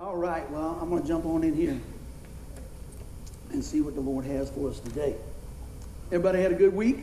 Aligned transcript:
All 0.00 0.16
right, 0.16 0.50
well, 0.50 0.78
I'm 0.80 0.88
going 0.88 1.02
to 1.02 1.08
jump 1.08 1.26
on 1.26 1.44
in 1.44 1.54
here 1.54 1.78
and 3.52 3.62
see 3.62 3.82
what 3.82 3.94
the 3.94 4.00
Lord 4.00 4.24
has 4.24 4.48
for 4.48 4.70
us 4.70 4.80
today. 4.80 5.14
Everybody 6.06 6.40
had 6.40 6.52
a 6.52 6.54
good 6.54 6.74
week? 6.74 7.00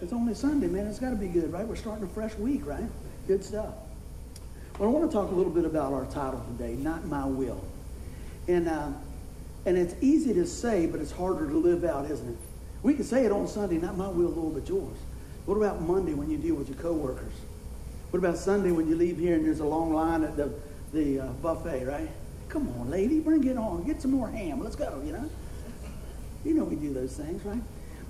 It's 0.00 0.14
only 0.14 0.32
Sunday, 0.32 0.68
man. 0.68 0.86
It's 0.86 0.98
got 0.98 1.10
to 1.10 1.16
be 1.16 1.28
good, 1.28 1.52
right? 1.52 1.68
We're 1.68 1.76
starting 1.76 2.04
a 2.04 2.08
fresh 2.08 2.34
week, 2.36 2.64
right? 2.64 2.84
Good 3.26 3.44
stuff. 3.44 3.74
Well, 4.78 4.88
I 4.88 4.92
want 4.92 5.10
to 5.10 5.14
talk 5.14 5.30
a 5.32 5.34
little 5.34 5.52
bit 5.52 5.66
about 5.66 5.92
our 5.92 6.06
title 6.06 6.42
today, 6.56 6.76
Not 6.76 7.04
My 7.08 7.26
Will. 7.26 7.62
And, 8.48 8.66
uh, 8.66 8.88
and 9.66 9.76
it's 9.76 9.94
easy 10.00 10.32
to 10.32 10.46
say, 10.46 10.86
but 10.86 10.98
it's 10.98 11.12
harder 11.12 11.46
to 11.46 11.58
live 11.58 11.84
out, 11.84 12.10
isn't 12.10 12.26
it? 12.26 12.38
We 12.82 12.94
can 12.94 13.04
say 13.04 13.26
it 13.26 13.32
on 13.32 13.48
Sunday, 13.48 13.76
not 13.76 13.98
my 13.98 14.08
will, 14.08 14.30
Lord, 14.30 14.54
but 14.54 14.66
yours. 14.66 14.96
What 15.44 15.56
about 15.56 15.82
Monday 15.82 16.14
when 16.14 16.30
you 16.30 16.38
deal 16.38 16.54
with 16.54 16.70
your 16.70 16.78
coworkers? 16.78 17.34
What 18.12 18.18
about 18.18 18.38
Sunday 18.38 18.70
when 18.70 18.88
you 18.88 18.96
leave 18.96 19.18
here 19.18 19.34
and 19.34 19.44
there's 19.44 19.60
a 19.60 19.66
long 19.66 19.92
line 19.92 20.24
at 20.24 20.36
the, 20.36 20.50
the 20.94 21.20
uh, 21.20 21.26
buffet, 21.42 21.84
right? 21.84 22.08
Come 22.48 22.68
on, 22.80 22.90
lady, 22.90 23.20
bring 23.20 23.44
it 23.44 23.58
on. 23.58 23.82
Get 23.84 24.00
some 24.00 24.12
more 24.12 24.28
ham. 24.28 24.62
Let's 24.62 24.76
go, 24.76 25.02
you 25.04 25.12
know? 25.12 25.28
You 26.44 26.54
know 26.54 26.64
we 26.64 26.76
do 26.76 26.94
those 26.94 27.16
things, 27.16 27.44
right? 27.44 27.60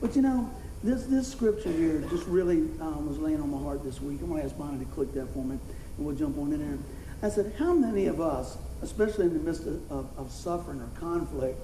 But 0.01 0.15
you 0.15 0.23
know, 0.23 0.51
this, 0.83 1.05
this 1.05 1.31
scripture 1.31 1.73
here 1.73 2.01
just 2.11 2.27
really 2.27 2.59
um, 2.81 3.09
was 3.09 3.19
laying 3.19 3.41
on 3.41 3.51
my 3.51 3.63
heart 3.63 3.83
this 3.83 4.01
week. 4.01 4.21
I'm 4.21 4.29
going 4.29 4.41
to 4.41 4.47
ask 4.47 4.57
Bonnie 4.57 4.85
to 4.85 4.91
click 4.93 5.13
that 5.15 5.33
for 5.33 5.45
me, 5.45 5.59
and 5.97 6.07
we'll 6.07 6.15
jump 6.15 6.39
on 6.39 6.53
in 6.53 6.59
there. 6.59 6.79
I 7.23 7.33
said, 7.33 7.55
how 7.59 7.73
many 7.73 8.07
of 8.07 8.21
us, 8.21 8.59
especially 8.83 9.27
in 9.27 9.33
the 9.33 9.41
midst 9.41 9.67
of, 9.67 9.91
of, 9.91 10.09
of 10.19 10.31
suffering 10.31 10.81
or 10.81 10.89
conflict, 11.01 11.59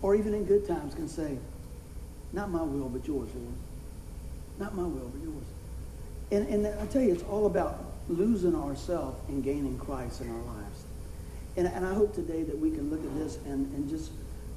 or 0.00 0.14
even 0.14 0.32
in 0.32 0.44
good 0.44 0.66
times, 0.66 0.94
can 0.94 1.08
say, 1.08 1.36
not 2.32 2.50
my 2.50 2.62
will, 2.62 2.88
but 2.88 3.06
yours, 3.06 3.28
Lord. 3.34 3.54
Not 4.58 4.74
my 4.74 4.84
will, 4.84 5.08
but 5.08 5.22
yours. 5.22 5.44
And, 6.30 6.48
and 6.48 6.80
I 6.80 6.86
tell 6.86 7.02
you, 7.02 7.12
it's 7.12 7.22
all 7.24 7.46
about 7.46 7.84
losing 8.08 8.54
ourselves 8.54 9.18
and 9.28 9.42
gaining 9.42 9.78
Christ 9.78 10.20
in 10.20 10.30
our 10.30 10.42
lives. 10.54 10.84
And, 11.56 11.66
and 11.66 11.84
I 11.84 11.92
hope 11.92 12.14
today 12.14 12.42
that 12.44 12.58
we 12.58 12.70
can 12.70 12.90
look 12.90 13.04
at 13.04 13.18
this 13.18 13.36
and, 13.46 13.72
and 13.74 13.88
just 13.88 14.10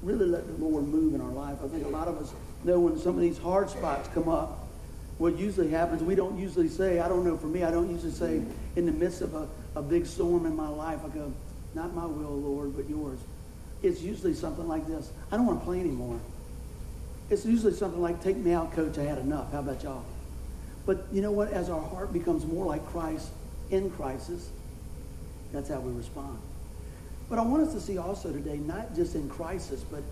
really 0.03 0.25
let 0.25 0.48
the 0.48 0.64
Lord 0.64 0.88
move 0.88 1.14
in 1.14 1.22
our 1.22 1.31
life. 1.31 1.58
I 1.64 1.67
think 1.67 1.86
a 1.86 1.90
lot 1.90 2.08
of 2.08 2.17
us 2.17 2.34
know 2.64 2.80
when 2.80 2.98
some 2.98 3.16
of 3.16 3.22
these 3.22 3.38
hard 3.38 3.70
spots 3.70 4.09
come 4.14 4.30
up, 4.30 4.67
what 5.17 5.38
usually 5.38 5.70
happens, 5.70 6.02
we 6.02 6.16
don't 6.16 6.40
usually 6.40 6.67
say, 6.67 7.00
I 7.00 7.08
don't 7.08 7.25
know, 7.25 7.38
for 7.38 7.48
me, 7.48 7.64
I 7.64 7.72
don't 7.72 7.92
usually 7.92 8.12
say 8.12 8.42
in 8.75 8.86
the 8.86 8.92
midst 8.92 9.22
of 9.22 9.36
a, 9.36 9.48
a 9.75 9.81
big 9.81 10.06
storm 10.06 10.45
in 10.45 10.56
my 10.56 10.68
life, 10.68 11.00
I 11.06 11.09
go, 11.09 11.31
not 11.73 11.94
my 11.94 12.06
will, 12.06 12.40
Lord, 12.40 12.75
but 12.75 12.90
yours. 12.90 13.20
It's 13.84 14.02
usually 14.02 14.34
something 14.34 14.68
like 14.68 14.88
this. 14.88 15.12
I 15.31 15.38
don't 15.38 15.45
want 15.45 15.59
to 15.59 15.66
play 15.66 15.80
anymore. 15.80 16.20
It's 17.30 17.45
usually 17.45 17.73
something 17.73 18.02
like, 18.02 18.23
take 18.23 18.38
me 18.38 18.52
out, 18.52 18.73
coach, 18.73 18.97
I 18.97 19.03
had 19.03 19.20
enough. 19.20 19.52
How 19.52 19.59
about 19.59 19.84
y'all? 19.84 20.03
But 20.86 21.06
you 21.12 21.22
know 21.22 21.31
what? 21.31 21.52
As 21.52 21.70
our 21.70 21.81
heart 21.81 22.12
becomes 22.12 22.45
more 22.45 22.66
like 22.66 22.86
Christ 22.88 23.30
in 23.72 23.89
crisis, 23.89 24.50
that's 25.52 25.69
how 25.69 25.80
we 25.80 25.91
respond. 25.94 26.38
But 27.30 27.39
I 27.39 27.44
want 27.44 27.64
us 27.64 27.73
to 27.73 27.81
see 27.81 27.97
also 27.97 28.31
today, 28.31 28.58
not 28.58 28.94
just 28.95 29.16
in 29.16 29.30
crisis, 29.30 29.83
but 29.89 30.03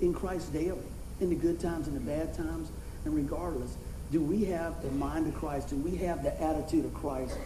in 0.00 0.12
Christ 0.12 0.52
daily, 0.52 0.78
in 1.20 1.30
the 1.30 1.36
good 1.36 1.60
times 1.60 1.86
and 1.86 1.96
the 1.96 2.00
bad 2.00 2.34
times, 2.34 2.70
and 3.04 3.14
regardless, 3.14 3.76
do 4.10 4.20
we 4.20 4.44
have 4.46 4.82
the 4.82 4.90
mind 4.90 5.28
of 5.28 5.34
Christ? 5.36 5.70
Do 5.70 5.76
we 5.76 5.96
have 5.98 6.22
the 6.24 6.42
attitude 6.42 6.84
of 6.84 6.92
Christ 6.92 7.38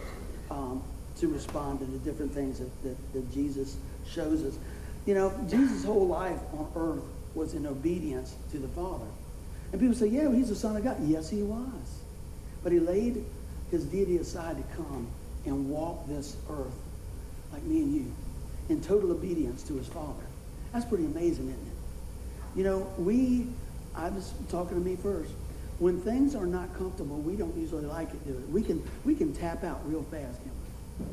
um, 0.49 0.81
to 1.17 1.27
respond 1.27 1.79
to 1.79 1.85
the 1.85 1.99
different 1.99 2.33
things 2.33 2.59
that, 2.59 2.83
that, 2.83 3.13
that 3.13 3.31
Jesus 3.31 3.77
shows 4.07 4.43
us? 4.43 4.57
You 5.05 5.13
know, 5.13 5.31
Jesus' 5.47 5.83
whole 5.83 6.07
life 6.07 6.39
on 6.53 6.71
earth 6.75 7.03
was 7.35 7.53
in 7.53 7.67
obedience 7.67 8.35
to 8.51 8.57
the 8.57 8.67
Father. 8.69 9.05
And 9.71 9.79
people 9.79 9.95
say, 9.95 10.07
yeah, 10.07 10.23
well, 10.23 10.31
he's 10.31 10.49
the 10.49 10.55
Son 10.55 10.75
of 10.75 10.83
God. 10.83 10.97
Yes, 11.03 11.29
he 11.29 11.43
was. 11.43 11.99
But 12.63 12.71
he 12.71 12.79
laid 12.79 13.23
his 13.69 13.85
deity 13.85 14.17
aside 14.17 14.57
to 14.57 14.75
come 14.75 15.07
and 15.45 15.69
walk 15.69 16.07
this 16.07 16.37
earth 16.49 16.75
like 17.51 17.63
me 17.63 17.81
and 17.81 17.93
you 17.93 18.13
in 18.69 18.81
total 18.81 19.11
obedience 19.11 19.63
to 19.63 19.75
his 19.75 19.87
Father. 19.87 20.23
That's 20.73 20.85
pretty 20.85 21.05
amazing, 21.05 21.49
isn't 21.49 21.67
it? 21.67 22.57
You 22.57 22.63
know, 22.63 22.87
we, 22.97 23.47
I 23.95 24.09
was 24.09 24.33
talking 24.49 24.77
to 24.77 24.83
me 24.83 24.95
first. 24.95 25.31
When 25.79 26.01
things 26.01 26.35
are 26.35 26.45
not 26.45 26.75
comfortable, 26.77 27.17
we 27.17 27.35
don't 27.35 27.55
usually 27.55 27.85
like 27.85 28.09
it, 28.09 28.25
do 28.25 28.31
it? 28.31 28.49
We 28.49 28.61
can, 28.63 28.81
we 29.03 29.13
can 29.13 29.33
tap 29.33 29.63
out 29.63 29.81
real 29.87 30.03
fast, 30.03 30.37
can't 30.41 30.55
we? 30.99 31.05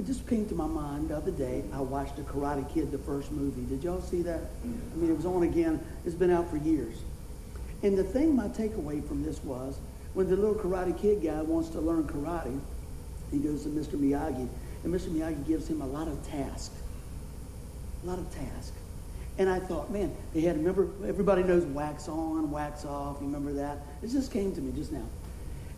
It 0.00 0.06
just 0.06 0.26
came 0.26 0.48
to 0.48 0.54
my 0.54 0.66
mind 0.66 1.10
the 1.10 1.16
other 1.16 1.30
day. 1.30 1.62
I 1.74 1.80
watched 1.82 2.16
The 2.16 2.22
Karate 2.22 2.66
Kid, 2.72 2.90
the 2.90 2.98
first 2.98 3.30
movie. 3.30 3.62
Did 3.66 3.84
y'all 3.84 4.00
see 4.00 4.22
that? 4.22 4.40
I 4.64 4.96
mean, 4.96 5.10
it 5.10 5.16
was 5.16 5.26
on 5.26 5.42
again. 5.42 5.78
It's 6.06 6.14
been 6.14 6.30
out 6.30 6.48
for 6.48 6.56
years. 6.56 6.96
And 7.82 7.98
the 7.98 8.04
thing, 8.04 8.34
my 8.34 8.48
takeaway 8.48 9.06
from 9.06 9.22
this 9.22 9.44
was, 9.44 9.78
when 10.14 10.28
the 10.28 10.36
little 10.36 10.54
Karate 10.54 10.98
Kid 10.98 11.22
guy 11.22 11.42
wants 11.42 11.68
to 11.70 11.80
learn 11.80 12.04
karate, 12.04 12.58
he 13.30 13.38
goes 13.38 13.62
to 13.64 13.68
Mr. 13.68 13.94
Miyagi, 13.94 14.48
and 14.84 14.94
Mr. 14.94 15.08
Miyagi 15.08 15.46
gives 15.46 15.68
him 15.68 15.82
a 15.82 15.86
lot 15.86 16.08
of 16.08 16.26
tasks. 16.26 16.74
A 18.02 18.06
lot 18.06 18.18
of 18.18 18.30
tasks. 18.34 18.72
And 19.38 19.48
I 19.48 19.58
thought, 19.58 19.90
man, 19.90 20.14
they 20.34 20.40
had, 20.40 20.56
remember, 20.56 20.88
everybody 21.06 21.42
knows 21.42 21.64
wax 21.64 22.08
on, 22.08 22.50
wax 22.50 22.84
off. 22.84 23.18
You 23.20 23.26
remember 23.26 23.52
that? 23.54 23.78
It 24.02 24.08
just 24.08 24.32
came 24.32 24.54
to 24.54 24.60
me 24.60 24.72
just 24.72 24.92
now. 24.92 25.06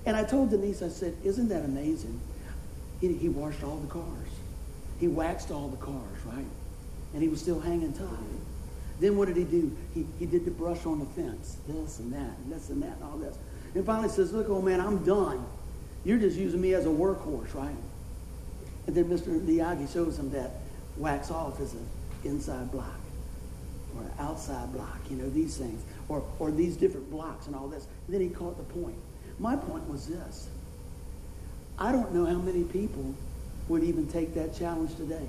And 0.04 0.16
I 0.16 0.24
told 0.24 0.50
Denise, 0.50 0.82
I 0.82 0.88
said, 0.88 1.16
isn't 1.22 1.48
that 1.48 1.64
amazing? 1.64 2.20
He, 3.00 3.12
he 3.12 3.28
washed 3.28 3.62
all 3.62 3.76
the 3.76 3.88
cars. 3.88 4.28
He 4.98 5.08
waxed 5.08 5.50
all 5.50 5.68
the 5.68 5.76
cars, 5.76 6.18
right? 6.24 6.46
And 7.14 7.22
he 7.22 7.28
was 7.28 7.40
still 7.40 7.60
hanging 7.60 7.92
tight. 7.92 8.08
Then 9.00 9.16
what 9.16 9.28
did 9.28 9.36
he 9.36 9.44
do? 9.44 9.76
He, 9.94 10.06
he 10.18 10.26
did 10.26 10.44
the 10.44 10.50
brush 10.50 10.86
on 10.86 11.00
the 11.00 11.06
fence, 11.06 11.56
this 11.66 11.98
and 11.98 12.12
that, 12.12 12.38
and 12.38 12.52
this 12.52 12.70
and 12.70 12.82
that, 12.82 12.96
and 12.96 13.04
all 13.04 13.16
this. 13.18 13.36
And 13.74 13.84
finally 13.84 14.08
says, 14.08 14.32
look, 14.32 14.48
old 14.48 14.64
man, 14.64 14.80
I'm 14.80 15.04
done. 15.04 15.44
You're 16.04 16.18
just 16.18 16.36
using 16.36 16.60
me 16.60 16.74
as 16.74 16.86
a 16.86 16.88
workhorse, 16.88 17.54
right? 17.54 17.74
And 18.86 18.96
then 18.96 19.04
Mr. 19.04 19.38
Miyagi 19.40 19.92
shows 19.92 20.18
him 20.18 20.30
that 20.30 20.50
wax 20.96 21.30
off 21.30 21.60
is 21.60 21.72
an 21.72 21.86
inside 22.24 22.70
block 22.72 22.98
or 23.96 24.02
an 24.02 24.10
outside 24.18 24.72
block, 24.72 24.98
you 25.10 25.16
know, 25.16 25.28
these 25.30 25.56
things, 25.56 25.82
or, 26.08 26.24
or 26.38 26.50
these 26.50 26.76
different 26.76 27.10
blocks 27.10 27.46
and 27.46 27.54
all 27.54 27.68
this. 27.68 27.86
And 28.06 28.14
then 28.14 28.20
he 28.20 28.28
caught 28.28 28.56
the 28.56 28.80
point. 28.80 28.96
My 29.38 29.56
point 29.56 29.88
was 29.88 30.06
this. 30.06 30.48
I 31.78 31.92
don't 31.92 32.12
know 32.14 32.24
how 32.24 32.38
many 32.38 32.64
people 32.64 33.14
would 33.68 33.82
even 33.82 34.06
take 34.06 34.34
that 34.34 34.56
challenge 34.56 34.96
today. 34.96 35.26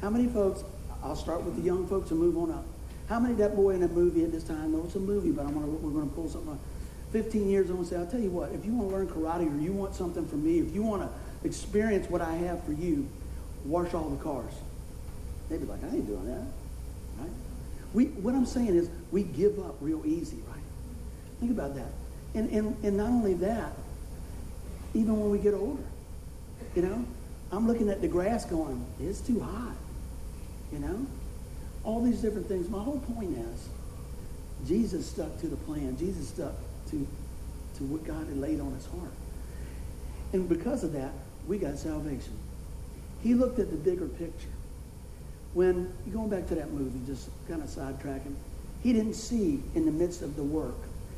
How 0.00 0.10
many 0.10 0.26
folks, 0.28 0.62
I'll 1.02 1.16
start 1.16 1.42
with 1.42 1.56
the 1.56 1.62
young 1.62 1.86
folks 1.86 2.10
and 2.10 2.20
move 2.20 2.36
on 2.36 2.50
up. 2.50 2.64
How 3.08 3.20
many 3.20 3.34
that 3.34 3.54
boy 3.54 3.70
in 3.70 3.80
that 3.80 3.92
movie 3.92 4.24
at 4.24 4.32
this 4.32 4.44
time, 4.44 4.72
well, 4.72 4.84
it's 4.84 4.94
a 4.94 5.00
movie, 5.00 5.30
but 5.30 5.44
I'm 5.44 5.52
gonna, 5.52 5.66
we're 5.66 5.90
going 5.90 6.08
to 6.08 6.14
pull 6.14 6.28
something 6.28 6.50
on. 6.50 6.58
15 7.14 7.48
years, 7.48 7.68
going 7.68 7.80
to 7.80 7.88
say, 7.88 7.96
I'll 7.96 8.08
tell 8.08 8.18
you 8.18 8.30
what, 8.30 8.50
if 8.50 8.64
you 8.66 8.72
want 8.74 8.90
to 8.90 8.96
learn 8.96 9.06
karate 9.06 9.46
or 9.46 9.60
you 9.60 9.72
want 9.72 9.94
something 9.94 10.26
from 10.26 10.44
me, 10.44 10.58
if 10.58 10.74
you 10.74 10.82
want 10.82 11.00
to 11.02 11.46
experience 11.46 12.10
what 12.10 12.20
I 12.20 12.34
have 12.34 12.64
for 12.64 12.72
you, 12.72 13.08
wash 13.64 13.94
all 13.94 14.10
the 14.10 14.20
cars. 14.20 14.52
They'd 15.48 15.60
be 15.60 15.66
like, 15.66 15.78
I 15.84 15.94
ain't 15.94 16.08
doing 16.08 16.26
that. 16.26 16.42
Right? 17.20 17.30
We, 17.92 18.06
what 18.06 18.34
I'm 18.34 18.46
saying 18.46 18.74
is 18.74 18.90
we 19.12 19.22
give 19.22 19.60
up 19.60 19.76
real 19.80 20.04
easy, 20.04 20.38
right? 20.48 20.64
Think 21.38 21.52
about 21.52 21.76
that. 21.76 21.92
And, 22.34 22.50
and, 22.50 22.76
and 22.84 22.96
not 22.96 23.06
only 23.06 23.34
that, 23.34 23.74
even 24.92 25.20
when 25.20 25.30
we 25.30 25.38
get 25.38 25.54
older, 25.54 25.84
you 26.74 26.82
know, 26.82 27.04
I'm 27.52 27.68
looking 27.68 27.90
at 27.90 28.00
the 28.00 28.08
grass 28.08 28.44
going, 28.44 28.84
it's 28.98 29.20
too 29.20 29.38
hot, 29.38 29.76
you 30.72 30.80
know? 30.80 31.06
All 31.84 32.02
these 32.02 32.20
different 32.20 32.48
things. 32.48 32.68
My 32.68 32.82
whole 32.82 32.98
point 32.98 33.38
is 33.38 33.68
Jesus 34.66 35.08
stuck 35.08 35.38
to 35.42 35.46
the 35.46 35.56
plan. 35.58 35.96
Jesus 35.96 36.26
stuck 36.26 36.54
to, 36.94 37.78
to 37.78 37.84
what 37.84 38.04
God 38.04 38.26
had 38.26 38.38
laid 38.38 38.60
on 38.60 38.72
his 38.74 38.86
heart. 38.86 39.12
And 40.32 40.48
because 40.48 40.84
of 40.84 40.92
that, 40.92 41.12
we 41.46 41.58
got 41.58 41.78
salvation. 41.78 42.36
He 43.22 43.34
looked 43.34 43.58
at 43.58 43.70
the 43.70 43.76
bigger 43.76 44.06
picture. 44.06 44.48
When, 45.54 45.92
going 46.12 46.28
back 46.28 46.48
to 46.48 46.54
that 46.56 46.72
movie, 46.72 47.00
just 47.06 47.28
kind 47.48 47.62
of 47.62 47.68
sidetracking, 47.68 48.34
he 48.82 48.92
didn't 48.92 49.14
see 49.14 49.62
in 49.74 49.86
the 49.86 49.92
midst 49.92 50.22
of 50.22 50.36
the 50.36 50.42
work, 50.42 50.74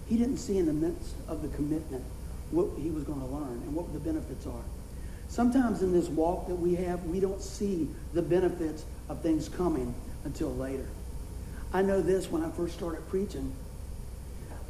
he 0.09 0.17
didn't 0.17 0.37
see 0.39 0.59
in 0.59 0.67
the 0.67 0.73
midst 0.73 1.15
of 1.29 1.43
the 1.43 1.49
commitment 1.57 2.05
what 2.51 2.69
he 2.79 2.91
was 2.91 3.05
going 3.05 3.21
to 3.21 3.27
learn 3.27 3.61
and 3.65 3.75
what 3.75 3.93
the 3.93 3.99
benefits 3.99 4.47
are. 4.47 4.65
Sometimes 5.29 5.83
in 5.83 5.93
this 5.93 6.09
walk 6.09 6.47
that 6.47 6.55
we 6.55 6.75
have, 6.77 7.03
we 7.05 7.19
don't 7.19 7.43
see 7.43 7.89
the 8.13 8.23
benefits 8.23 8.85
of 9.09 9.21
things 9.21 9.49
coming 9.49 9.95
until 10.25 10.55
later. 10.55 10.87
I 11.73 11.83
know 11.83 12.01
this 12.01 12.31
when 12.31 12.45
I 12.45 12.51
first 12.51 12.75
started 12.75 13.09
preaching. 13.09 13.53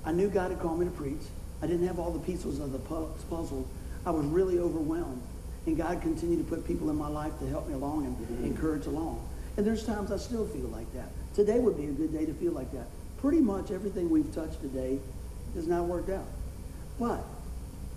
I 0.07 0.13
knew 0.13 0.29
God 0.29 0.53
had 0.53 0.61
called 0.61 0.79
me 0.79 0.87
to 0.87 0.93
preach. 0.93 1.23
I 1.61 1.67
didn't 1.67 1.87
have 1.87 1.99
all 1.99 2.13
the 2.13 2.21
pieces 2.21 2.61
of 2.61 2.73
the 2.73 2.79
puzzle. 2.79 3.69
I 4.07 4.11
was 4.11 4.25
really 4.27 4.59
overwhelmed. 4.59 5.21
And 5.67 5.77
God 5.77 6.01
continued 6.01 6.39
to 6.39 6.45
put 6.45 6.65
people 6.65 6.91
in 6.91 6.97
my 6.97 7.09
life 7.09 7.37
to 7.41 7.49
help 7.49 7.67
me 7.67 7.75
along 7.75 8.07
and 8.07 8.45
encourage 8.45 8.87
along. 8.87 9.29
And 9.57 9.67
there's 9.67 9.85
times 9.85 10.13
I 10.13 10.17
still 10.17 10.47
feel 10.47 10.69
like 10.69 10.91
that. 10.95 11.09
Today 11.35 11.59
would 11.59 11.77
be 11.77 11.87
a 11.87 11.93
good 11.93 12.13
day 12.13 12.25
to 12.25 12.33
feel 12.35 12.53
like 12.53 12.71
that. 12.73 12.87
Pretty 13.21 13.41
much 13.41 13.73
everything 13.73 14.09
we've 14.09 14.33
touched 14.33 14.61
today 14.61 15.01
has 15.55 15.67
not 15.67 15.85
worked 15.87 16.11
out. 16.11 16.29
But 17.01 17.25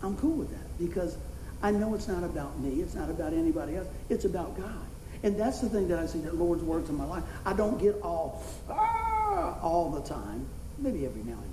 I'm 0.01 0.17
cool 0.17 0.35
with 0.35 0.50
that 0.50 0.79
because 0.79 1.15
I 1.61 1.71
know 1.71 1.94
it's 1.94 2.07
not 2.07 2.23
about 2.23 2.57
me. 2.59 2.81
It's 2.81 2.95
not 2.95 3.09
about 3.09 3.33
anybody 3.33 3.75
else. 3.75 3.88
It's 4.09 4.25
about 4.25 4.57
God. 4.57 4.88
And 5.21 5.38
that's 5.38 5.59
the 5.59 5.69
thing 5.69 5.89
that 5.89 6.00
I 6.00 6.06
see 6.06 6.19
that 6.19 6.35
Lord's 6.35 6.63
works 6.63 6.89
in 6.89 6.97
my 6.97 7.06
life. 7.06 7.23
I 7.45 7.53
don't 7.53 7.77
get 7.77 8.01
all, 8.01 8.41
ah, 8.69 9.59
all 9.61 9.91
the 9.91 10.01
time. 10.01 10.47
Maybe 10.77 11.06
every 11.06 11.21
now 11.23 11.33
and 11.33 11.44
then. 11.44 11.48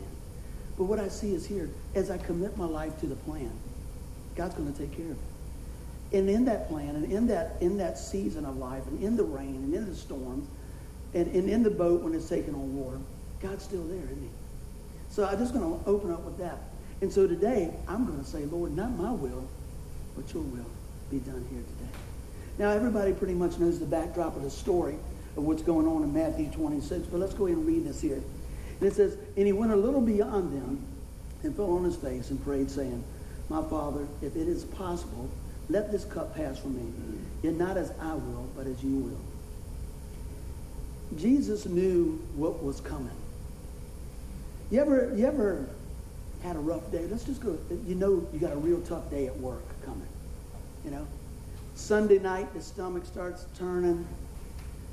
But 0.76 0.84
what 0.84 0.98
I 0.98 1.08
see 1.08 1.34
is 1.34 1.46
here, 1.46 1.70
as 1.94 2.10
I 2.10 2.18
commit 2.18 2.56
my 2.56 2.66
life 2.66 2.98
to 3.00 3.06
the 3.06 3.16
plan, 3.16 3.50
God's 4.34 4.54
going 4.54 4.72
to 4.72 4.78
take 4.78 4.94
care 4.96 5.06
of 5.06 5.12
it. 5.12 6.18
And 6.18 6.28
in 6.28 6.44
that 6.44 6.68
plan 6.68 6.90
and 6.90 7.10
in 7.10 7.26
that, 7.28 7.56
in 7.60 7.78
that 7.78 7.98
season 7.98 8.44
of 8.44 8.56
life 8.58 8.86
and 8.86 9.02
in 9.02 9.16
the 9.16 9.24
rain 9.24 9.56
and 9.56 9.74
in 9.74 9.88
the 9.88 9.96
storms 9.96 10.46
and, 11.14 11.26
and 11.28 11.48
in 11.48 11.62
the 11.62 11.70
boat 11.70 12.02
when 12.02 12.14
it's 12.14 12.28
taking 12.28 12.54
on 12.54 12.76
water, 12.76 12.98
God's 13.40 13.64
still 13.64 13.84
there, 13.84 14.04
isn't 14.04 14.22
he? 14.22 14.28
So 15.10 15.24
I'm 15.24 15.38
just 15.38 15.52
going 15.52 15.64
to 15.64 15.88
open 15.88 16.12
up 16.12 16.20
with 16.22 16.38
that. 16.38 16.58
And 17.00 17.12
so 17.12 17.26
today, 17.26 17.74
I'm 17.88 18.06
going 18.06 18.18
to 18.18 18.24
say, 18.24 18.44
Lord, 18.44 18.76
not 18.76 18.90
my 18.92 19.10
will, 19.10 19.48
but 20.14 20.32
your 20.32 20.42
will 20.42 20.66
be 21.10 21.18
done 21.18 21.46
here 21.50 21.60
today. 21.60 21.98
Now, 22.58 22.70
everybody 22.70 23.12
pretty 23.12 23.34
much 23.34 23.58
knows 23.58 23.78
the 23.78 23.86
backdrop 23.86 24.36
of 24.36 24.42
the 24.42 24.50
story 24.50 24.96
of 25.36 25.44
what's 25.44 25.62
going 25.62 25.86
on 25.86 26.02
in 26.02 26.12
Matthew 26.12 26.50
26, 26.50 27.06
but 27.08 27.20
let's 27.20 27.34
go 27.34 27.46
ahead 27.46 27.58
and 27.58 27.66
read 27.66 27.84
this 27.84 28.00
here. 28.00 28.22
And 28.80 28.88
it 28.88 28.94
says, 28.94 29.16
And 29.36 29.46
he 29.46 29.52
went 29.52 29.72
a 29.72 29.76
little 29.76 30.00
beyond 30.00 30.52
them 30.52 30.84
and 31.42 31.54
fell 31.54 31.76
on 31.76 31.84
his 31.84 31.96
face 31.96 32.30
and 32.30 32.42
prayed, 32.44 32.70
saying, 32.70 33.02
My 33.48 33.62
Father, 33.62 34.06
if 34.22 34.36
it 34.36 34.48
is 34.48 34.64
possible, 34.64 35.30
let 35.68 35.90
this 35.90 36.04
cup 36.04 36.36
pass 36.36 36.58
from 36.58 36.76
me. 36.76 36.92
Yet 37.42 37.54
not 37.54 37.76
as 37.76 37.92
I 38.00 38.14
will, 38.14 38.48
but 38.56 38.66
as 38.66 38.82
you 38.82 38.96
will. 38.96 39.20
Jesus 41.18 41.66
knew 41.66 42.20
what 42.34 42.62
was 42.62 42.80
coming. 42.80 43.10
You 44.70 44.80
ever, 44.80 45.12
you 45.14 45.26
ever 45.26 45.68
had 46.42 46.56
a 46.56 46.58
rough 46.58 46.90
day? 46.90 47.06
Let's 47.06 47.24
just 47.24 47.40
go. 47.40 47.56
You 47.86 47.94
know 47.94 48.26
you 48.32 48.38
got 48.38 48.52
a 48.52 48.56
real 48.56 48.80
tough 48.82 49.10
day 49.10 49.26
at 49.26 49.36
work 49.38 49.62
coming. 49.84 50.08
You 50.84 50.90
know? 50.90 51.06
Sunday 51.74 52.18
night, 52.18 52.52
the 52.54 52.60
stomach 52.60 53.04
starts 53.04 53.46
turning. 53.56 54.06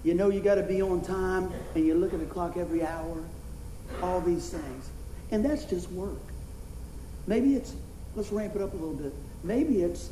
You 0.04 0.14
know 0.14 0.30
you 0.30 0.42
got 0.42 0.56
to 0.56 0.64
be 0.64 0.82
on 0.82 1.02
time, 1.02 1.52
and 1.76 1.86
you 1.86 1.96
look 1.96 2.14
at 2.14 2.20
the 2.20 2.26
clock 2.26 2.58
every 2.58 2.86
hour. 2.86 3.24
All 4.02 4.22
these 4.22 4.50
things. 4.50 4.90
And 5.32 5.44
that's 5.44 5.66
just 5.66 5.90
work. 5.92 6.22
Maybe 7.28 7.56
it's, 7.56 7.74
let's 8.16 8.32
ramp 8.32 8.56
it 8.56 8.62
up 8.62 8.74
a 8.74 8.76
little 8.76 8.94
bit. 8.94 9.14
Maybe 9.44 9.82
it's 9.82 10.10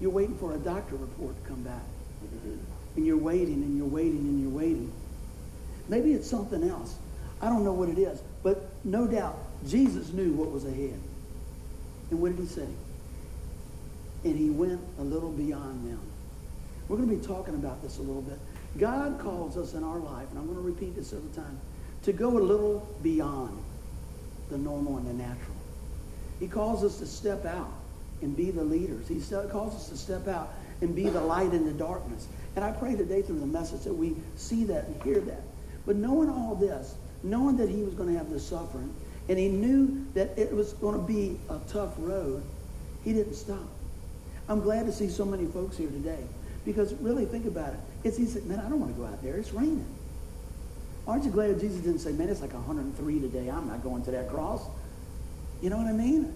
you're 0.00 0.10
waiting 0.10 0.36
for 0.36 0.54
a 0.54 0.58
doctor 0.58 0.96
report 0.96 1.42
to 1.42 1.48
come 1.48 1.62
back. 1.62 1.82
And 2.96 3.06
you're 3.06 3.16
waiting 3.16 3.54
and 3.54 3.76
you're 3.76 3.86
waiting 3.86 4.18
and 4.18 4.40
you're 4.40 4.50
waiting. 4.50 4.92
Maybe 5.88 6.12
it's 6.12 6.28
something 6.28 6.68
else. 6.68 6.96
I 7.40 7.48
don't 7.48 7.64
know 7.64 7.72
what 7.72 7.88
it 7.88 7.98
is. 7.98 8.20
But 8.42 8.68
no 8.84 9.06
doubt, 9.06 9.38
Jesus 9.66 10.12
knew 10.12 10.32
what 10.32 10.50
was 10.50 10.64
ahead. 10.64 11.00
And 12.10 12.20
what 12.20 12.36
did 12.36 12.40
he 12.40 12.46
say? 12.46 12.66
And 14.24 14.36
he 14.36 14.50
went 14.50 14.80
a 14.98 15.02
little 15.02 15.30
beyond 15.30 15.88
them. 15.88 16.00
We're 16.88 16.96
going 16.96 17.08
to 17.08 17.16
be 17.16 17.26
talking 17.26 17.54
about 17.54 17.82
this 17.82 17.98
a 17.98 18.02
little 18.02 18.22
bit. 18.22 18.38
God 18.78 19.18
calls 19.20 19.56
us 19.56 19.74
in 19.74 19.84
our 19.84 19.98
life, 19.98 20.28
and 20.30 20.38
I'm 20.38 20.46
going 20.46 20.56
to 20.56 20.62
repeat 20.62 20.94
this 20.96 21.12
every 21.12 21.30
time, 21.30 21.60
to 22.08 22.14
go 22.14 22.38
a 22.38 22.40
little 22.40 22.88
beyond 23.02 23.62
the 24.50 24.56
normal 24.56 24.96
and 24.96 25.06
the 25.06 25.12
natural. 25.12 25.56
He 26.40 26.48
calls 26.48 26.82
us 26.82 26.98
to 27.00 27.06
step 27.06 27.44
out 27.44 27.70
and 28.22 28.34
be 28.34 28.50
the 28.50 28.64
leaders. 28.64 29.06
He 29.06 29.20
calls 29.50 29.74
us 29.74 29.90
to 29.90 29.96
step 29.98 30.26
out 30.26 30.54
and 30.80 30.96
be 30.96 31.10
the 31.10 31.20
light 31.20 31.52
in 31.52 31.66
the 31.66 31.72
darkness. 31.72 32.26
And 32.56 32.64
I 32.64 32.72
pray 32.72 32.96
today 32.96 33.20
through 33.20 33.40
the 33.40 33.46
message 33.46 33.82
that 33.82 33.92
we 33.92 34.16
see 34.36 34.64
that 34.64 34.86
and 34.86 35.02
hear 35.02 35.20
that. 35.20 35.42
But 35.84 35.96
knowing 35.96 36.30
all 36.30 36.54
this, 36.54 36.94
knowing 37.22 37.58
that 37.58 37.68
he 37.68 37.82
was 37.82 37.92
going 37.92 38.10
to 38.10 38.18
have 38.18 38.30
this 38.30 38.46
suffering, 38.46 38.94
and 39.28 39.38
he 39.38 39.48
knew 39.48 40.06
that 40.14 40.30
it 40.38 40.50
was 40.50 40.72
going 40.74 40.94
to 40.94 41.06
be 41.06 41.38
a 41.50 41.58
tough 41.70 41.92
road, 41.98 42.42
he 43.04 43.12
didn't 43.12 43.34
stop. 43.34 43.68
I'm 44.48 44.62
glad 44.62 44.86
to 44.86 44.92
see 44.92 45.10
so 45.10 45.26
many 45.26 45.44
folks 45.44 45.76
here 45.76 45.90
today 45.90 46.24
because 46.64 46.94
really 46.94 47.26
think 47.26 47.44
about 47.44 47.74
it. 47.74 47.80
It's 48.02 48.18
easy, 48.18 48.40
man, 48.40 48.60
I 48.60 48.70
don't 48.70 48.80
want 48.80 48.94
to 48.94 48.98
go 48.98 49.06
out 49.06 49.22
there. 49.22 49.36
It's 49.36 49.52
raining. 49.52 49.97
Aren't 51.08 51.24
you 51.24 51.30
glad 51.30 51.58
Jesus 51.58 51.80
didn't 51.80 52.00
say, 52.00 52.12
man, 52.12 52.28
it's 52.28 52.42
like 52.42 52.52
103 52.52 53.20
today. 53.20 53.48
I'm 53.48 53.66
not 53.66 53.82
going 53.82 54.04
to 54.04 54.10
that 54.10 54.28
cross. 54.28 54.66
You 55.62 55.70
know 55.70 55.78
what 55.78 55.86
I 55.86 55.92
mean? 55.92 56.34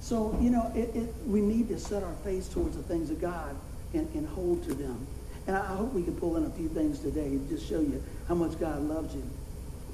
So, 0.00 0.36
you 0.40 0.48
know, 0.48 0.72
it, 0.74 0.96
it, 0.96 1.14
we 1.26 1.42
need 1.42 1.68
to 1.68 1.78
set 1.78 2.02
our 2.02 2.14
face 2.24 2.48
towards 2.48 2.76
the 2.76 2.82
things 2.82 3.10
of 3.10 3.20
God 3.20 3.54
and, 3.92 4.08
and 4.14 4.26
hold 4.26 4.64
to 4.64 4.74
them. 4.74 5.06
And 5.46 5.54
I, 5.54 5.66
hope 5.76 5.92
we 5.92 6.02
can 6.02 6.16
pull 6.16 6.38
in 6.38 6.46
a 6.46 6.50
few 6.50 6.68
things 6.68 6.98
today 7.00 7.26
and 7.26 7.46
just 7.50 7.68
show 7.68 7.80
you 7.80 8.02
how 8.26 8.34
much 8.34 8.58
God 8.58 8.80
loves 8.82 9.14
you. 9.14 9.22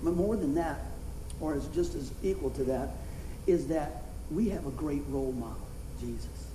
But 0.05 0.15
more 0.15 0.37
than 0.37 0.55
that, 0.55 0.81
or 1.41 1.57
is 1.57 1.67
just 1.69 1.97
as 1.97 2.13
equal 2.23 2.51
to 2.51 2.65
that, 2.65 2.91
is 3.49 3.67
that 3.69 4.05
we 4.31 4.49
have 4.51 4.67
a 4.67 4.71
great 4.71 5.03
role 5.09 5.33
model, 5.33 5.67
Jesus. 6.01 6.47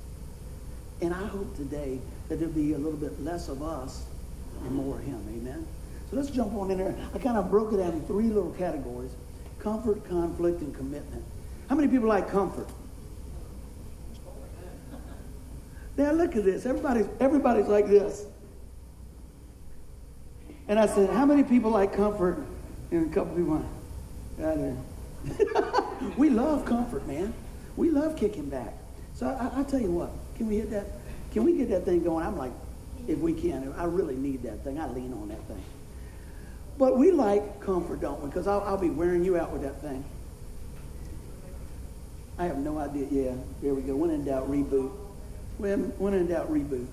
And 1.02 1.14
I 1.14 1.26
hope 1.28 1.54
today 1.58 2.00
that 2.30 2.40
there'll 2.40 2.54
be 2.54 2.74
a 2.74 2.78
little 2.78 2.98
bit 2.98 3.22
less 3.22 3.50
of 3.50 3.62
us 3.62 4.06
and 4.64 4.72
more 4.72 5.00
of 5.00 5.04
him. 5.04 5.22
Amen? 5.30 5.68
Let's 6.16 6.30
jump 6.30 6.54
on 6.56 6.72
in 6.72 6.78
there. 6.78 6.96
I 7.14 7.20
kind 7.20 7.38
of 7.38 7.52
broke 7.52 7.74
it 7.74 7.78
down 7.78 7.92
in 7.92 8.02
three 8.06 8.30
little 8.30 8.52
categories. 8.52 9.12
Comfort, 9.60 10.08
conflict, 10.08 10.62
and 10.62 10.74
commitment. 10.74 11.26
How 11.68 11.76
many 11.76 11.90
people 11.90 12.08
like 12.08 12.30
comfort? 12.30 12.70
Now 15.98 16.12
look 16.12 16.38
at 16.38 16.46
this. 16.46 16.66
Everybody's, 16.66 17.08
everybody's 17.20 17.68
like 17.68 17.88
this. 17.88 18.26
And 20.70 20.80
I 20.80 20.88
said, 20.88 21.10
how 21.10 21.26
many 21.26 21.44
people 21.44 21.72
like 21.72 21.94
comfort? 21.94 22.38
And 22.92 23.12
a 23.12 23.14
couple 23.14 23.36
people 23.36 23.62
went, 24.38 24.78
we 26.18 26.30
love 26.30 26.66
comfort, 26.66 27.06
man. 27.08 27.34
We 27.76 27.90
love 27.90 28.16
kicking 28.16 28.50
back. 28.50 28.74
So 29.16 29.28
I, 29.28 29.60
I 29.60 29.64
tell 29.64 29.82
you 29.82 29.92
what, 29.92 30.12
can 30.38 30.48
we 30.48 30.58
hit 30.58 30.72
that? 30.72 30.86
Can 31.34 31.44
we 31.44 31.58
get 31.58 31.70
that 31.70 31.84
thing 31.84 32.04
going? 32.04 32.26
I'm 32.26 32.38
like, 32.38 32.52
if 33.06 33.20
we 33.20 33.34
can, 33.34 33.74
I 33.78 33.84
really 33.84 34.16
need 34.16 34.44
that 34.44 34.64
thing. 34.64 34.80
I 34.80 34.88
lean 34.88 35.12
on 35.12 35.28
that 35.28 35.42
thing. 35.48 35.64
But 36.78 36.98
we 36.98 37.12
like 37.12 37.62
comfort, 37.62 38.02
don't 38.02 38.22
we? 38.22 38.28
Because 38.28 38.48
I'll, 38.48 38.62
I'll 38.62 38.78
be 38.78 38.90
wearing 38.90 39.24
you 39.24 39.38
out 39.38 39.52
with 39.52 39.62
that 39.62 39.82
thing. 39.82 40.04
I 42.38 42.46
have 42.46 42.58
no 42.58 42.78
idea. 42.78 43.08
Yeah, 43.10 43.36
there 43.62 43.74
we 43.74 43.82
go. 43.82 43.96
When 43.96 44.10
in 44.10 44.26
doubt, 44.26 44.52
reboot. 44.52 44.92
When, 45.58 45.84
when 45.98 46.14
in 46.14 46.28
doubt, 46.28 46.52
reboot. 46.52 46.88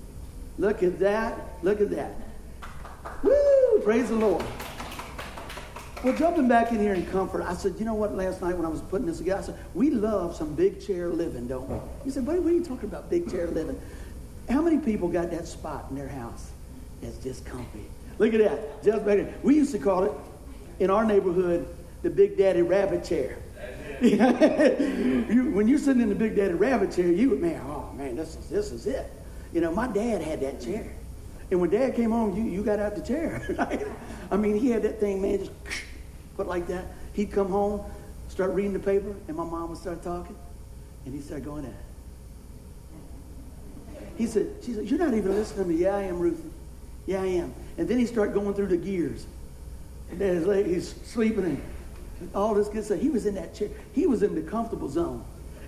Look 0.57 0.83
at 0.83 0.99
that. 0.99 1.37
Look 1.63 1.81
at 1.81 1.89
that. 1.91 2.13
Woo! 3.23 3.81
Praise 3.83 4.07
the 4.07 4.15
Lord. 4.15 4.45
Well, 6.03 6.15
jumping 6.15 6.47
back 6.49 6.71
in 6.71 6.79
here 6.79 6.93
in 6.93 7.05
comfort, 7.07 7.43
I 7.43 7.53
said, 7.53 7.75
you 7.79 7.85
know 7.85 7.93
what, 7.93 8.13
last 8.13 8.41
night 8.41 8.55
when 8.55 8.65
I 8.65 8.69
was 8.69 8.81
putting 8.81 9.07
this 9.07 9.19
together, 9.19 9.41
I 9.41 9.45
said, 9.45 9.57
we 9.73 9.89
love 9.89 10.35
some 10.35 10.53
big 10.53 10.85
chair 10.85 11.07
living, 11.07 11.47
don't 11.47 11.69
we? 11.69 11.77
You 12.05 12.11
said, 12.11 12.27
what, 12.27 12.37
what 12.39 12.51
are 12.51 12.55
you 12.55 12.63
talking 12.63 12.89
about, 12.89 13.09
big 13.09 13.31
chair 13.31 13.47
living? 13.47 13.79
How 14.49 14.61
many 14.61 14.79
people 14.79 15.07
got 15.07 15.31
that 15.31 15.47
spot 15.47 15.85
in 15.89 15.95
their 15.95 16.09
house 16.09 16.51
that's 17.01 17.17
just 17.17 17.45
comfy? 17.45 17.85
Look 18.17 18.33
at 18.33 18.39
that. 18.39 18.83
Just 18.83 19.05
back. 19.05 19.27
We 19.43 19.55
used 19.55 19.71
to 19.71 19.79
call 19.79 20.03
it, 20.03 20.11
in 20.79 20.89
our 20.89 21.05
neighborhood, 21.05 21.67
the 22.01 22.09
Big 22.09 22.37
Daddy 22.37 22.61
Rabbit 22.61 23.03
chair. 23.03 23.37
you, 24.01 25.51
when 25.53 25.67
you're 25.67 25.79
sitting 25.79 26.01
in 26.01 26.09
the 26.09 26.15
Big 26.15 26.35
Daddy 26.35 26.53
Rabbit 26.53 26.91
chair, 26.91 27.07
you 27.07 27.29
would, 27.29 27.41
man, 27.41 27.61
oh 27.65 27.91
man, 27.95 28.15
this 28.15 28.35
is, 28.35 28.49
this 28.49 28.71
is 28.71 28.85
it. 28.85 29.11
You 29.53 29.61
know, 29.61 29.71
my 29.71 29.87
dad 29.87 30.21
had 30.21 30.41
that 30.41 30.59
chair. 30.59 30.93
And 31.51 31.61
when 31.61 31.69
dad 31.69 31.95
came 31.95 32.11
home, 32.11 32.35
you, 32.35 32.43
you 32.43 32.63
got 32.63 32.79
out 32.79 32.95
the 32.95 33.01
chair. 33.01 33.45
Right? 33.57 33.85
I 34.31 34.37
mean, 34.37 34.57
he 34.57 34.71
had 34.71 34.83
that 34.83 34.99
thing, 34.99 35.21
man, 35.21 35.39
just 35.39 35.51
put 36.35 36.47
like 36.47 36.67
that. 36.67 36.85
He'd 37.13 37.31
come 37.31 37.49
home, 37.49 37.81
start 38.27 38.51
reading 38.51 38.73
the 38.73 38.79
paper, 38.79 39.15
and 39.27 39.37
my 39.37 39.45
mom 39.45 39.69
would 39.69 39.77
start 39.77 40.01
talking, 40.01 40.35
and 41.05 41.13
he'd 41.13 41.23
start 41.23 41.45
going 41.45 41.65
at 41.65 41.73
He 44.17 44.25
said, 44.25 44.47
she 44.63 44.73
said, 44.73 44.85
you're 44.85 44.99
not 44.99 45.13
even 45.13 45.33
listening 45.33 45.65
to 45.65 45.69
me. 45.69 45.75
Yeah, 45.77 45.95
I 45.95 46.01
am, 46.03 46.19
Ruthie. 46.19 46.49
Yeah, 47.05 47.21
I 47.21 47.27
am. 47.27 47.53
And 47.77 47.87
then 47.87 47.97
he 47.97 48.05
started 48.05 48.33
going 48.33 48.53
through 48.53 48.67
the 48.67 48.77
gears. 48.77 49.25
And 50.11 50.19
then 50.19 50.35
his 50.35 50.65
he's 50.65 51.09
sleeping 51.09 51.45
and 51.45 51.61
all 52.35 52.53
this 52.53 52.69
good 52.69 52.83
stuff. 52.83 52.99
He 52.99 53.09
was 53.09 53.25
in 53.25 53.35
that 53.35 53.55
chair. 53.55 53.69
He 53.93 54.05
was 54.07 54.23
in 54.23 54.35
the 54.35 54.41
comfortable 54.41 54.89
zone. 54.89 55.23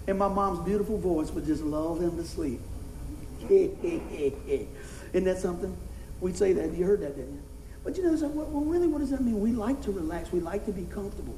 And 0.07 0.19
my 0.19 0.27
mom's 0.27 0.59
beautiful 0.59 0.97
voice 0.97 1.31
would 1.31 1.45
just 1.45 1.63
lull 1.63 1.95
him 1.95 2.15
to 2.17 2.23
sleep. 2.23 2.61
Isn't 3.49 4.69
that 5.13 5.39
something? 5.39 5.75
We'd 6.21 6.37
say 6.37 6.53
that. 6.53 6.73
You 6.73 6.85
heard 6.85 7.01
that, 7.01 7.15
didn't 7.15 7.33
you? 7.33 7.41
But 7.83 7.97
you 7.97 8.03
know, 8.03 8.15
so, 8.15 8.27
well, 8.27 8.63
really, 8.63 8.87
what 8.87 8.99
does 8.99 9.11
that 9.11 9.21
mean? 9.21 9.39
We 9.39 9.51
like 9.51 9.81
to 9.83 9.91
relax. 9.91 10.31
We 10.31 10.39
like 10.39 10.65
to 10.65 10.71
be 10.71 10.85
comfortable. 10.85 11.35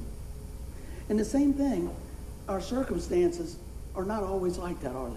And 1.08 1.18
the 1.18 1.24
same 1.24 1.52
thing, 1.52 1.94
our 2.48 2.60
circumstances 2.60 3.56
are 3.94 4.04
not 4.04 4.22
always 4.22 4.58
like 4.58 4.80
that, 4.80 4.94
are 4.94 5.08
they? 5.08 5.16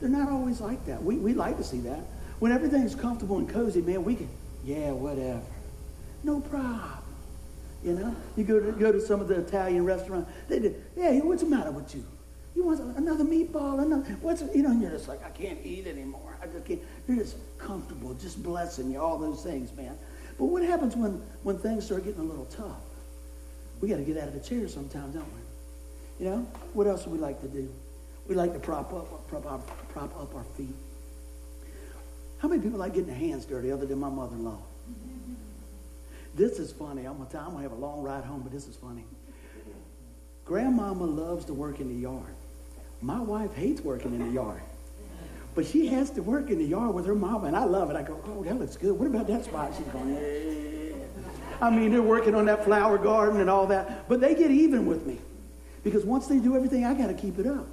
They're 0.00 0.08
not 0.08 0.30
always 0.30 0.60
like 0.60 0.84
that. 0.86 1.02
We, 1.02 1.16
we 1.16 1.34
like 1.34 1.56
to 1.58 1.64
see 1.64 1.80
that. 1.80 2.00
When 2.38 2.52
everything's 2.52 2.94
comfortable 2.94 3.38
and 3.38 3.48
cozy, 3.48 3.80
man, 3.80 4.04
we 4.04 4.14
can, 4.14 4.28
yeah, 4.66 4.90
whatever. 4.90 5.40
No 6.24 6.40
problem. 6.40 7.04
You 7.84 7.92
know, 7.92 8.16
you 8.36 8.42
go 8.42 8.58
to 8.58 8.72
go 8.72 8.90
to 8.90 9.00
some 9.00 9.20
of 9.20 9.28
the 9.28 9.36
Italian 9.36 9.84
restaurants. 9.84 10.28
They 10.48 10.58
did, 10.58 10.84
yeah, 10.96 11.12
what's 11.20 11.42
the 11.42 11.48
matter 11.48 11.70
with 11.70 11.94
you? 11.94 12.04
You 12.56 12.64
want 12.64 12.80
another 12.96 13.22
meatball? 13.22 13.80
Another, 13.80 14.02
what's 14.22 14.42
you 14.54 14.62
know? 14.62 14.70
And 14.70 14.82
you're 14.82 14.90
just 14.90 15.06
like, 15.08 15.24
I 15.24 15.30
can't 15.30 15.58
eat 15.64 15.86
anymore. 15.86 16.36
I 16.42 16.46
just 16.46 16.64
can't. 16.64 16.82
You're 17.06 17.18
just 17.18 17.36
comfortable, 17.58 18.14
just 18.14 18.42
blessing 18.42 18.90
you, 18.90 19.00
all 19.00 19.18
those 19.18 19.42
things, 19.44 19.72
man. 19.76 19.96
But 20.36 20.46
what 20.46 20.62
happens 20.64 20.96
when 20.96 21.22
when 21.44 21.58
things 21.58 21.84
start 21.84 22.04
getting 22.04 22.20
a 22.20 22.24
little 22.24 22.46
tough? 22.46 22.80
We 23.80 23.88
got 23.88 23.98
to 23.98 24.02
get 24.02 24.16
out 24.16 24.28
of 24.28 24.34
the 24.34 24.40
chair 24.40 24.66
sometimes, 24.66 25.14
don't 25.14 25.32
we? 25.32 26.24
You 26.24 26.30
know, 26.30 26.38
what 26.72 26.88
else 26.88 27.04
do 27.04 27.10
we 27.10 27.18
like 27.18 27.40
to 27.42 27.48
do? 27.48 27.72
We 28.26 28.34
like 28.34 28.52
to 28.54 28.58
prop 28.58 28.92
up, 28.92 29.28
prop 29.28 29.44
prop 29.90 30.20
up 30.20 30.34
our 30.34 30.44
feet. 30.56 30.74
How 32.38 32.48
many 32.48 32.62
people 32.62 32.78
like 32.78 32.94
getting 32.94 33.08
their 33.08 33.16
hands 33.16 33.44
dirty 33.44 33.72
other 33.72 33.86
than 33.86 33.98
my 33.98 34.10
mother-in-law? 34.10 34.58
This 36.34 36.58
is 36.58 36.70
funny. 36.70 37.06
I'm 37.06 37.16
gonna, 37.16 37.30
tell, 37.30 37.40
I'm 37.42 37.52
gonna 37.52 37.62
have 37.62 37.72
a 37.72 37.76
long 37.76 38.02
ride 38.02 38.24
home, 38.24 38.42
but 38.42 38.52
this 38.52 38.68
is 38.68 38.76
funny. 38.76 39.04
Grandmama 40.44 41.04
loves 41.04 41.46
to 41.46 41.54
work 41.54 41.80
in 41.80 41.88
the 41.88 41.94
yard. 41.94 42.34
My 43.00 43.20
wife 43.20 43.54
hates 43.54 43.80
working 43.80 44.14
in 44.14 44.26
the 44.26 44.32
yard. 44.32 44.60
But 45.54 45.66
she 45.66 45.86
has 45.88 46.10
to 46.10 46.22
work 46.22 46.50
in 46.50 46.58
the 46.58 46.64
yard 46.64 46.94
with 46.94 47.06
her 47.06 47.14
mama, 47.14 47.46
and 47.46 47.56
I 47.56 47.64
love 47.64 47.88
it. 47.90 47.96
I 47.96 48.02
go, 48.02 48.20
oh, 48.26 48.44
that 48.44 48.58
looks 48.58 48.76
good. 48.76 48.92
What 48.92 49.06
about 49.06 49.26
that 49.28 49.46
spot? 49.46 49.72
She's 49.76 49.86
going, 49.86 50.14
eh. 50.16 50.92
I 51.60 51.70
mean, 51.70 51.90
they're 51.90 52.02
working 52.02 52.34
on 52.34 52.44
that 52.44 52.64
flower 52.64 52.98
garden 52.98 53.40
and 53.40 53.48
all 53.48 53.66
that, 53.68 54.06
but 54.08 54.20
they 54.20 54.34
get 54.34 54.50
even 54.50 54.84
with 54.84 55.06
me 55.06 55.18
because 55.82 56.04
once 56.04 56.26
they 56.26 56.38
do 56.38 56.54
everything, 56.54 56.84
I 56.84 56.92
got 56.92 57.06
to 57.06 57.14
keep 57.14 57.38
it 57.38 57.46
up. 57.46 57.66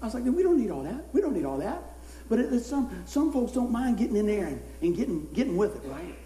I 0.00 0.06
was 0.06 0.14
like, 0.14 0.24
we 0.24 0.42
don't 0.42 0.58
need 0.58 0.70
all 0.70 0.82
that. 0.84 1.04
We 1.12 1.20
don't 1.20 1.34
need 1.34 1.44
all 1.44 1.58
that. 1.58 1.82
But 2.28 2.40
it, 2.40 2.60
some 2.60 3.02
some 3.06 3.32
folks 3.32 3.52
don't 3.52 3.70
mind 3.70 3.98
getting 3.98 4.16
in 4.16 4.26
there 4.26 4.46
and, 4.46 4.60
and 4.82 4.96
getting 4.96 5.26
getting 5.32 5.56
with 5.56 5.76
it, 5.76 5.88
right? 5.88 6.16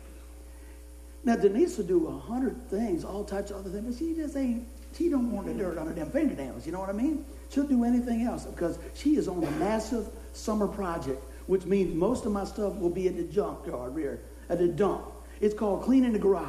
Now 1.25 1.37
Denise 1.37 1.77
will 1.77 1.85
do 1.85 2.07
a 2.09 2.19
hundred 2.19 2.69
things, 2.71 3.05
all 3.05 3.25
types 3.25 3.51
of 3.51 3.59
other 3.59 3.71
things, 3.71 3.85
but 3.85 3.99
she 3.99 4.15
just 4.15 4.37
ain't. 4.37 4.67
She 4.97 5.09
don't 5.09 5.31
want 5.31 5.47
the 5.47 5.55
dirt 5.55 5.79
under 5.79 5.93
them 5.93 6.11
fingernails. 6.11 6.67
You 6.67 6.73
know 6.73 6.81
what 6.81 6.89
I 6.89 6.93
mean? 6.93 7.25
She'll 7.51 7.67
do 7.67 7.85
anything 7.85 8.23
else 8.23 8.45
because 8.45 8.79
she 8.95 9.17
is 9.17 9.29
on 9.29 9.45
a 9.45 9.51
massive 9.53 10.09
summer 10.33 10.67
project, 10.67 11.23
which 11.47 11.65
means 11.65 11.95
most 11.95 12.27
of 12.27 12.33
my 12.33 12.45
stuff 12.45 12.75
will 12.77 12.91
be 12.91 13.07
at 13.07 13.17
the 13.17 13.23
junkyard 13.25 13.95
rear, 13.95 14.21
at 14.49 14.59
the 14.59 14.67
dump. 14.67 15.05
It's 15.41 15.55
called 15.55 15.83
cleaning 15.83 16.13
the 16.13 16.19
garage. 16.19 16.47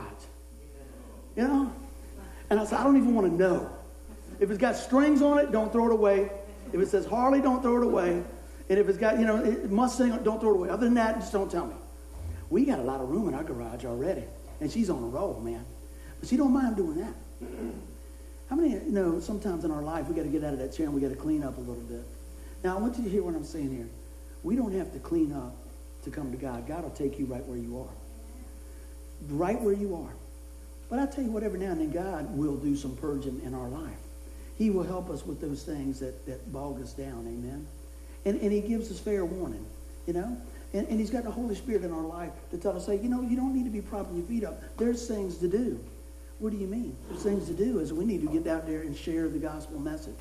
You 1.35 1.47
know? 1.47 1.73
And 2.49 2.59
I 2.59 2.65
said, 2.65 2.79
I 2.79 2.83
don't 2.83 2.97
even 2.97 3.15
want 3.15 3.27
to 3.27 3.33
know. 3.33 3.69
If 4.39 4.49
it's 4.49 4.59
got 4.59 4.75
strings 4.75 5.21
on 5.21 5.37
it, 5.39 5.51
don't 5.51 5.71
throw 5.71 5.85
it 5.85 5.91
away. 5.91 6.31
If 6.73 6.81
it 6.81 6.89
says 6.89 7.05
Harley, 7.05 7.41
don't 7.41 7.61
throw 7.61 7.77
it 7.77 7.83
away. 7.83 8.23
And 8.69 8.79
if 8.79 8.87
it's 8.87 8.97
got, 8.97 9.19
you 9.19 9.25
know, 9.25 9.37
Mustang, 9.69 10.23
don't 10.23 10.39
throw 10.39 10.53
it 10.53 10.57
away. 10.57 10.69
Other 10.69 10.85
than 10.85 10.93
that, 10.95 11.15
just 11.15 11.33
don't 11.33 11.51
tell 11.51 11.67
me. 11.67 11.75
We 12.49 12.65
got 12.65 12.79
a 12.79 12.83
lot 12.83 13.01
of 13.01 13.09
room 13.09 13.27
in 13.27 13.33
our 13.33 13.43
garage 13.43 13.85
already. 13.85 14.23
And 14.59 14.71
she's 14.71 14.89
on 14.89 15.03
a 15.03 15.07
roll, 15.07 15.39
man. 15.39 15.65
But 16.19 16.29
she 16.29 16.37
don't 16.37 16.53
mind 16.53 16.75
doing 16.75 16.97
that. 16.97 17.13
How 18.49 18.55
many, 18.55 18.71
you 18.71 18.91
know, 18.91 19.19
sometimes 19.19 19.63
in 19.63 19.71
our 19.71 19.81
life, 19.81 20.07
we 20.07 20.15
got 20.15 20.23
to 20.23 20.29
get 20.29 20.43
out 20.43 20.53
of 20.53 20.59
that 20.59 20.73
chair 20.73 20.85
and 20.85 20.93
we 20.93 21.01
got 21.01 21.09
to 21.09 21.15
clean 21.15 21.43
up 21.43 21.57
a 21.57 21.61
little 21.61 21.83
bit. 21.83 22.03
Now, 22.63 22.77
I 22.77 22.81
want 22.81 22.97
you 22.97 23.03
to 23.03 23.09
hear 23.09 23.23
what 23.23 23.33
I'm 23.33 23.45
saying 23.45 23.73
here. 23.73 23.87
We 24.43 24.55
don't 24.55 24.73
have 24.73 24.91
to 24.93 24.99
clean 24.99 25.31
up 25.31 25.55
to 26.03 26.11
come 26.11 26.31
to 26.31 26.37
God. 26.37 26.67
God 26.67 26.83
will 26.83 26.91
take 26.91 27.17
you 27.17 27.25
right 27.25 27.45
where 27.45 27.57
you 27.57 27.79
are. 27.79 27.93
Right 29.29 29.59
where 29.61 29.73
you 29.73 29.95
are. 29.95 30.13
But 30.89 30.99
I 30.99 31.05
tell 31.05 31.23
you 31.23 31.31
what, 31.31 31.43
every 31.43 31.59
now 31.59 31.71
and 31.71 31.79
then 31.79 31.91
God 31.91 32.37
will 32.37 32.57
do 32.57 32.75
some 32.75 32.95
purging 32.97 33.41
in 33.45 33.53
our 33.53 33.69
life. 33.69 33.97
He 34.57 34.69
will 34.69 34.83
help 34.83 35.09
us 35.09 35.25
with 35.25 35.39
those 35.39 35.63
things 35.63 35.99
that, 36.01 36.25
that 36.25 36.51
bog 36.51 36.81
us 36.81 36.93
down. 36.93 37.25
Amen. 37.27 37.65
And, 38.25 38.39
and 38.41 38.51
he 38.51 38.61
gives 38.61 38.91
us 38.91 38.99
fair 38.99 39.25
warning, 39.25 39.65
you 40.05 40.13
know. 40.13 40.37
And, 40.73 40.87
and 40.87 40.99
he's 40.99 41.09
got 41.09 41.23
the 41.23 41.31
Holy 41.31 41.55
Spirit 41.55 41.83
in 41.83 41.91
our 41.91 42.05
life 42.05 42.31
to 42.51 42.57
tell 42.57 42.75
us, 42.75 42.85
say, 42.85 42.95
you 42.97 43.09
know, 43.09 43.21
you 43.21 43.35
don't 43.35 43.53
need 43.53 43.65
to 43.65 43.71
be 43.71 43.81
propping 43.81 44.15
your 44.15 44.25
feet 44.25 44.43
up. 44.43 44.61
There's 44.77 45.07
things 45.07 45.37
to 45.37 45.47
do. 45.47 45.79
What 46.39 46.51
do 46.51 46.57
you 46.57 46.67
mean? 46.67 46.95
There's 47.09 47.23
things 47.23 47.47
to 47.47 47.53
do 47.53 47.79
is 47.79 47.93
we 47.93 48.05
need 48.05 48.21
to 48.21 48.27
get 48.27 48.47
out 48.47 48.65
there 48.65 48.81
and 48.81 48.95
share 48.95 49.27
the 49.27 49.37
gospel 49.39 49.79
message. 49.79 50.15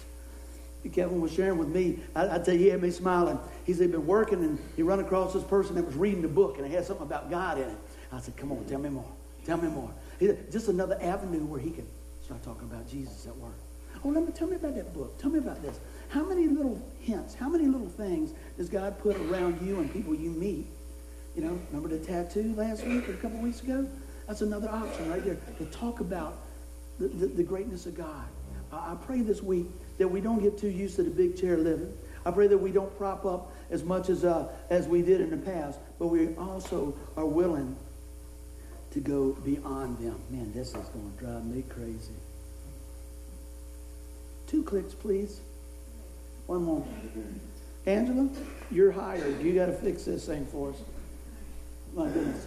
Kevin 0.92 1.20
was 1.20 1.32
sharing 1.32 1.58
with 1.58 1.68
me. 1.68 2.00
I, 2.14 2.36
I 2.36 2.38
tell 2.38 2.54
you, 2.54 2.60
he 2.60 2.68
had 2.68 2.82
me 2.82 2.90
smiling. 2.90 3.38
He 3.64 3.74
said 3.74 3.92
been 3.92 4.06
working 4.06 4.42
and 4.42 4.58
he 4.76 4.82
run 4.82 5.00
across 5.00 5.34
this 5.34 5.44
person 5.44 5.74
that 5.74 5.84
was 5.84 5.94
reading 5.94 6.22
the 6.22 6.28
book 6.28 6.56
and 6.56 6.66
it 6.66 6.70
had 6.70 6.86
something 6.86 7.06
about 7.06 7.30
God 7.30 7.58
in 7.58 7.68
it. 7.68 7.76
I 8.12 8.20
said, 8.20 8.36
come 8.36 8.50
on, 8.50 8.64
tell 8.64 8.78
me 8.78 8.88
more. 8.88 9.10
Tell 9.44 9.58
me 9.58 9.68
more. 9.68 9.90
He 10.18 10.26
said, 10.26 10.50
just 10.50 10.68
another 10.68 10.98
avenue 11.00 11.44
where 11.44 11.60
he 11.60 11.70
could 11.70 11.86
start 12.24 12.42
talking 12.42 12.68
about 12.70 12.88
Jesus 12.88 13.26
at 13.26 13.36
work. 13.36 13.58
Oh, 14.04 14.08
let 14.08 14.24
me 14.24 14.32
tell 14.32 14.48
me 14.48 14.56
about 14.56 14.74
that 14.74 14.94
book. 14.94 15.18
Tell 15.18 15.30
me 15.30 15.38
about 15.38 15.60
this. 15.62 15.78
How 16.08 16.24
many 16.24 16.46
little 16.46 16.80
hints, 17.00 17.34
how 17.34 17.48
many 17.48 17.66
little 17.66 17.88
things 17.88 18.32
does 18.56 18.68
God 18.68 18.98
put 18.98 19.16
around 19.16 19.66
you 19.66 19.80
and 19.80 19.92
people 19.92 20.14
you 20.14 20.30
meet? 20.30 20.66
You 21.34 21.42
know, 21.42 21.58
remember 21.70 21.88
the 21.88 22.04
tattoo 22.04 22.54
last 22.56 22.84
week 22.84 23.08
or 23.08 23.12
a 23.12 23.16
couple 23.16 23.38
weeks 23.38 23.62
ago? 23.62 23.86
That's 24.26 24.42
another 24.42 24.68
option 24.68 25.10
right 25.10 25.24
there 25.24 25.38
to 25.58 25.64
talk 25.66 26.00
about 26.00 26.38
the, 26.98 27.08
the, 27.08 27.26
the 27.26 27.42
greatness 27.42 27.86
of 27.86 27.96
God. 27.96 28.24
I, 28.72 28.92
I 28.92 28.96
pray 29.06 29.22
this 29.22 29.42
week 29.42 29.66
that 29.98 30.08
we 30.08 30.20
don't 30.20 30.42
get 30.42 30.58
too 30.58 30.68
used 30.68 30.96
to 30.96 31.02
the 31.02 31.10
big 31.10 31.40
chair 31.40 31.56
living. 31.56 31.92
I 32.24 32.30
pray 32.30 32.46
that 32.48 32.58
we 32.58 32.70
don't 32.70 32.94
prop 32.98 33.24
up 33.24 33.52
as 33.70 33.82
much 33.82 34.08
as, 34.08 34.24
uh, 34.24 34.48
as 34.68 34.86
we 34.86 35.02
did 35.02 35.20
in 35.20 35.30
the 35.30 35.36
past, 35.36 35.78
but 35.98 36.08
we 36.08 36.34
also 36.36 36.94
are 37.16 37.26
willing 37.26 37.76
to 38.90 39.00
go 39.00 39.32
beyond 39.44 39.98
them. 39.98 40.20
Man, 40.30 40.52
this 40.52 40.68
is 40.68 40.88
going 40.88 41.12
to 41.12 41.24
drive 41.24 41.44
me 41.44 41.62
crazy. 41.62 42.12
Two 44.46 44.62
clicks, 44.62 44.94
please. 44.94 45.40
One 46.50 46.64
more. 46.64 46.84
Angela, 47.86 48.28
you're 48.72 48.90
hired. 48.90 49.40
You 49.40 49.54
got 49.54 49.66
to 49.66 49.72
fix 49.72 50.02
this 50.02 50.26
thing 50.26 50.44
for 50.46 50.70
us. 50.70 50.76
My 51.94 52.08
goodness. 52.08 52.44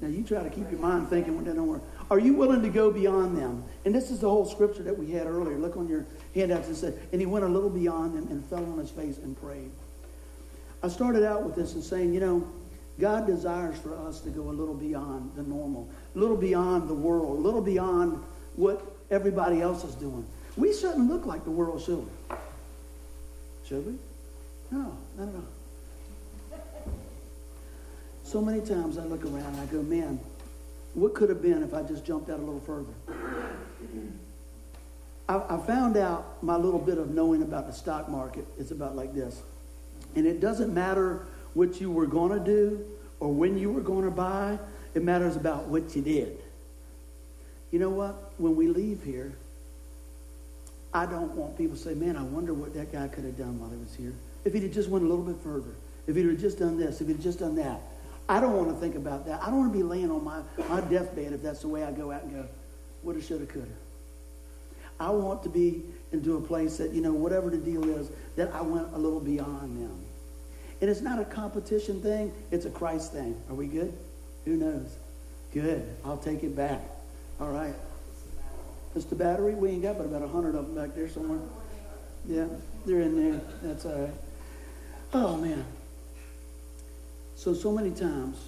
Now 0.00 0.08
you 0.08 0.24
try 0.24 0.42
to 0.42 0.50
keep 0.50 0.68
your 0.68 0.80
mind 0.80 1.08
thinking 1.10 1.36
when 1.36 1.44
that 1.44 1.54
don't 1.54 1.68
work. 1.68 1.82
Are 2.10 2.18
you 2.18 2.34
willing 2.34 2.60
to 2.62 2.68
go 2.68 2.90
beyond 2.90 3.38
them? 3.38 3.62
And 3.84 3.94
this 3.94 4.10
is 4.10 4.18
the 4.18 4.28
whole 4.28 4.46
scripture 4.46 4.82
that 4.82 4.98
we 4.98 5.12
had 5.12 5.28
earlier. 5.28 5.56
Look 5.58 5.76
on 5.76 5.86
your 5.86 6.06
handouts. 6.34 6.68
It 6.68 6.74
said, 6.74 6.98
and 7.12 7.20
he 7.20 7.26
went 7.28 7.44
a 7.44 7.48
little 7.48 7.70
beyond 7.70 8.16
them 8.16 8.26
and 8.32 8.44
fell 8.46 8.64
on 8.64 8.78
his 8.78 8.90
face 8.90 9.18
and 9.18 9.40
prayed. 9.40 9.70
I 10.82 10.88
started 10.88 11.22
out 11.22 11.44
with 11.44 11.54
this 11.54 11.74
and 11.74 11.84
saying, 11.84 12.14
you 12.14 12.18
know, 12.18 12.48
God 12.98 13.28
desires 13.28 13.78
for 13.78 13.96
us 13.96 14.22
to 14.22 14.30
go 14.30 14.50
a 14.50 14.50
little 14.50 14.74
beyond 14.74 15.30
the 15.36 15.44
normal, 15.44 15.88
a 16.16 16.18
little 16.18 16.36
beyond 16.36 16.88
the 16.88 16.94
world, 16.94 17.38
a 17.38 17.42
little 17.42 17.62
beyond 17.62 18.20
what 18.56 18.96
everybody 19.12 19.62
else 19.62 19.84
is 19.84 19.94
doing. 19.94 20.26
We 20.56 20.74
shouldn't 20.74 21.08
look 21.08 21.26
like 21.26 21.44
the 21.44 21.52
world, 21.52 21.80
should? 21.80 22.08
Should 23.68 23.86
we? 23.86 23.92
No, 24.70 24.96
not 25.18 25.28
at 25.28 25.34
all. 25.34 26.60
So 28.24 28.40
many 28.40 28.60
times 28.60 28.98
I 28.98 29.04
look 29.04 29.24
around 29.24 29.54
and 29.54 29.60
I 29.60 29.66
go, 29.66 29.82
man, 29.82 30.20
what 30.94 31.14
could 31.14 31.28
have 31.28 31.42
been 31.42 31.62
if 31.62 31.74
I 31.74 31.82
just 31.82 32.04
jumped 32.04 32.30
out 32.30 32.38
a 32.38 32.42
little 32.42 32.60
further? 32.60 32.92
I, 35.28 35.42
I 35.48 35.58
found 35.58 35.96
out 35.96 36.42
my 36.42 36.56
little 36.56 36.78
bit 36.78 36.98
of 36.98 37.10
knowing 37.10 37.42
about 37.42 37.66
the 37.66 37.72
stock 37.72 38.08
market. 38.08 38.46
is 38.58 38.70
about 38.70 38.96
like 38.96 39.14
this. 39.14 39.42
And 40.14 40.26
it 40.26 40.40
doesn't 40.40 40.72
matter 40.72 41.26
what 41.54 41.80
you 41.80 41.90
were 41.90 42.06
going 42.06 42.38
to 42.38 42.44
do 42.44 42.84
or 43.20 43.32
when 43.32 43.58
you 43.58 43.72
were 43.72 43.80
going 43.80 44.04
to 44.04 44.10
buy, 44.10 44.58
it 44.94 45.02
matters 45.02 45.36
about 45.36 45.66
what 45.66 45.96
you 45.96 46.02
did. 46.02 46.38
You 47.70 47.78
know 47.78 47.90
what? 47.90 48.32
When 48.38 48.56
we 48.56 48.68
leave 48.68 49.02
here, 49.02 49.36
I 50.96 51.04
don't 51.04 51.32
want 51.32 51.58
people 51.58 51.76
to 51.76 51.82
say, 51.82 51.92
man, 51.92 52.16
I 52.16 52.22
wonder 52.22 52.54
what 52.54 52.72
that 52.72 52.90
guy 52.90 53.06
could 53.08 53.24
have 53.24 53.36
done 53.36 53.60
while 53.60 53.68
he 53.68 53.76
was 53.76 53.94
here. 53.94 54.14
If 54.46 54.54
he'd 54.54 54.62
have 54.62 54.72
just 54.72 54.88
went 54.88 55.04
a 55.04 55.06
little 55.06 55.26
bit 55.26 55.36
further. 55.42 55.74
If 56.06 56.16
he'd 56.16 56.24
have 56.24 56.40
just 56.40 56.58
done 56.58 56.78
this. 56.78 57.02
If 57.02 57.08
he'd 57.08 57.20
just 57.20 57.38
done 57.38 57.54
that. 57.56 57.82
I 58.30 58.40
don't 58.40 58.54
want 58.56 58.70
to 58.70 58.76
think 58.76 58.94
about 58.94 59.26
that. 59.26 59.42
I 59.42 59.50
don't 59.50 59.58
want 59.58 59.72
to 59.74 59.78
be 59.78 59.82
laying 59.82 60.10
on 60.10 60.24
my, 60.24 60.40
my 60.70 60.80
deathbed 60.80 61.34
if 61.34 61.42
that's 61.42 61.60
the 61.60 61.68
way 61.68 61.84
I 61.84 61.92
go 61.92 62.12
out 62.12 62.22
and 62.22 62.32
go, 62.32 62.48
woulda, 63.02 63.20
shoulda, 63.20 63.44
coulda. 63.44 63.68
I 64.98 65.10
want 65.10 65.42
to 65.42 65.50
be 65.50 65.82
into 66.12 66.38
a 66.38 66.40
place 66.40 66.78
that, 66.78 66.92
you 66.92 67.02
know, 67.02 67.12
whatever 67.12 67.50
the 67.50 67.58
deal 67.58 67.86
is, 67.90 68.10
that 68.36 68.54
I 68.54 68.62
went 68.62 68.88
a 68.94 68.98
little 68.98 69.20
beyond 69.20 69.78
them. 69.78 70.00
And 70.80 70.88
it's 70.88 71.02
not 71.02 71.18
a 71.18 71.26
competition 71.26 72.00
thing, 72.00 72.32
it's 72.50 72.64
a 72.64 72.70
Christ 72.70 73.12
thing. 73.12 73.38
Are 73.50 73.54
we 73.54 73.66
good? 73.66 73.92
Who 74.46 74.56
knows? 74.56 74.96
Good. 75.52 75.86
I'll 76.06 76.16
take 76.16 76.42
it 76.42 76.56
back. 76.56 76.80
All 77.38 77.50
right. 77.50 77.74
It's 78.96 79.04
the 79.04 79.14
battery. 79.14 79.54
We 79.54 79.68
ain't 79.68 79.82
got 79.82 79.98
but 79.98 80.06
about 80.06 80.22
a 80.22 80.28
hundred 80.28 80.54
of 80.54 80.66
them 80.66 80.74
back 80.74 80.96
there 80.96 81.06
somewhere. 81.06 81.38
Yeah, 82.26 82.46
they're 82.86 83.02
in 83.02 83.30
there. 83.30 83.40
That's 83.62 83.84
all 83.84 84.00
right. 84.00 84.14
Oh 85.12 85.36
man. 85.36 85.64
So 87.34 87.52
so 87.52 87.70
many 87.70 87.90
times 87.90 88.38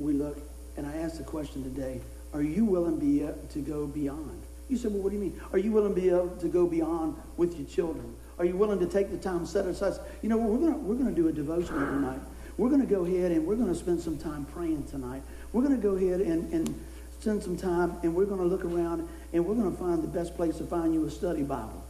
we 0.00 0.14
look, 0.14 0.38
and 0.78 0.86
I 0.86 0.96
asked 0.96 1.18
the 1.18 1.24
question 1.24 1.62
today: 1.62 2.00
Are 2.32 2.42
you 2.42 2.64
willing 2.64 2.98
be, 2.98 3.22
uh, 3.22 3.32
to 3.52 3.58
go 3.58 3.86
beyond? 3.86 4.42
You 4.70 4.76
said, 4.76 4.92
well, 4.92 5.02
what 5.02 5.10
do 5.10 5.16
you 5.16 5.22
mean? 5.22 5.40
Are 5.52 5.58
you 5.58 5.72
willing 5.72 5.94
to 5.94 6.00
be 6.00 6.10
able 6.10 6.28
to 6.28 6.48
go 6.48 6.66
beyond 6.66 7.16
with 7.38 7.56
your 7.58 7.66
children? 7.66 8.14
Are 8.38 8.44
you 8.44 8.54
willing 8.54 8.78
to 8.80 8.86
take 8.86 9.10
the 9.10 9.16
time 9.16 9.46
set 9.46 9.64
aside? 9.66 9.94
You 10.22 10.30
know, 10.30 10.38
we're 10.38 10.58
gonna 10.58 10.78
we're 10.78 10.94
gonna 10.94 11.12
do 11.12 11.28
a 11.28 11.32
devotion 11.32 11.76
every 11.82 12.00
night. 12.00 12.20
We're 12.56 12.70
gonna 12.70 12.86
go 12.86 13.04
ahead 13.04 13.32
and 13.32 13.46
we're 13.46 13.56
gonna 13.56 13.74
spend 13.74 14.00
some 14.00 14.16
time 14.16 14.46
praying 14.46 14.84
tonight. 14.84 15.22
We're 15.52 15.62
gonna 15.62 15.76
go 15.76 15.96
ahead 15.96 16.22
and, 16.22 16.50
and 16.52 16.84
spend 17.20 17.42
some 17.42 17.56
time 17.56 17.98
and 18.02 18.14
we're 18.14 18.26
gonna 18.26 18.44
look 18.44 18.64
around 18.64 19.08
and 19.32 19.44
we're 19.44 19.54
going 19.54 19.70
to 19.70 19.76
find 19.76 20.02
the 20.02 20.08
best 20.08 20.36
place 20.36 20.56
to 20.58 20.64
find 20.64 20.94
you 20.94 21.04
a 21.06 21.10
study 21.10 21.42
Bible. 21.42 21.84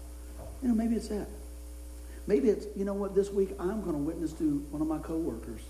You 0.62 0.68
know, 0.68 0.75
maybe 0.75 0.97
it's 0.97 1.09
that. 1.09 1.28
Maybe 2.26 2.49
it's, 2.49 2.66
you 2.76 2.85
know 2.85 2.95
what, 2.95 3.14
this 3.14 3.30
week 3.30 3.50
I'm 3.59 3.83
going 3.83 3.95
to 3.95 4.02
witness 4.02 4.33
to 4.35 4.59
one 4.71 4.83
of 4.83 4.88
my 4.88 4.99
coworkers. 4.99 5.62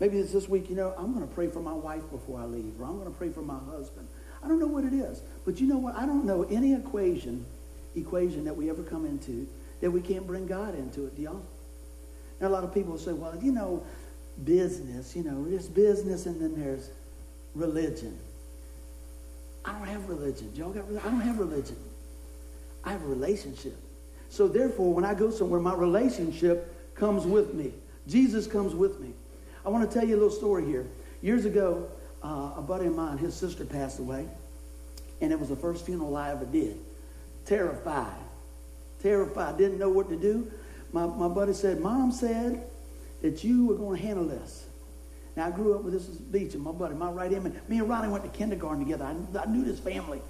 Maybe 0.00 0.18
it's 0.18 0.32
this 0.32 0.48
week, 0.48 0.68
you 0.68 0.76
know, 0.76 0.92
I'm 0.98 1.14
going 1.14 1.26
to 1.26 1.34
pray 1.34 1.48
for 1.48 1.60
my 1.60 1.72
wife 1.72 2.02
before 2.10 2.40
I 2.40 2.44
leave, 2.44 2.80
or 2.80 2.84
I'm 2.84 2.98
going 2.98 3.10
to 3.10 3.16
pray 3.16 3.30
for 3.30 3.42
my 3.42 3.58
husband. 3.70 4.08
I 4.42 4.48
don't 4.48 4.58
know 4.58 4.66
what 4.66 4.84
it 4.84 4.92
is. 4.92 5.22
But 5.44 5.60
you 5.60 5.66
know 5.66 5.78
what? 5.78 5.94
I 5.94 6.04
don't 6.04 6.24
know 6.24 6.42
any 6.50 6.74
equation, 6.74 7.46
equation 7.96 8.44
that 8.44 8.56
we 8.56 8.68
ever 8.68 8.82
come 8.82 9.06
into 9.06 9.46
that 9.80 9.90
we 9.90 10.00
can't 10.00 10.26
bring 10.26 10.46
God 10.46 10.74
into 10.74 11.06
it, 11.06 11.16
do 11.16 11.22
y'all? 11.22 11.42
Now, 12.40 12.48
a 12.48 12.50
lot 12.50 12.64
of 12.64 12.74
people 12.74 12.98
say, 12.98 13.12
well, 13.12 13.38
you 13.40 13.52
know, 13.52 13.84
business, 14.44 15.14
you 15.14 15.22
know, 15.22 15.48
there's 15.48 15.68
business 15.68 16.26
and 16.26 16.40
then 16.40 16.60
there's 16.60 16.90
religion. 17.54 18.18
I 19.64 19.72
don't 19.72 19.88
have 19.88 20.08
religion. 20.08 20.52
Y'all 20.54 20.70
got 20.70 20.86
religion? 20.88 21.08
I 21.08 21.10
don't 21.10 21.20
have 21.20 21.38
religion. 21.38 21.76
I 22.84 22.92
have 22.92 23.02
a 23.02 23.06
relationship. 23.06 23.76
So 24.28 24.48
therefore, 24.48 24.92
when 24.92 25.04
I 25.04 25.14
go 25.14 25.30
somewhere, 25.30 25.60
my 25.60 25.74
relationship 25.74 26.94
comes 26.94 27.24
with 27.24 27.54
me. 27.54 27.72
Jesus 28.06 28.46
comes 28.46 28.74
with 28.74 29.00
me. 29.00 29.12
I 29.64 29.70
want 29.70 29.88
to 29.88 29.98
tell 29.98 30.06
you 30.06 30.14
a 30.14 30.18
little 30.18 30.30
story 30.30 30.66
here. 30.66 30.86
Years 31.22 31.46
ago, 31.46 31.88
uh, 32.22 32.52
a 32.56 32.62
buddy 32.62 32.86
of 32.86 32.94
mine, 32.94 33.16
his 33.16 33.34
sister 33.34 33.64
passed 33.64 33.98
away, 33.98 34.26
and 35.20 35.32
it 35.32 35.40
was 35.40 35.48
the 35.48 35.56
first 35.56 35.86
funeral 35.86 36.16
I 36.16 36.30
ever 36.30 36.44
did. 36.44 36.78
Terrified. 37.46 38.20
Terrified. 39.02 39.56
Didn't 39.56 39.78
know 39.78 39.88
what 39.88 40.08
to 40.10 40.16
do. 40.16 40.50
My, 40.92 41.06
my 41.06 41.28
buddy 41.28 41.54
said, 41.54 41.80
Mom 41.80 42.12
said, 42.12 42.64
that 43.22 43.42
you 43.42 43.66
were 43.66 43.74
going 43.74 43.98
to 43.98 44.06
handle 44.06 44.26
this. 44.26 44.66
Now, 45.36 45.46
I 45.46 45.50
grew 45.50 45.74
up 45.74 45.82
with 45.82 45.94
this 45.94 46.04
Beach 46.04 46.54
and 46.54 46.62
my 46.62 46.70
buddy, 46.70 46.94
my 46.94 47.10
right 47.10 47.30
hand 47.30 47.44
man. 47.44 47.60
Me 47.68 47.78
and 47.78 47.88
Ronnie 47.88 48.08
went 48.08 48.24
to 48.24 48.30
kindergarten 48.30 48.84
together. 48.84 49.04
I, 49.04 49.38
I 49.38 49.46
knew 49.46 49.64
this 49.64 49.80
family. 49.80 50.22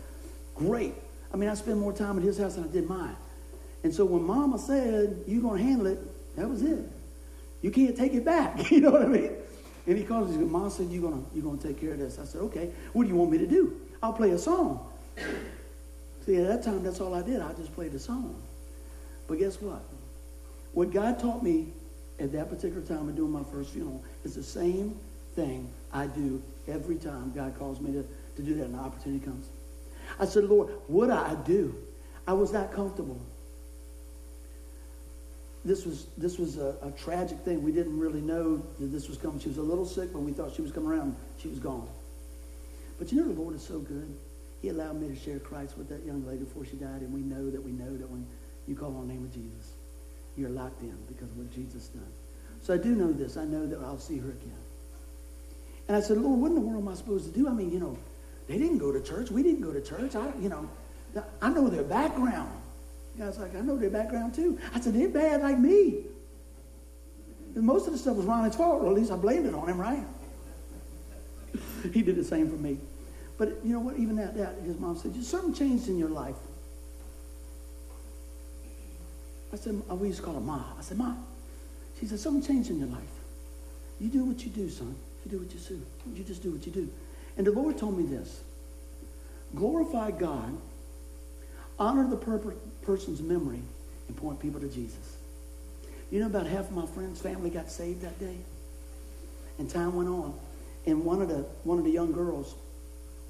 Great. 0.55 0.95
I 1.33 1.37
mean, 1.37 1.51
I 1.51 1.55
spent 1.55 1.79
more 1.79 1.93
time 1.93 2.17
at 2.17 2.25
his 2.25 2.39
house 2.39 2.55
than 2.55 2.65
I 2.65 2.69
did 2.69 2.89
mine. 2.89 3.17
And 3.83 3.95
so 3.95 4.05
when 4.05 4.23
Mama 4.23 4.59
said, 4.59 5.25
you're 5.27 5.43
going 5.43 5.59
to 5.59 5.65
handle 5.65 5.87
it, 5.89 6.37
that 6.37 6.49
was 6.49 6.63
it. 6.63 6.91
You 7.61 7.71
can't 7.71 7.97
take 7.97 8.15
it 8.15 8.25
back. 8.25 8.71
you 8.71 8.81
know 8.81 8.91
what 8.91 9.03
I 9.03 9.07
mean? 9.07 9.33
And 9.87 9.99
he 9.99 10.05
calls 10.05 10.35
me, 10.35 10.45
Mom 10.45 10.71
said, 10.71 10.89
you're 10.89 11.03
going 11.03 11.27
you're 11.35 11.57
to 11.57 11.63
take 11.63 11.81
care 11.81 11.93
of 11.93 11.99
this. 11.99 12.19
I 12.19 12.25
said, 12.25 12.41
okay. 12.43 12.71
What 12.93 13.05
do 13.05 13.11
you 13.11 13.17
want 13.17 13.31
me 13.31 13.39
to 13.39 13.47
do? 13.47 13.81
I'll 14.03 14.13
play 14.13 14.31
a 14.31 14.39
song. 14.39 14.91
See, 16.25 16.37
at 16.37 16.47
that 16.49 16.63
time, 16.63 16.83
that's 16.83 17.01
all 17.01 17.15
I 17.15 17.23
did. 17.23 17.41
I 17.41 17.53
just 17.53 17.75
played 17.75 17.93
a 17.95 17.99
song. 17.99 18.43
But 19.29 19.39
guess 19.39 19.61
what? 19.61 19.83
What 20.73 20.91
God 20.91 21.19
taught 21.19 21.43
me 21.43 21.69
at 22.19 22.33
that 22.33 22.49
particular 22.49 22.83
time 22.83 23.09
of 23.09 23.17
doing 23.17 23.33
my 23.33 23.45
first 23.45 23.71
funeral 23.71 24.03
is 24.25 24.35
the 24.35 24.43
same 24.43 24.97
thing 25.35 25.69
I 25.93 26.07
do 26.07 26.43
every 26.69 26.97
time 26.97 27.33
God 27.35 27.59
calls 27.59 27.81
me 27.81 27.93
to, 27.93 28.04
to 28.37 28.43
do 28.43 28.54
that 28.54 28.64
and 28.64 28.75
the 28.75 28.78
opportunity 28.78 29.25
comes. 29.25 29.47
I 30.19 30.26
said, 30.26 30.45
Lord, 30.45 30.71
what 30.87 31.11
I 31.11 31.35
do? 31.47 31.75
I 32.26 32.33
was 32.33 32.52
not 32.52 32.73
comfortable. 32.73 33.21
This 35.64 35.87
was, 35.87 36.07
this 36.19 36.38
was 36.38 36.59
a, 36.59 36.76
a 36.83 36.90
tragic 36.90 37.38
thing. 37.38 37.62
We 37.62 37.73
didn't 37.73 37.99
really 37.99 38.21
know 38.21 38.62
that 38.78 38.87
this 38.87 39.09
was 39.09 39.16
coming. 39.16 39.40
She 39.40 39.49
was 39.49 39.59
a 39.59 39.62
little 39.62 39.87
sick, 39.87 40.12
but 40.12 40.21
we 40.21 40.33
thought 40.33 40.54
she 40.54 40.62
was 40.62 40.73
coming 40.73 40.90
around. 40.90 41.16
She 41.38 41.49
was 41.49 41.59
gone. 41.59 41.88
But 42.99 43.11
you 43.12 43.21
know, 43.21 43.33
the 43.33 43.40
Lord 43.40 43.54
is 43.54 43.62
so 43.62 43.78
good. 43.78 44.14
He 44.61 44.69
allowed 44.69 45.00
me 45.00 45.09
to 45.09 45.16
share 45.16 45.38
Christ 45.38 45.76
with 45.76 45.88
that 45.88 46.04
young 46.04 46.26
lady 46.26 46.45
before 46.45 46.64
she 46.64 46.76
died, 46.76 47.00
and 47.00 47.12
we 47.12 47.21
know 47.21 47.50
that 47.50 47.62
we 47.62 47.73
know 47.73 47.97
that 47.97 48.09
when 48.09 48.26
you 48.66 48.75
call 48.75 48.95
on 48.97 49.07
the 49.07 49.12
name 49.12 49.25
of 49.25 49.33
Jesus, 49.33 49.73
you're 50.37 50.50
locked 50.50 50.81
in 50.83 50.97
because 51.09 51.31
of 51.31 51.37
what 51.37 51.52
Jesus 51.52 51.88
done. 51.88 52.12
So 52.64 52.73
I 52.73 52.78
do 52.78 52.94
know 52.94 53.12
this. 53.12 53.37
I 53.37 53.44
know 53.44 53.66
that 53.66 53.78
I'll 53.80 53.99
see 53.99 54.16
her 54.16 54.30
again. 54.30 54.56
And 55.87 55.99
I 55.99 56.00
said, 56.00 56.16
Lord, 56.16 56.40
what 56.40 56.49
in 56.49 56.54
the 56.54 56.62
world 56.62 56.83
am 56.83 56.88
I 56.88 56.94
supposed 56.94 57.30
to 57.30 57.38
do? 57.38 57.47
I 57.47 57.52
mean, 57.52 57.71
you 57.71 57.78
know, 57.78 57.99
they 58.49 58.56
didn't 58.56 58.78
go 58.78 58.90
to 58.90 59.02
church. 59.02 59.30
We 59.30 59.42
didn't 59.42 59.61
go 59.61 59.71
to 59.71 59.83
church. 59.83 60.16
I, 60.16 60.33
you 60.40 60.49
know, 60.49 60.66
I 61.42 61.50
know 61.50 61.68
their 61.68 61.83
background. 61.83 62.50
Guy's 63.18 63.38
like, 63.38 63.54
I 63.54 63.61
know 63.61 63.76
their 63.76 63.90
background 63.90 64.35
too. 64.35 64.59
I 64.75 64.80
said, 64.80 64.94
they're 64.94 65.11
bad 65.11 65.42
like 65.42 65.59
me. 65.59 66.04
And 67.54 67.64
most 67.64 67.87
of 67.87 67.92
the 67.92 67.99
stuff 67.99 68.16
was 68.16 68.25
Ronnie's 68.25 68.56
fault, 68.56 68.83
or 68.83 68.88
at 68.88 68.94
least 68.94 69.12
I 69.12 69.16
blamed 69.16 69.44
it 69.44 69.54
on 69.54 69.68
him, 69.68 69.78
right? 69.78 70.02
he 71.92 72.00
did 72.00 72.16
the 72.16 72.25
same 72.25 72.49
for 72.49 72.56
me. 72.56 72.78
But 73.37 73.59
you 73.62 73.75
know 73.75 73.80
what? 73.80 73.99
Even 73.99 74.16
that, 74.16 74.38
that 74.38 74.56
his 74.64 74.78
mom 74.78 74.97
said, 74.97 75.14
something 75.23 75.52
changed 75.52 75.88
in 75.88 75.99
your 75.99 76.09
life. 76.09 76.37
I 79.52 79.56
said, 79.56 79.83
we 79.90 80.09
used 80.09 80.21
to 80.21 80.25
call 80.25 80.35
her 80.35 80.40
Ma. 80.40 80.62
I 80.78 80.83
said, 80.83 80.97
Ma. 80.97 81.14
She 82.05 82.09
said, 82.09 82.21
something 82.21 82.47
changed 82.47 82.69
in 82.69 82.79
your 82.79 82.89
life. 82.89 83.01
You 83.99 84.11
do 84.11 84.27
what 84.27 84.45
you 84.45 84.51
do, 84.51 84.69
son. 84.69 84.95
You 85.25 85.31
do 85.31 85.39
what 85.39 85.55
you 85.55 85.59
do. 85.59 85.81
You 86.15 86.23
just 86.23 86.43
do 86.43 86.51
what 86.51 86.67
you 86.67 86.71
do. 86.71 86.87
And 87.39 87.47
the 87.47 87.51
Lord 87.51 87.79
told 87.79 87.97
me 87.97 88.05
this. 88.05 88.43
Glorify 89.55 90.11
God, 90.11 90.55
honor 91.79 92.07
the 92.07 92.19
per- 92.19 92.57
person's 92.83 93.23
memory, 93.23 93.63
and 94.07 94.17
point 94.19 94.39
people 94.39 94.61
to 94.61 94.69
Jesus. 94.69 95.17
You 96.11 96.21
know, 96.21 96.27
about 96.27 96.47
half 96.47 96.69
of 96.69 96.73
my 96.73 96.85
friends' 96.85 97.23
family 97.23 97.49
got 97.49 97.71
saved 97.71 98.03
that 98.03 98.21
day. 98.21 98.37
And 99.59 99.71
time 99.71 99.97
went 99.97 100.11
on. 100.11 100.39
And 100.85 101.07
one 101.07 101.23
of 101.23 101.29
the, 101.29 101.47
one 101.63 101.79
of 101.79 101.85
the 101.85 101.91
young 101.91 102.13
girls 102.13 102.55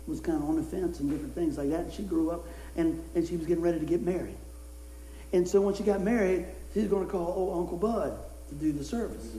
was 0.09 0.19
kind 0.19 0.43
of 0.43 0.49
on 0.49 0.57
the 0.57 0.65
fence 0.65 0.99
and 0.99 1.09
different 1.09 1.37
things 1.37 1.59
like 1.59 1.71
that. 1.71 1.81
And 1.83 1.93
she 1.93 2.03
grew 2.03 2.33
up 2.33 2.45
and, 2.75 3.01
and 3.15 3.25
she 3.25 3.37
was 3.37 3.47
getting 3.47 3.63
ready 3.63 3.79
to 3.79 3.87
get 3.87 4.03
married. 4.03 4.35
And 5.33 5.47
so 5.47 5.61
when 5.61 5.77
she 5.77 5.85
got 5.85 6.01
married, 6.01 6.47
she's 6.73 6.89
going 6.89 7.07
to 7.07 7.13
call 7.13 7.33
old 7.37 7.57
Uncle 7.57 7.79
Bud 7.79 8.19
to 8.49 8.55
do 8.55 8.73
the 8.73 8.85
service. 8.85 9.35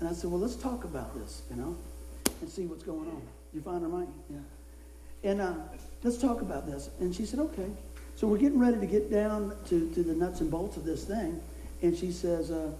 And 0.00 0.08
I 0.08 0.12
said, 0.12 0.30
well, 0.30 0.40
let's 0.40 0.56
talk 0.56 0.84
about 0.84 1.14
this, 1.14 1.42
you 1.50 1.56
know, 1.56 1.76
and 2.40 2.50
see 2.50 2.66
what's 2.66 2.82
going 2.82 3.08
on. 3.08 3.22
You 3.52 3.60
find 3.60 3.82
her, 3.82 3.88
Mike? 3.88 4.08
Yeah. 4.30 5.30
And 5.30 5.40
uh, 5.40 5.54
let's 6.02 6.18
talk 6.18 6.42
about 6.42 6.66
this. 6.66 6.90
And 7.00 7.14
she 7.14 7.24
said, 7.24 7.40
okay. 7.40 7.70
So 8.16 8.26
we're 8.26 8.38
getting 8.38 8.58
ready 8.58 8.78
to 8.78 8.86
get 8.86 9.10
down 9.10 9.56
to, 9.68 9.90
to 9.90 10.02
the 10.02 10.14
nuts 10.14 10.40
and 10.40 10.50
bolts 10.50 10.76
of 10.76 10.84
this 10.84 11.04
thing. 11.04 11.40
And 11.82 11.96
she 11.96 12.12
says, 12.12 12.50
uh, 12.50 12.70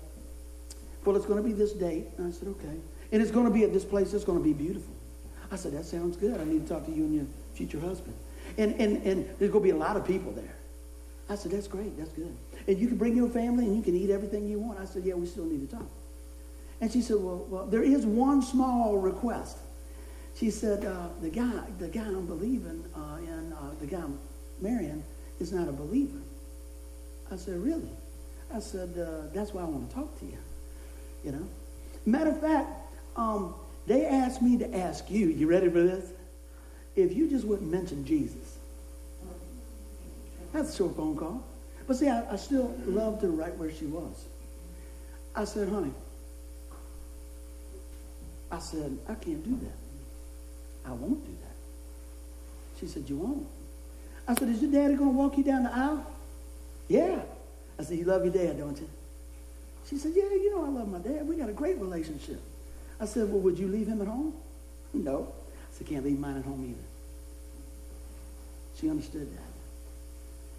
well, 1.05 1.17
it's 1.17 1.27
going 1.27 1.43
to 1.43 1.47
be 1.47 1.53
this 1.53 1.73
date. 1.73 2.07
And 2.19 2.29
I 2.29 2.31
said, 2.31 2.49
okay. 2.49 2.77
And 3.13 3.23
it's 3.23 3.31
going 3.31 3.47
to 3.47 3.53
be 3.53 3.65
at 3.65 3.73
this 3.73 3.85
place. 3.85 4.13
It's 4.13 4.25
going 4.25 4.39
to 4.39 4.45
be 4.45 4.53
beautiful. 4.53 4.95
I 5.51 5.57
said, 5.57 5.73
that 5.73 5.85
sounds 5.85 6.17
good. 6.17 6.41
I 6.41 6.45
need 6.45 6.67
to 6.67 6.75
talk 6.75 6.87
to 6.87 6.93
you 6.93 7.05
and 7.05 7.15
your 7.15 7.27
future 7.55 7.81
husband. 7.81 8.15
And, 8.59 8.75
and, 8.81 9.03
and 9.05 9.29
there's 9.39 9.51
going 9.51 9.65
to 9.65 9.73
be 9.73 9.77
a 9.77 9.77
lot 9.77 9.97
of 9.97 10.07
people 10.07 10.33
there. 10.33 10.57
I 11.29 11.37
said, 11.37 11.53
that's 11.53 11.69
great. 11.69 11.97
That's 11.99 12.13
good. 12.13 12.35
And 12.67 12.79
you 12.79 12.89
can 12.89 12.97
bring 12.97 13.17
your 13.17 13.29
family 13.29 13.67
and 13.67 13.77
you 13.77 13.83
can 13.83 13.95
eat 13.95 14.11
everything 14.11 14.49
you 14.49 14.59
want. 14.59 14.81
I 14.81 14.87
said, 14.87 15.05
yeah, 15.05 15.15
we 15.15 15.27
still 15.27 15.45
need 15.45 15.69
to 15.69 15.77
talk. 15.77 15.87
And 16.81 16.91
she 16.91 17.03
said, 17.03 17.17
well, 17.17 17.47
well 17.49 17.67
there 17.67 17.83
is 17.83 18.07
one 18.07 18.43
small 18.43 18.99
request. 18.99 19.59
She 20.37 20.51
said, 20.51 20.85
uh, 20.85 21.09
the 21.21 21.31
guy, 21.31 21.61
the 21.79 21.89
guy 21.89 22.03
I'm 22.03 22.27
believing 22.27 22.85
uh, 22.95 23.19
in, 23.19 23.53
uh, 23.53 23.71
the 23.81 23.87
guy 23.87 23.99
I'm 23.99 24.19
marrying 24.61 25.05
is 25.41 25.53
not 25.53 25.69
a 25.69 25.73
believer. 25.73 26.19
I 27.31 27.37
said, 27.37 27.57
really? 27.57 27.91
I 28.53 28.59
said, 28.59 28.99
uh, 28.99 29.33
that's 29.33 29.55
why 29.55 29.63
I 29.63 29.65
want 29.65 29.89
to 29.89 29.95
talk 29.95 30.19
to 30.21 30.27
you. 30.27 30.39
You 31.25 31.33
know? 31.33 31.49
Matter 32.07 32.31
of 32.31 32.41
fact, 32.41 32.71
um, 33.17 33.55
they 33.87 34.07
asked 34.07 34.43
me 34.43 34.59
to 34.59 34.77
ask 34.77 35.11
you, 35.11 35.29
you 35.29 35.47
ready 35.47 35.69
for 35.69 35.83
this? 35.83 36.11
If 36.97 37.15
you 37.15 37.29
just 37.29 37.45
wouldn't 37.45 37.71
mention 37.71 38.05
Jesus. 38.05 38.59
That's 40.53 40.73
a 40.73 40.77
short 40.77 40.97
phone 40.97 41.17
call. 41.17 41.43
But 41.87 41.97
see, 41.97 42.09
I, 42.09 42.33
I 42.33 42.37
still 42.37 42.75
loved 42.87 43.23
her 43.23 43.29
right 43.29 43.57
where 43.57 43.73
she 43.73 43.87
was. 43.87 44.25
I 45.35 45.45
said, 45.45 45.69
honey, 45.69 45.93
I 48.51 48.59
said, 48.59 48.97
I 49.09 49.15
can't 49.15 49.45
do 49.45 49.59
that. 49.67 50.89
I 50.91 50.93
won't 50.93 51.25
do 51.25 51.33
that. 51.43 52.81
She 52.81 52.87
said, 52.87 53.09
you 53.09 53.17
won't. 53.17 53.47
I 54.29 54.35
said, 54.35 54.49
is 54.49 54.63
your 54.63 54.71
daddy 54.71 54.95
going 54.95 55.11
to 55.11 55.17
walk 55.17 55.37
you 55.37 55.45
down 55.45 55.65
the 55.65 55.75
aisle? 55.75 56.07
Yeah. 56.89 57.21
I 57.79 57.83
said, 57.83 57.99
you 57.99 58.05
love 58.05 58.25
your 58.25 58.33
dad, 58.33 58.59
don't 58.59 58.79
you? 58.79 58.89
She 59.89 59.99
said, 59.99 60.13
yeah, 60.15 60.23
you 60.23 60.55
know 60.55 60.65
I 60.65 60.69
love 60.69 60.89
my 60.89 60.99
dad. 60.99 61.27
We 61.27 61.37
got 61.37 61.49
a 61.49 61.53
great 61.53 61.79
relationship. 61.79 62.41
I 63.01 63.07
said, 63.07 63.29
well, 63.29 63.41
would 63.41 63.59
you 63.59 63.69
leave 63.69 63.87
him 63.87 64.01
at 64.01 64.09
home? 64.09 64.35
No. 64.95 65.35
I 65.51 65.77
said, 65.77 65.89
can't 65.89 66.05
leave 66.05 66.21
mine 66.21 66.37
at 66.37 66.45
home 66.45 66.65
either. 66.65 66.87
She 68.81 68.89
understood 68.89 69.29
that. 69.37 69.43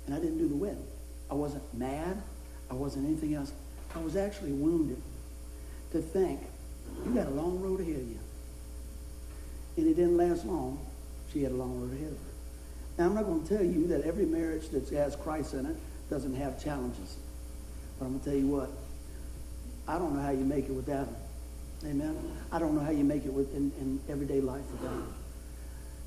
And 0.06 0.16
I 0.16 0.20
didn't 0.20 0.40
do 0.40 0.50
the 0.50 0.56
wedding. 0.56 0.86
I 1.30 1.34
wasn't 1.34 1.64
mad. 1.74 2.22
I 2.70 2.74
wasn't 2.74 3.08
anything 3.08 3.36
else. 3.36 3.52
I 3.96 4.00
was 4.00 4.16
actually 4.16 4.52
wounded 4.52 5.02
to 5.92 6.02
think, 6.02 6.42
you 7.06 7.14
got 7.14 7.28
a 7.28 7.32
long 7.32 7.62
road 7.62 7.80
ahead 7.80 7.96
of 7.96 8.08
you. 8.08 8.20
And 9.78 9.88
it 9.88 9.96
didn't 9.96 10.18
last 10.18 10.46
long. 10.46 10.80
She 11.32 11.44
had 11.44 11.52
a 11.52 11.56
long 11.56 11.80
road 11.82 11.94
ahead 11.94 12.12
of 12.12 12.18
her. 12.18 12.36
Now, 12.98 13.06
I'm 13.06 13.16
not 13.16 13.26
going 13.26 13.46
to 13.46 13.58
tell 13.58 13.66
you 13.66 13.88
that 13.88 14.04
every 14.04 14.26
marriage 14.26 14.70
that 14.70 14.90
has 14.90 15.16
Christ 15.16 15.54
in 15.54 15.66
it 15.66 15.76
doesn't 16.10 16.36
have 16.36 16.64
challenges. 16.64 17.18
But 18.00 18.06
I'm 18.06 18.12
going 18.12 18.24
to 18.24 18.30
tell 18.30 18.40
you 18.40 18.48
what, 18.48 18.70
I 19.88 19.98
don't 19.98 20.16
know 20.16 20.22
how 20.22 20.32
you 20.32 20.46
make 20.46 20.66
it 20.66 20.72
without 20.72 21.08
him. 21.08 21.16
Amen. 21.86 22.18
I 22.52 22.60
don't 22.60 22.74
know 22.74 22.82
how 22.82 22.92
you 22.92 23.04
make 23.04 23.26
it 23.26 23.34
with 23.34 23.54
in, 23.54 23.72
in 23.80 24.00
everyday 24.10 24.42
life 24.42 24.64
without 24.72 24.94
him. 24.94 25.14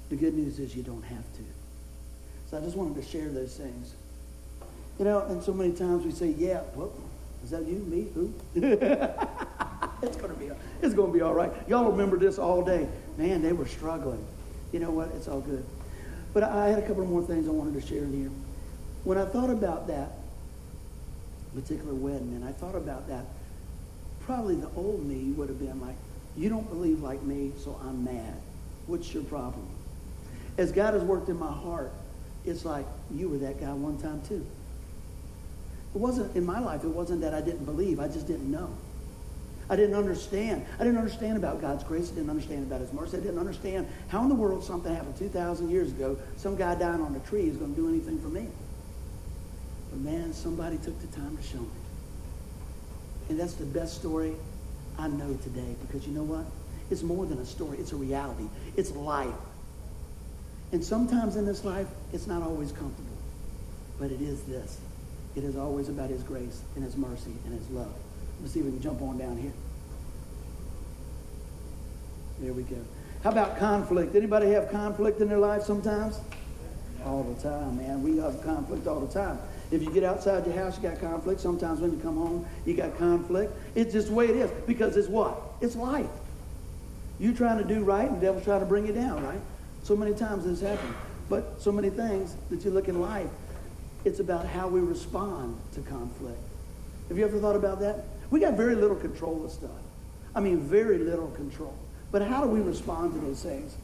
The 0.08 0.16
good 0.16 0.34
news 0.34 0.58
is 0.58 0.74
you 0.74 0.82
don't 0.82 1.02
have 1.02 1.32
to. 1.34 1.42
So 2.50 2.56
I 2.56 2.60
just 2.60 2.76
wanted 2.76 3.00
to 3.02 3.08
share 3.08 3.28
those 3.28 3.56
things. 3.56 3.94
You 4.98 5.04
know, 5.04 5.20
and 5.20 5.42
so 5.42 5.52
many 5.52 5.72
times 5.72 6.04
we 6.04 6.10
say, 6.10 6.34
yeah, 6.36 6.62
well, 6.74 6.92
is 7.44 7.50
that 7.50 7.64
you, 7.66 7.76
me, 7.78 8.08
who? 8.14 8.34
it's 10.02 10.16
going 10.16 10.32
to 10.32 10.38
be, 10.38 10.50
it's 10.82 10.94
going 10.94 11.12
to 11.12 11.16
be 11.16 11.22
all 11.22 11.34
right. 11.34 11.52
Y'all 11.68 11.90
remember 11.90 12.18
this 12.18 12.38
all 12.38 12.62
day. 12.62 12.88
Man, 13.16 13.40
they 13.40 13.52
were 13.52 13.66
struggling. 13.66 14.24
You 14.72 14.80
know 14.80 14.90
what? 14.90 15.10
It's 15.14 15.28
all 15.28 15.40
good. 15.40 15.64
But 16.34 16.42
I 16.42 16.68
had 16.68 16.78
a 16.78 16.86
couple 16.86 17.04
more 17.04 17.22
things 17.22 17.46
I 17.46 17.52
wanted 17.52 17.80
to 17.80 17.86
share 17.86 18.02
in 18.02 18.12
here. 18.12 18.30
When 19.04 19.18
I 19.18 19.24
thought 19.24 19.50
about 19.50 19.86
that 19.86 20.10
particular 21.54 21.94
wedding, 21.94 22.34
and 22.34 22.44
I 22.44 22.52
thought 22.52 22.74
about 22.74 23.08
that, 23.08 23.24
probably 24.20 24.56
the 24.56 24.68
old 24.76 25.06
me 25.06 25.30
would 25.32 25.48
have 25.48 25.58
been 25.58 25.80
like, 25.80 25.96
you 26.36 26.48
don't 26.48 26.68
believe 26.68 27.00
like 27.02 27.22
me, 27.22 27.52
so 27.62 27.80
I'm 27.82 28.04
mad. 28.04 28.34
What's 28.86 29.14
your 29.14 29.24
problem? 29.24 29.66
As 30.58 30.72
God 30.72 30.94
has 30.94 31.02
worked 31.02 31.28
in 31.28 31.38
my 31.38 31.52
heart, 31.52 31.92
it's 32.44 32.64
like 32.64 32.84
you 33.12 33.28
were 33.28 33.38
that 33.38 33.60
guy 33.60 33.72
one 33.72 33.96
time 33.98 34.22
too. 34.28 34.44
It 35.98 36.00
wasn't 36.00 36.36
in 36.36 36.46
my 36.46 36.60
life, 36.60 36.84
it 36.84 36.90
wasn't 36.90 37.22
that 37.22 37.34
I 37.34 37.40
didn't 37.40 37.64
believe, 37.64 37.98
I 37.98 38.06
just 38.06 38.28
didn't 38.28 38.48
know. 38.48 38.70
I 39.68 39.74
didn't 39.74 39.96
understand. 39.96 40.64
I 40.78 40.84
didn't 40.84 40.96
understand 40.96 41.36
about 41.36 41.60
God's 41.60 41.82
grace. 41.82 42.12
I 42.12 42.14
didn't 42.14 42.30
understand 42.30 42.62
about 42.62 42.82
His 42.82 42.92
mercy. 42.92 43.16
I 43.16 43.20
didn't 43.20 43.40
understand 43.40 43.88
how 44.06 44.22
in 44.22 44.28
the 44.28 44.34
world 44.36 44.62
something 44.62 44.94
happened 44.94 45.18
2,000 45.18 45.68
years 45.68 45.90
ago, 45.90 46.16
some 46.36 46.54
guy 46.54 46.76
dying 46.76 47.00
on 47.00 47.16
a 47.16 47.28
tree 47.28 47.48
is 47.48 47.56
going 47.56 47.74
to 47.74 47.80
do 47.80 47.88
anything 47.88 48.20
for 48.20 48.28
me. 48.28 48.46
But 49.90 49.98
man, 49.98 50.32
somebody 50.32 50.78
took 50.78 50.96
the 51.00 51.08
time 51.08 51.36
to 51.36 51.42
show 51.42 51.58
me. 51.58 51.80
And 53.30 53.40
that's 53.40 53.54
the 53.54 53.66
best 53.66 53.96
story 53.96 54.36
I 55.00 55.08
know 55.08 55.36
today 55.42 55.74
because 55.80 56.06
you 56.06 56.14
know 56.14 56.22
what? 56.22 56.44
It's 56.92 57.02
more 57.02 57.26
than 57.26 57.38
a 57.38 57.44
story. 57.44 57.78
It's 57.78 57.90
a 57.90 57.96
reality. 57.96 58.46
It's 58.76 58.92
life. 58.92 59.34
And 60.70 60.84
sometimes 60.84 61.34
in 61.34 61.44
this 61.44 61.64
life, 61.64 61.88
it's 62.12 62.28
not 62.28 62.44
always 62.44 62.70
comfortable. 62.70 63.16
But 63.98 64.12
it 64.12 64.20
is 64.20 64.40
this. 64.44 64.78
It 65.38 65.44
is 65.44 65.56
always 65.56 65.88
about 65.88 66.10
his 66.10 66.24
grace 66.24 66.62
and 66.74 66.82
his 66.82 66.96
mercy 66.96 67.30
and 67.44 67.56
his 67.56 67.70
love. 67.70 67.92
Let's 68.40 68.54
see 68.54 68.58
if 68.58 68.66
we 68.66 68.72
can 68.72 68.82
jump 68.82 69.00
on 69.02 69.18
down 69.18 69.36
here. 69.36 69.52
There 72.40 72.52
we 72.52 72.64
go. 72.64 72.76
How 73.22 73.30
about 73.30 73.56
conflict? 73.56 74.16
Anybody 74.16 74.50
have 74.50 74.68
conflict 74.68 75.20
in 75.20 75.28
their 75.28 75.38
life 75.38 75.62
sometimes? 75.62 76.18
All 77.06 77.22
the 77.22 77.40
time, 77.40 77.76
man. 77.76 78.02
We 78.02 78.16
have 78.18 78.42
conflict 78.42 78.88
all 78.88 78.98
the 78.98 79.14
time. 79.14 79.38
If 79.70 79.80
you 79.80 79.92
get 79.92 80.02
outside 80.02 80.44
your 80.44 80.56
house, 80.56 80.76
you 80.76 80.88
got 80.88 81.00
conflict. 81.00 81.40
Sometimes 81.40 81.80
when 81.80 81.92
you 81.92 81.98
come 81.98 82.16
home, 82.16 82.44
you 82.66 82.74
got 82.74 82.98
conflict. 82.98 83.52
It's 83.76 83.92
just 83.92 84.08
the 84.08 84.14
way 84.14 84.24
it 84.24 84.34
is 84.34 84.50
because 84.66 84.96
it's 84.96 85.08
what? 85.08 85.40
It's 85.60 85.76
life. 85.76 86.10
You 87.20 87.32
trying 87.32 87.58
to 87.58 87.64
do 87.64 87.84
right, 87.84 88.08
and 88.08 88.20
the 88.20 88.26
devil's 88.26 88.42
trying 88.42 88.60
to 88.60 88.66
bring 88.66 88.88
you 88.88 88.92
down, 88.92 89.22
right? 89.22 89.40
So 89.84 89.94
many 89.94 90.14
times 90.14 90.46
this 90.46 90.60
happens. 90.60 90.96
But 91.28 91.62
so 91.62 91.70
many 91.70 91.90
things 91.90 92.34
that 92.50 92.64
you 92.64 92.72
look 92.72 92.88
in 92.88 93.00
life, 93.00 93.28
it's 94.04 94.20
about 94.20 94.46
how 94.46 94.68
we 94.68 94.80
respond 94.80 95.58
to 95.74 95.80
conflict. 95.80 96.38
Have 97.08 97.18
you 97.18 97.24
ever 97.24 97.38
thought 97.38 97.56
about 97.56 97.80
that? 97.80 98.04
We 98.30 98.40
got 98.40 98.54
very 98.54 98.74
little 98.74 98.96
control 98.96 99.44
of 99.44 99.50
stuff. 99.50 99.70
I 100.34 100.40
mean, 100.40 100.60
very 100.60 100.98
little 100.98 101.28
control. 101.28 101.74
But 102.12 102.22
how 102.22 102.42
do 102.42 102.48
we 102.48 102.60
respond 102.60 103.14
to 103.14 103.20
those 103.20 103.42
things? 103.42 103.74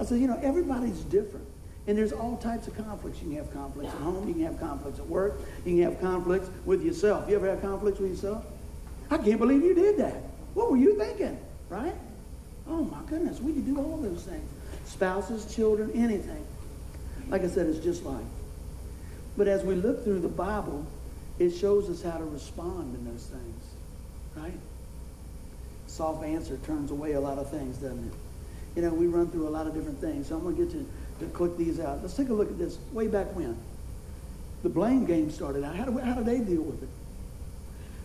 I 0.00 0.04
said, 0.04 0.20
you 0.20 0.26
know, 0.26 0.38
everybody's 0.42 1.00
different. 1.02 1.46
And 1.86 1.98
there's 1.98 2.12
all 2.12 2.36
types 2.38 2.66
of 2.66 2.76
conflicts. 2.76 3.20
You 3.20 3.28
can 3.28 3.36
have 3.36 3.52
conflicts 3.52 3.92
at 3.92 4.00
home. 4.00 4.26
You 4.26 4.34
can 4.34 4.44
have 4.44 4.58
conflicts 4.58 4.98
at 4.98 5.06
work. 5.06 5.40
You 5.64 5.76
can 5.76 5.92
have 5.92 6.00
conflicts 6.00 6.48
with 6.64 6.82
yourself. 6.82 7.28
You 7.28 7.36
ever 7.36 7.48
have 7.48 7.60
conflicts 7.60 8.00
with 8.00 8.10
yourself? 8.10 8.44
I 9.10 9.18
can't 9.18 9.38
believe 9.38 9.62
you 9.62 9.74
did 9.74 9.98
that. 9.98 10.16
What 10.54 10.70
were 10.70 10.76
you 10.76 10.98
thinking? 10.98 11.38
Right? 11.68 11.94
Oh 12.68 12.84
my 12.84 13.00
goodness, 13.08 13.40
we 13.40 13.52
can 13.52 13.62
do 13.62 13.78
all 13.78 13.98
those 13.98 14.22
things. 14.22 14.48
Spouses, 14.86 15.54
children, 15.54 15.90
anything. 15.94 16.44
Like 17.28 17.42
I 17.42 17.48
said, 17.48 17.66
it's 17.66 17.84
just 17.84 18.04
life. 18.04 18.24
But 19.36 19.48
as 19.48 19.62
we 19.62 19.74
look 19.74 20.04
through 20.04 20.20
the 20.20 20.28
Bible, 20.28 20.86
it 21.38 21.50
shows 21.50 21.90
us 21.90 22.02
how 22.02 22.18
to 22.18 22.24
respond 22.24 22.94
in 22.94 23.04
those 23.10 23.26
things. 23.26 23.64
Right? 24.36 24.58
Soft 25.86 26.24
answer 26.24 26.58
turns 26.66 26.90
away 26.90 27.12
a 27.12 27.20
lot 27.20 27.38
of 27.38 27.50
things, 27.50 27.76
doesn't 27.78 28.06
it? 28.06 28.14
You 28.76 28.82
know, 28.82 28.94
we 28.94 29.06
run 29.06 29.28
through 29.30 29.48
a 29.48 29.50
lot 29.50 29.66
of 29.66 29.74
different 29.74 30.00
things. 30.00 30.28
So 30.28 30.36
I'm 30.36 30.42
going 30.42 30.56
to 30.56 30.62
get 30.64 30.72
to, 30.72 31.26
to 31.26 31.30
click 31.32 31.56
these 31.56 31.78
out. 31.78 32.02
Let's 32.02 32.14
take 32.14 32.28
a 32.28 32.34
look 32.34 32.50
at 32.50 32.58
this 32.58 32.78
way 32.92 33.06
back 33.06 33.34
when. 33.34 33.56
The 34.62 34.68
blame 34.68 35.04
game 35.04 35.30
started 35.30 35.62
out. 35.62 35.76
How 35.76 35.84
do, 35.84 35.98
how 35.98 36.14
do 36.14 36.24
they 36.24 36.40
deal 36.40 36.62
with 36.62 36.82
it? 36.82 36.88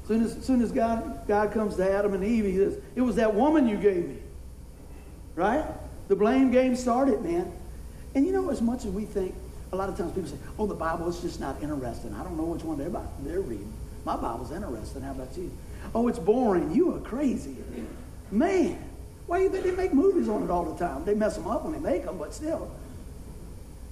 Soon 0.08 0.24
as, 0.24 0.46
soon 0.46 0.62
as 0.62 0.72
God, 0.72 1.28
God 1.28 1.52
comes 1.52 1.76
to 1.76 1.90
Adam 1.90 2.14
and 2.14 2.24
Eve, 2.24 2.46
he 2.46 2.58
says, 2.58 2.78
It 2.96 3.02
was 3.02 3.16
that 3.16 3.34
woman 3.34 3.68
you 3.68 3.78
gave 3.78 4.08
me. 4.08 4.18
Right? 5.36 5.66
The 6.08 6.16
blame 6.16 6.52
game 6.52 6.76
started, 6.76 7.22
man. 7.22 7.52
And 8.16 8.26
you 8.26 8.34
know, 8.34 8.50
as 8.50 8.62
much 8.62 8.86
as 8.86 8.92
we 8.92 9.06
think, 9.06 9.36
a 9.72 9.76
lot 9.76 9.90
of 9.90 9.98
times 9.98 10.12
people 10.14 10.30
say, 10.30 10.38
oh, 10.58 10.66
the 10.66 10.74
Bible 10.74 11.08
is 11.10 11.20
just 11.22 11.40
not 11.40 11.62
interesting. 11.62 12.14
I 12.16 12.24
don't 12.24 12.38
know 12.38 12.46
which 12.46 12.64
one 12.64 12.78
they're, 12.78 12.90
they're 13.22 13.42
reading. 13.42 13.72
My 14.06 14.16
Bible's 14.16 14.52
interesting. 14.52 15.02
How 15.02 15.12
about 15.12 15.38
you? 15.38 15.52
Oh, 15.94 16.08
it's 16.08 16.20
boring. 16.20 16.74
You 16.74 16.96
are 16.96 17.00
crazy. 17.00 17.56
Man, 18.32 18.78
why 19.28 19.48
do 19.48 19.62
they 19.62 19.72
make 19.72 19.94
movies 19.94 20.28
on 20.28 20.44
it 20.44 20.50
all 20.50 20.66
the 20.66 20.78
time? 20.84 21.06
They 21.06 21.14
mess 21.14 21.36
them 21.36 21.48
up 21.48 21.64
when 21.64 21.74
they 21.74 21.80
make 21.80 22.06
them, 22.06 22.18
but 22.18 22.34
still. 22.34 22.72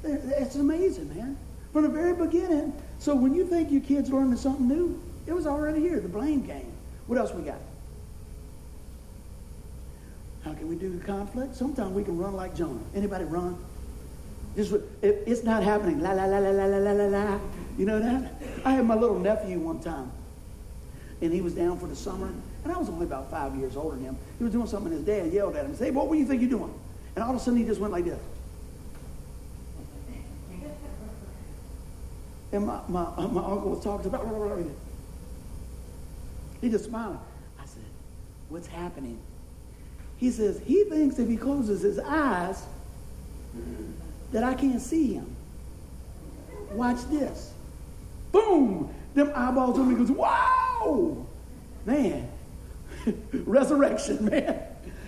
It's 0.04 0.56
amazing, 0.56 1.16
man. 1.16 1.38
From 1.74 1.84
the 1.84 1.90
very 1.90 2.14
beginning. 2.14 2.74
So 3.00 3.14
when 3.14 3.36
you 3.36 3.46
think 3.46 3.72
your 3.72 3.82
kid's 3.82 4.10
learning 4.10 4.38
something 4.38 4.68
new, 4.68 5.00
it 5.28 5.34
was 5.34 5.46
already 5.46 5.82
here, 5.82 6.00
the 6.00 6.08
blame 6.08 6.46
game. 6.46 6.72
What 7.06 7.20
else 7.20 7.34
we 7.34 7.44
got? 7.44 7.60
How 10.44 10.54
can 10.54 10.68
we 10.70 10.76
do 10.76 10.90
the 10.98 11.06
conflict? 11.06 11.56
Sometimes 11.56 11.92
we 11.92 12.04
can 12.04 12.18
run 12.18 12.34
like 12.34 12.56
Jonah. 12.56 12.80
Anybody 12.96 13.26
run? 13.26 13.58
Just, 14.58 14.74
it's 15.04 15.44
not 15.44 15.62
happening. 15.62 16.02
La, 16.02 16.14
la, 16.14 16.26
la, 16.26 16.40
la, 16.40 16.52
la, 16.52 16.78
la, 16.78 16.92
la, 16.92 17.06
la. 17.06 17.40
You 17.78 17.86
know 17.86 18.00
that? 18.00 18.34
I 18.66 18.72
had 18.72 18.86
my 18.88 18.96
little 18.96 19.20
nephew 19.20 19.60
one 19.60 19.80
time, 19.80 20.12
and 21.22 21.32
he 21.32 21.42
was 21.42 21.54
down 21.54 21.78
for 21.78 21.86
the 21.86 21.96
summer, 21.96 22.34
and 22.64 22.74
I 22.74 22.78
was 22.78 22.90
only 22.90 23.06
about 23.06 23.30
five 23.30 23.56
years 23.56 23.78
older 23.78 23.96
than 23.96 24.06
him. 24.06 24.18
He 24.40 24.44
was 24.44 24.52
doing 24.52 24.66
something, 24.66 24.92
and 24.92 25.06
his 25.06 25.16
dad 25.16 25.32
yelled 25.32 25.56
at 25.56 25.66
him 25.66 25.76
said, 25.76 25.86
hey, 25.86 25.92
what 25.92 26.12
do 26.12 26.18
you 26.18 26.26
think 26.26 26.42
you're 26.42 26.50
doing? 26.50 26.74
And 27.16 27.24
all 27.24 27.30
of 27.30 27.36
a 27.38 27.40
sudden, 27.40 27.60
he 27.60 27.66
just 27.66 27.80
went 27.80 27.94
like 27.94 28.06
this. 28.06 28.20
And 32.52 32.66
my, 32.66 32.80
my, 32.88 33.04
uh, 33.16 33.28
my 33.28 33.44
uncle 33.46 33.72
was 33.72 33.84
talking 33.84 34.08
about, 34.08 34.26
he 36.62 36.70
just 36.70 36.86
smiled. 36.86 37.20
I 37.62 37.66
said, 37.66 37.84
what's 38.50 38.66
happening? 38.66 39.20
He 40.18 40.32
says, 40.32 40.60
he 40.66 40.84
thinks 40.86 41.20
if 41.20 41.28
he 41.30 41.38
closes 41.38 41.82
his 41.82 42.00
eyes 42.00 42.64
that 44.32 44.44
I 44.44 44.54
can't 44.54 44.82
see 44.82 45.14
him. 45.14 45.36
Watch 46.72 47.04
this. 47.10 47.54
Boom! 48.32 48.94
Them 49.14 49.32
eyeballs 49.34 49.80
on 49.80 49.90
me 49.90 49.96
goes, 49.96 50.12
wow! 50.12 51.26
Man, 51.86 52.30
resurrection, 53.34 54.26
man. 54.26 54.62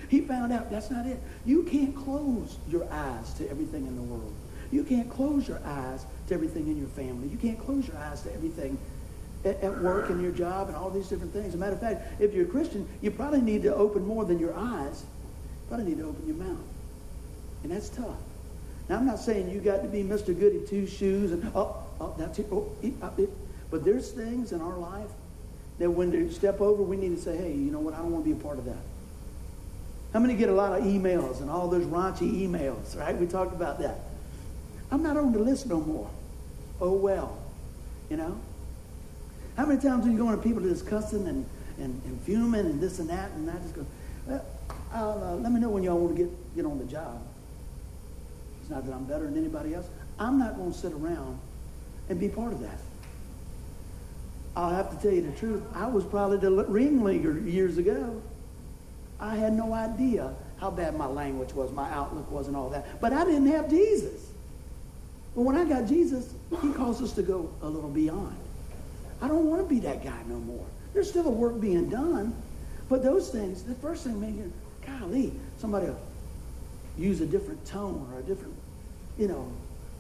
He 0.08 0.22
found 0.22 0.52
out 0.52 0.72
that's 0.72 0.90
not 0.90 1.06
it. 1.06 1.20
You 1.46 1.64
can't 1.64 1.96
close 1.96 2.58
your 2.68 2.92
eyes 2.92 3.34
to 3.36 3.50
everything 3.50 3.86
in 3.86 3.96
the 3.96 4.02
world. 4.02 4.34
You 4.72 4.84
can't 4.84 5.10
close 5.10 5.48
your 5.48 5.60
eyes 5.66 6.06
to 6.28 6.34
everything 6.34 6.68
in 6.68 6.78
your 6.78 6.88
family. 6.88 7.28
You 7.28 7.38
can't 7.38 7.60
close 7.60 7.88
your 7.88 7.98
eyes 7.98 8.22
to 8.24 8.34
everything 8.34 8.78
at, 9.46 9.62
at 9.62 9.82
work 9.82 10.10
and 10.10 10.22
your 10.22 10.32
job 10.32 10.68
and 10.68 10.76
all 10.76 10.90
these 10.90 11.08
different 11.08 11.34
things. 11.34 11.50
As 11.50 11.56
a 11.56 11.58
matter 11.58 11.74
of 11.74 11.80
fact, 11.80 12.22
if 12.22 12.34
you're 12.34 12.46
a 12.46 12.50
Christian, 12.50 12.88
you 13.02 13.12
probably 13.12 13.42
need 13.42 13.64
to 13.64 13.76
open 13.76 14.06
more 14.06 14.26
than 14.26 14.40
your 14.40 14.54
eyes. 14.56 15.04
You 15.04 15.68
probably 15.68 15.86
need 15.86 15.98
to 16.00 16.08
open 16.08 16.26
your 16.26 16.38
mouth. 16.38 16.66
And 17.64 17.72
that's 17.72 17.90
tough. 17.90 18.18
Now, 18.90 18.98
I'm 18.98 19.06
not 19.06 19.20
saying 19.20 19.52
you 19.52 19.60
got 19.60 19.84
to 19.84 19.88
be 19.88 20.04
Mr. 20.04 20.38
Goody 20.38 20.66
Two 20.68 20.88
Shoes 20.88 21.32
and, 21.32 21.52
oh, 21.54 21.78
oh, 22.02 22.16
that's 22.18 22.40
it. 22.40 22.48
Oh, 22.52 22.72
it, 22.82 22.94
uh, 23.02 23.12
it. 23.20 23.30
But 23.70 23.86
there's 23.86 24.12
things 24.12 24.52
in 24.52 24.62
our 24.62 24.78
life 24.78 25.12
that 25.78 25.92
when 25.92 26.10
they 26.10 26.28
step 26.34 26.60
over, 26.60 26.82
we 26.82 26.98
need 26.98 27.16
to 27.16 27.22
say, 27.22 27.38
hey, 27.38 27.54
you 27.54 27.72
know 27.72 27.80
what? 27.80 27.94
I 27.94 27.98
don't 27.98 28.12
want 28.12 28.26
to 28.26 28.34
be 28.34 28.38
a 28.38 28.44
part 28.44 28.58
of 28.58 28.66
that. 28.66 28.82
How 30.12 30.20
many 30.20 30.34
get 30.34 30.50
a 30.50 30.54
lot 30.54 30.78
of 30.78 30.84
emails 30.84 31.40
and 31.40 31.52
all 31.52 31.68
those 31.68 31.86
raunchy 31.86 32.48
emails, 32.48 32.98
right? 32.98 33.16
We 33.16 33.28
talked 33.28 33.54
about 33.54 33.80
that. 33.80 34.00
I'm 34.92 35.04
not 35.04 35.18
on 35.18 35.32
the 35.34 35.40
list 35.40 35.68
no 35.68 35.80
more. 35.80 36.10
Oh, 36.82 36.94
well. 36.94 37.38
You 38.10 38.18
know? 38.18 38.40
How 39.56 39.68
many 39.68 39.80
times 39.80 40.08
are 40.08 40.10
you 40.10 40.18
going 40.18 40.36
to 40.36 40.42
people 40.42 40.64
that's 40.64 40.82
cussing 40.82 41.28
and, 41.28 41.46
and, 41.78 42.02
and 42.06 42.22
fuming 42.22 42.62
and 42.62 42.82
this 42.82 42.98
and 42.98 43.08
that, 43.12 43.30
and 43.32 43.52
I 43.52 43.54
just 43.58 43.76
go, 43.76 43.86
well, 44.26 44.44
uh, 44.92 45.36
let 45.36 45.52
me 45.52 45.60
know 45.60 45.70
when 45.70 45.84
y'all 45.84 46.00
want 46.00 46.18
to 46.18 46.24
get, 46.24 46.56
get 46.56 46.66
on 46.66 46.80
the 46.80 46.86
job. 46.86 47.22
Not 48.70 48.86
that 48.86 48.94
I'm 48.94 49.06
better 49.06 49.26
than 49.26 49.38
anybody 49.38 49.74
else. 49.74 49.88
I'm 50.20 50.38
not 50.38 50.56
going 50.56 50.72
to 50.72 50.78
sit 50.78 50.94
around 50.94 51.40
and 52.10 52.20
be 52.20 52.30
part 52.30 52.54
of 52.54 52.62
that. 52.62 52.80
I'll 54.56 54.74
have 54.74 54.90
to 54.96 55.02
tell 55.02 55.12
you 55.14 55.22
the 55.22 55.38
truth. 55.38 55.64
I 55.74 55.88
was 55.88 56.04
probably 56.04 56.38
the 56.38 56.52
ringleader 56.66 57.40
years 57.40 57.78
ago. 57.78 58.22
I 59.20 59.36
had 59.36 59.54
no 59.54 59.74
idea 59.74 60.34
how 60.60 60.70
bad 60.70 60.96
my 60.96 61.06
language 61.06 61.54
was, 61.54 61.72
my 61.72 61.90
outlook 61.92 62.30
was, 62.32 62.48
and 62.48 62.56
all 62.56 62.70
that. 62.70 63.00
But 63.00 63.14
I 63.14 63.24
didn't 63.26 63.48
have 63.48 63.70
Jesus. 63.70 64.30
But 65.36 65.44
when 65.44 65.56
I 65.56 65.66
got 65.66 65.88
Jesus, 65.88 66.34
he 66.62 66.72
calls 66.74 67.02
us 67.02 67.14
to 67.14 67.22
go 67.22 67.50
a 67.62 67.70
little 67.70 67.90
beyond. 67.90 68.36
I 69.22 69.28
don't 69.28 69.46
want 69.46 69.62
to 69.62 69.74
be 69.74 69.80
that 69.82 70.04
guy 70.04 70.22
no 70.28 70.36
more. 70.36 70.66
There's 70.94 71.10
still 71.10 71.28
a 71.28 71.32
work 71.32 71.60
being 71.60 71.90
done. 71.90 72.36
But 72.90 73.04
those 73.04 73.30
things, 73.30 73.64
the 73.64 73.76
first 73.76 74.04
thing, 74.04 74.20
man, 74.20 74.52
golly, 74.86 75.32
somebody 75.60 75.88
use 76.98 77.22
a 77.22 77.26
different 77.26 77.64
tone 77.66 78.10
or 78.12 78.20
a 78.20 78.24
different, 78.24 78.56
you 79.20 79.28
know, 79.28 79.52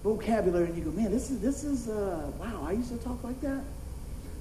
vocabulary, 0.01 0.67
and 0.67 0.77
you 0.77 0.83
go, 0.83 0.91
man, 0.91 1.11
this 1.11 1.29
is 1.29 1.41
this 1.41 1.63
is 1.63 1.89
uh, 1.89 2.31
wow. 2.39 2.65
I 2.65 2.71
used 2.71 2.89
to 2.89 2.97
talk 2.97 3.21
like 3.23 3.39
that. 3.41 3.61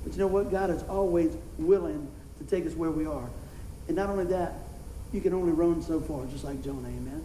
But 0.04 0.12
you 0.12 0.20
know 0.20 0.28
what? 0.28 0.50
God 0.50 0.70
is 0.70 0.82
always 0.84 1.36
willing 1.58 2.08
to 2.38 2.44
take 2.44 2.64
us 2.64 2.74
where 2.74 2.90
we 2.90 3.04
are. 3.04 3.28
And 3.88 3.96
not 3.96 4.08
only 4.08 4.24
that, 4.26 4.54
you 5.12 5.20
can 5.20 5.34
only 5.34 5.52
run 5.52 5.82
so 5.82 6.00
far, 6.00 6.24
just 6.26 6.44
like 6.44 6.62
Jonah. 6.62 6.86
Amen. 6.86 7.24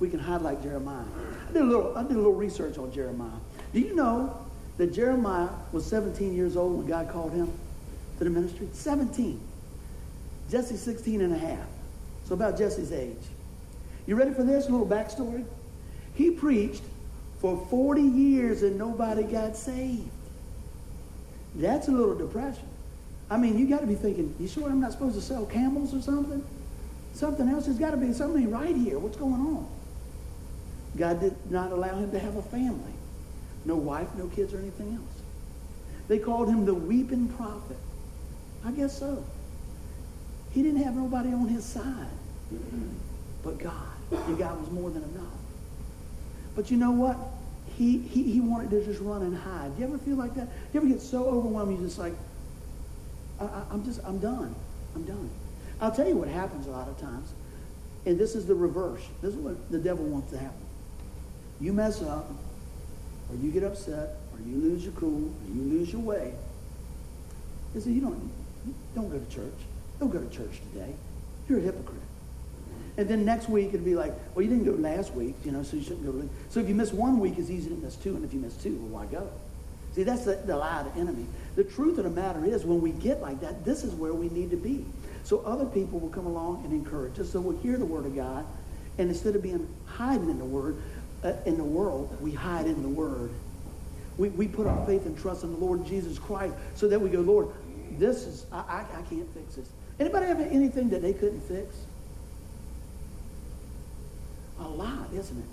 We 0.00 0.10
can 0.10 0.18
hide 0.18 0.42
like 0.42 0.62
Jeremiah. 0.62 1.04
I 1.48 1.52
did 1.52 1.62
a 1.62 1.64
little. 1.64 1.96
I 1.96 2.02
did 2.02 2.12
a 2.12 2.16
little 2.16 2.34
research 2.34 2.76
on 2.76 2.92
Jeremiah. 2.92 3.38
Do 3.72 3.78
you 3.78 3.94
know 3.94 4.36
that 4.76 4.92
Jeremiah 4.92 5.50
was 5.70 5.86
17 5.86 6.34
years 6.34 6.56
old 6.56 6.78
when 6.78 6.86
God 6.86 7.10
called 7.10 7.32
him 7.32 7.52
to 8.18 8.24
the 8.24 8.30
ministry? 8.30 8.68
17. 8.72 9.40
Jesse 10.50 10.76
16 10.76 11.20
and 11.20 11.32
a 11.32 11.38
half. 11.38 11.68
So 12.24 12.34
about 12.34 12.58
Jesse's 12.58 12.90
age. 12.90 13.16
You 14.06 14.16
ready 14.16 14.32
for 14.32 14.42
this? 14.42 14.68
A 14.68 14.70
little 14.70 14.86
backstory? 14.86 15.44
He 16.14 16.30
preached 16.30 16.82
for 17.40 17.66
40 17.70 18.02
years 18.02 18.62
and 18.62 18.78
nobody 18.78 19.22
got 19.22 19.56
saved. 19.56 20.08
That's 21.54 21.88
a 21.88 21.90
little 21.90 22.14
depression. 22.14 22.68
I 23.30 23.36
mean, 23.36 23.58
you 23.58 23.68
got 23.68 23.80
to 23.80 23.86
be 23.86 23.94
thinking, 23.94 24.34
you 24.38 24.48
sure 24.48 24.68
I'm 24.68 24.80
not 24.80 24.92
supposed 24.92 25.14
to 25.14 25.22
sell 25.22 25.46
camels 25.46 25.94
or 25.94 26.02
something? 26.02 26.44
Something 27.14 27.48
else. 27.48 27.66
There's 27.66 27.78
got 27.78 27.92
to 27.92 27.96
be 27.96 28.12
something 28.12 28.50
right 28.50 28.74
here. 28.74 28.98
What's 28.98 29.16
going 29.16 29.34
on? 29.34 29.68
God 30.96 31.20
did 31.20 31.36
not 31.50 31.70
allow 31.70 31.96
him 31.96 32.10
to 32.10 32.18
have 32.18 32.36
a 32.36 32.42
family. 32.42 32.92
No 33.64 33.76
wife, 33.76 34.08
no 34.16 34.26
kids, 34.28 34.52
or 34.52 34.58
anything 34.58 34.94
else. 34.94 35.22
They 36.08 36.18
called 36.18 36.48
him 36.48 36.64
the 36.64 36.74
weeping 36.74 37.28
prophet. 37.28 37.76
I 38.64 38.72
guess 38.72 38.98
so. 38.98 39.24
He 40.52 40.62
didn't 40.62 40.82
have 40.82 40.94
nobody 40.94 41.32
on 41.32 41.46
his 41.48 41.64
side 41.64 42.08
but 43.42 43.58
God. 43.58 43.72
And 44.10 44.38
God 44.38 44.60
was 44.60 44.70
more 44.70 44.90
than 44.90 45.02
enough. 45.02 45.32
But 46.56 46.70
you 46.70 46.76
know 46.76 46.90
what? 46.90 47.16
He, 47.76 47.98
he, 47.98 48.24
he 48.24 48.40
wanted 48.40 48.70
to 48.70 48.84
just 48.84 49.00
run 49.00 49.22
and 49.22 49.36
hide. 49.36 49.74
Do 49.76 49.82
you 49.82 49.88
ever 49.88 49.98
feel 49.98 50.16
like 50.16 50.34
that? 50.34 50.46
Do 50.46 50.52
you 50.74 50.80
ever 50.80 50.88
get 50.88 51.00
so 51.00 51.24
overwhelmed 51.26 51.72
you're 51.72 51.86
just 51.86 51.98
like, 51.98 52.14
I, 53.40 53.44
I, 53.44 53.62
I'm 53.70 53.84
just, 53.84 54.00
I'm 54.04 54.18
done. 54.18 54.54
I'm 54.94 55.04
done. 55.04 55.30
I'll 55.80 55.92
tell 55.92 56.06
you 56.06 56.16
what 56.16 56.28
happens 56.28 56.66
a 56.66 56.70
lot 56.70 56.88
of 56.88 56.98
times. 57.00 57.32
And 58.04 58.18
this 58.18 58.34
is 58.34 58.46
the 58.46 58.54
reverse. 58.54 59.02
This 59.22 59.34
is 59.34 59.40
what 59.40 59.70
the 59.70 59.78
devil 59.78 60.04
wants 60.04 60.30
to 60.32 60.38
happen. 60.38 60.60
You 61.60 61.72
mess 61.72 62.02
up, 62.02 62.30
or 63.30 63.36
you 63.36 63.50
get 63.50 63.62
upset, 63.62 64.16
or 64.32 64.40
you 64.46 64.56
lose 64.56 64.84
your 64.84 64.92
cool, 64.94 65.28
or 65.28 65.54
you 65.54 65.62
lose 65.62 65.92
your 65.92 66.02
way. 66.02 66.34
He 67.74 67.80
said, 67.80 67.92
you 67.92 68.00
don't, 68.00 68.32
don't 68.94 69.08
go 69.10 69.18
to 69.18 69.34
church. 69.34 69.54
Don't 70.00 70.10
go 70.10 70.18
to 70.18 70.28
church 70.28 70.60
today. 70.72 70.92
You're 71.48 71.58
a 71.58 71.62
hypocrite. 71.62 72.00
And 73.00 73.08
then 73.08 73.24
next 73.24 73.48
week 73.48 73.68
it'd 73.68 73.82
be 73.82 73.94
like, 73.94 74.12
well, 74.34 74.44
you 74.44 74.50
didn't 74.50 74.66
go 74.66 74.72
last 74.72 75.14
week, 75.14 75.34
you 75.42 75.52
know, 75.52 75.62
so 75.62 75.78
you 75.78 75.82
shouldn't 75.82 76.04
go. 76.04 76.28
So 76.50 76.60
if 76.60 76.68
you 76.68 76.74
miss 76.74 76.92
one 76.92 77.18
week, 77.18 77.38
it's 77.38 77.48
easy 77.48 77.70
to 77.70 77.74
miss 77.76 77.96
two, 77.96 78.14
and 78.14 78.22
if 78.26 78.34
you 78.34 78.40
miss 78.40 78.54
two, 78.56 78.76
well, 78.76 79.00
why 79.00 79.10
go? 79.10 79.26
See, 79.94 80.02
that's 80.02 80.26
the, 80.26 80.34
the 80.44 80.54
lie 80.54 80.80
of 80.80 80.92
the 80.92 81.00
enemy. 81.00 81.24
The 81.56 81.64
truth 81.64 81.96
of 81.96 82.04
the 82.04 82.10
matter 82.10 82.44
is, 82.44 82.66
when 82.66 82.82
we 82.82 82.90
get 82.90 83.22
like 83.22 83.40
that, 83.40 83.64
this 83.64 83.84
is 83.84 83.94
where 83.94 84.12
we 84.12 84.28
need 84.28 84.50
to 84.50 84.58
be. 84.58 84.84
So 85.24 85.38
other 85.46 85.64
people 85.64 85.98
will 85.98 86.10
come 86.10 86.26
along 86.26 86.62
and 86.66 86.74
encourage 86.74 87.18
us. 87.18 87.30
So 87.30 87.40
we'll 87.40 87.56
hear 87.56 87.78
the 87.78 87.86
word 87.86 88.04
of 88.04 88.14
God, 88.14 88.44
and 88.98 89.08
instead 89.08 89.34
of 89.34 89.42
being 89.42 89.66
hiding 89.86 90.28
in 90.28 90.38
the 90.38 90.44
word, 90.44 90.76
uh, 91.24 91.32
in 91.46 91.56
the 91.56 91.64
world, 91.64 92.14
we 92.20 92.32
hide 92.32 92.66
in 92.66 92.82
the 92.82 92.88
word. 92.90 93.30
We, 94.18 94.28
we 94.28 94.46
put 94.46 94.66
our 94.66 94.84
faith 94.84 95.06
and 95.06 95.18
trust 95.18 95.42
in 95.42 95.52
the 95.52 95.58
Lord 95.58 95.86
Jesus 95.86 96.18
Christ 96.18 96.52
so 96.74 96.86
that 96.88 97.00
we 97.00 97.08
go, 97.08 97.20
Lord, 97.20 97.48
this 97.92 98.24
is, 98.26 98.44
I, 98.52 98.58
I, 98.58 98.98
I 98.98 99.02
can't 99.08 99.32
fix 99.32 99.54
this. 99.54 99.70
Anybody 99.98 100.26
have 100.26 100.40
anything 100.40 100.90
that 100.90 101.00
they 101.00 101.14
couldn't 101.14 101.40
fix? 101.40 101.74
A 104.60 104.68
lot, 104.68 105.08
isn't 105.12 105.38
it? 105.38 105.44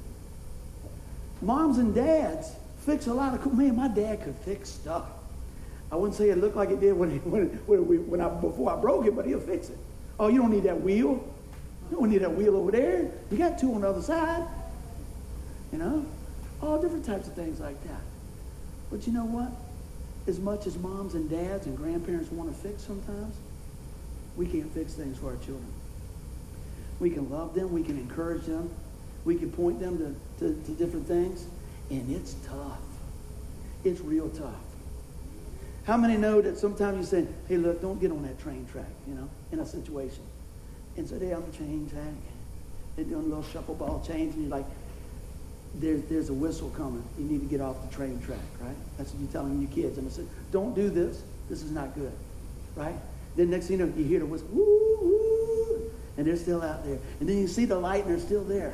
Moms 1.42 1.78
and 1.78 1.94
dads 1.94 2.52
fix 2.86 3.08
a 3.08 3.14
lot 3.14 3.34
of, 3.34 3.54
man, 3.54 3.76
my 3.76 3.88
dad 3.88 4.24
could 4.24 4.36
fix 4.36 4.70
stuff. 4.70 5.06
I 5.92 5.96
wouldn't 5.96 6.16
say 6.16 6.30
it 6.30 6.38
looked 6.38 6.56
like 6.56 6.70
it 6.70 6.80
did 6.80 6.94
when, 6.94 7.12
when, 7.20 7.48
when, 7.66 8.10
when 8.10 8.22
I, 8.22 8.30
before 8.30 8.72
I 8.72 8.80
broke 8.80 9.06
it, 9.06 9.16
but 9.16 9.26
he'll 9.26 9.40
fix 9.40 9.70
it. 9.70 9.78
Oh, 10.20 10.28
you 10.28 10.40
don't 10.40 10.52
need 10.52 10.64
that 10.64 10.82
wheel. 10.82 11.24
You 11.90 11.98
don't 11.98 12.10
need 12.10 12.20
that 12.20 12.36
wheel 12.36 12.56
over 12.58 12.72
there. 12.72 13.12
You 13.32 13.38
got 13.38 13.58
two 13.58 13.74
on 13.74 13.82
the 13.82 13.90
other 13.90 14.02
side. 14.02 14.46
You 15.72 15.78
know? 15.78 16.06
All 16.62 16.82
different 16.82 17.06
types 17.06 17.28
of 17.28 17.34
things 17.34 17.60
like 17.60 17.82
that. 17.84 18.02
But 18.90 19.06
you 19.06 19.14
know 19.14 19.26
what? 19.26 19.52
As 20.28 20.40
much 20.40 20.66
as 20.68 20.78
moms 20.78 21.14
and 21.14 21.30
dads 21.30 21.68
and 21.68 21.78
grandparents 21.78 22.32
want 22.32 22.54
to 22.54 22.68
fix 22.68 22.84
sometimes, 22.84 23.36
we 24.36 24.46
can't 24.46 24.72
fix 24.74 24.94
things 24.94 25.18
for 25.18 25.28
our 25.28 25.38
children. 25.38 25.72
We 27.00 27.10
can 27.10 27.30
love 27.30 27.54
them. 27.54 27.72
We 27.74 27.84
can 27.84 27.98
encourage 27.98 28.44
them. 28.44 28.70
We 29.28 29.36
can 29.36 29.52
point 29.52 29.82
them 29.82 29.98
to, 29.98 30.16
to, 30.40 30.62
to 30.64 30.72
different 30.72 31.06
things. 31.06 31.46
And 31.90 32.10
it's 32.16 32.36
tough. 32.48 32.80
It's 33.84 34.00
real 34.00 34.30
tough. 34.30 34.56
How 35.84 35.98
many 35.98 36.16
know 36.16 36.42
that 36.42 36.58
sometimes 36.58 36.98
you 36.98 37.04
say, 37.04 37.28
hey, 37.50 37.58
look, 37.58 37.82
don't 37.82 38.00
get 38.00 38.12
on 38.12 38.24
that 38.24 38.40
train 38.40 38.66
track, 38.72 38.88
you 39.06 39.14
know, 39.16 39.30
in 39.52 39.60
a 39.60 39.66
situation. 39.66 40.24
And 40.96 41.08
so 41.08 41.18
they're 41.18 41.36
on 41.36 41.46
the 41.46 41.58
train 41.58 41.90
track. 41.90 42.14
They're 42.96 43.06
doing 43.06 43.26
a 43.26 43.28
little 43.28 43.44
shuffle 43.44 43.76
ball 43.76 44.02
change, 44.08 44.34
and 44.34 44.44
you're 44.44 44.58
like, 44.58 44.66
there's, 45.76 46.04
there's 46.04 46.30
a 46.30 46.34
whistle 46.34 46.70
coming. 46.70 47.04
You 47.20 47.26
need 47.26 47.42
to 47.42 47.48
get 47.48 47.62
off 47.62 47.76
the 47.88 47.94
train 47.94 48.22
track, 48.22 48.40
right? 48.62 48.76
That's 48.98 49.12
what 49.12 49.22
you're 49.22 49.32
telling 49.32 49.62
your 49.62 49.72
kids. 49.72 49.98
And 49.98 50.08
I 50.08 50.12
said, 50.12 50.28
don't 50.52 50.74
do 50.74 50.90
this. 50.90 51.22
This 51.50 51.64
is 51.64 51.72
not 51.72 51.94
good, 51.96 52.14
right? 52.76 52.96
Then 53.36 53.50
next 53.50 53.68
thing 53.68 53.80
you 53.80 53.86
know, 53.86 53.94
you 53.96 54.06
hear 54.06 54.20
the 54.20 54.26
whistle, 54.26 54.48
woo, 54.52 54.87
and 56.18 56.26
they're 56.26 56.36
still 56.36 56.62
out 56.62 56.84
there. 56.84 56.98
And 57.20 57.30
then 57.30 57.38
you 57.38 57.48
see 57.48 57.66
the 57.66 57.78
light, 57.78 58.06
and 58.06 58.14
they're 58.14 58.26
still 58.26 58.44
there. 58.44 58.74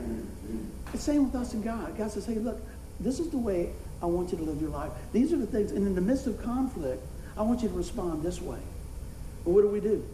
The 0.92 0.98
same 0.98 1.26
with 1.26 1.36
us 1.36 1.54
and 1.54 1.64
God. 1.64 1.98
God 1.98 2.12
says, 2.12 2.26
hey, 2.26 2.36
look, 2.36 2.62
this 3.00 3.20
is 3.20 3.30
the 3.30 3.38
way 3.38 3.72
I 4.02 4.06
want 4.06 4.32
you 4.32 4.38
to 4.38 4.44
live 4.44 4.62
your 4.62 4.70
life. 4.70 4.92
These 5.12 5.34
are 5.34 5.38
the 5.38 5.48
things. 5.48 5.72
And 5.72 5.86
in 5.86 5.96
the 5.96 6.02
midst 6.02 6.28
of 6.28 6.42
conflict, 6.42 7.06
I 7.38 7.42
want 7.42 7.62
you 7.62 7.70
to 7.70 7.76
respond 7.76 8.24
this 8.24 8.42
way. 8.42 8.60
Well, 9.44 9.56
what 9.56 9.62
do 9.62 9.68
we 9.68 9.80
do? 9.80 10.06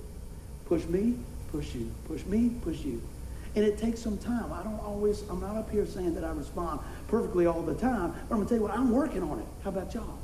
Push 0.65 0.85
me, 0.85 1.15
push 1.51 1.75
you. 1.75 1.91
Push 2.07 2.25
me, 2.25 2.51
push 2.61 2.79
you. 2.79 3.01
And 3.55 3.65
it 3.65 3.77
takes 3.77 3.99
some 3.99 4.17
time. 4.17 4.53
I 4.53 4.63
don't 4.63 4.79
always, 4.79 5.23
I'm 5.29 5.41
not 5.41 5.55
up 5.55 5.69
here 5.71 5.85
saying 5.85 6.15
that 6.15 6.23
I 6.23 6.31
respond 6.31 6.79
perfectly 7.07 7.45
all 7.45 7.61
the 7.61 7.75
time, 7.75 8.11
but 8.11 8.35
I'm 8.35 8.37
going 8.37 8.43
to 8.43 8.49
tell 8.49 8.57
you 8.57 8.63
what, 8.63 8.71
I'm 8.71 8.91
working 8.91 9.23
on 9.23 9.39
it. 9.39 9.45
How 9.63 9.71
about 9.71 9.93
y'all? 9.93 10.17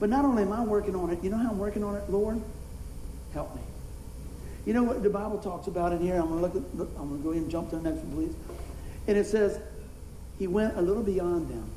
But 0.00 0.08
not 0.08 0.24
only 0.24 0.42
am 0.42 0.52
I 0.52 0.64
working 0.64 0.96
on 0.96 1.10
it, 1.10 1.22
you 1.22 1.30
know 1.30 1.36
how 1.36 1.50
I'm 1.50 1.58
working 1.58 1.84
on 1.84 1.94
it, 1.94 2.10
Lord? 2.10 2.40
Help 3.32 3.54
me. 3.54 3.62
You 4.64 4.74
know 4.74 4.84
what 4.84 5.02
the 5.02 5.10
Bible 5.10 5.38
talks 5.38 5.66
about 5.66 5.92
in 5.92 6.00
here? 6.00 6.14
I'm 6.14 6.28
going 6.28 6.40
to 6.40 6.42
look 6.42 6.56
at, 6.56 6.76
look, 6.76 6.90
I'm 6.96 7.08
going 7.08 7.20
to 7.20 7.24
go 7.24 7.30
ahead 7.30 7.42
and 7.42 7.50
jump 7.50 7.70
to 7.70 7.76
the 7.76 7.82
next 7.82 8.04
one, 8.04 8.14
please. 8.14 8.36
And 9.08 9.16
it 9.16 9.26
says, 9.26 9.58
he 10.38 10.46
went 10.46 10.76
a 10.76 10.82
little 10.82 11.02
beyond 11.02 11.48
them. 11.48 11.68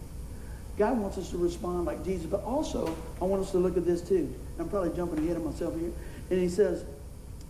God 0.77 0.99
wants 0.99 1.17
us 1.17 1.29
to 1.31 1.37
respond 1.37 1.85
like 1.85 2.03
Jesus, 2.03 2.25
but 2.25 2.43
also 2.43 2.95
I 3.21 3.25
want 3.25 3.41
us 3.41 3.51
to 3.51 3.57
look 3.57 3.77
at 3.77 3.85
this 3.85 4.01
too. 4.01 4.33
I'm 4.59 4.69
probably 4.69 4.95
jumping 4.95 5.19
ahead 5.19 5.37
of 5.37 5.45
myself 5.45 5.79
here. 5.79 5.91
And 6.29 6.39
he 6.39 6.49
says, 6.49 6.83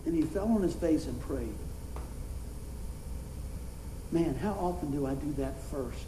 and 0.04 0.14
he 0.14 0.22
fell 0.22 0.46
on 0.48 0.62
his 0.62 0.74
face 0.74 1.06
and 1.06 1.20
prayed. 1.20 1.54
Man, 4.12 4.36
how 4.36 4.52
often 4.52 4.92
do 4.92 5.06
I 5.06 5.14
do 5.14 5.32
that 5.34 5.60
first? 5.64 6.04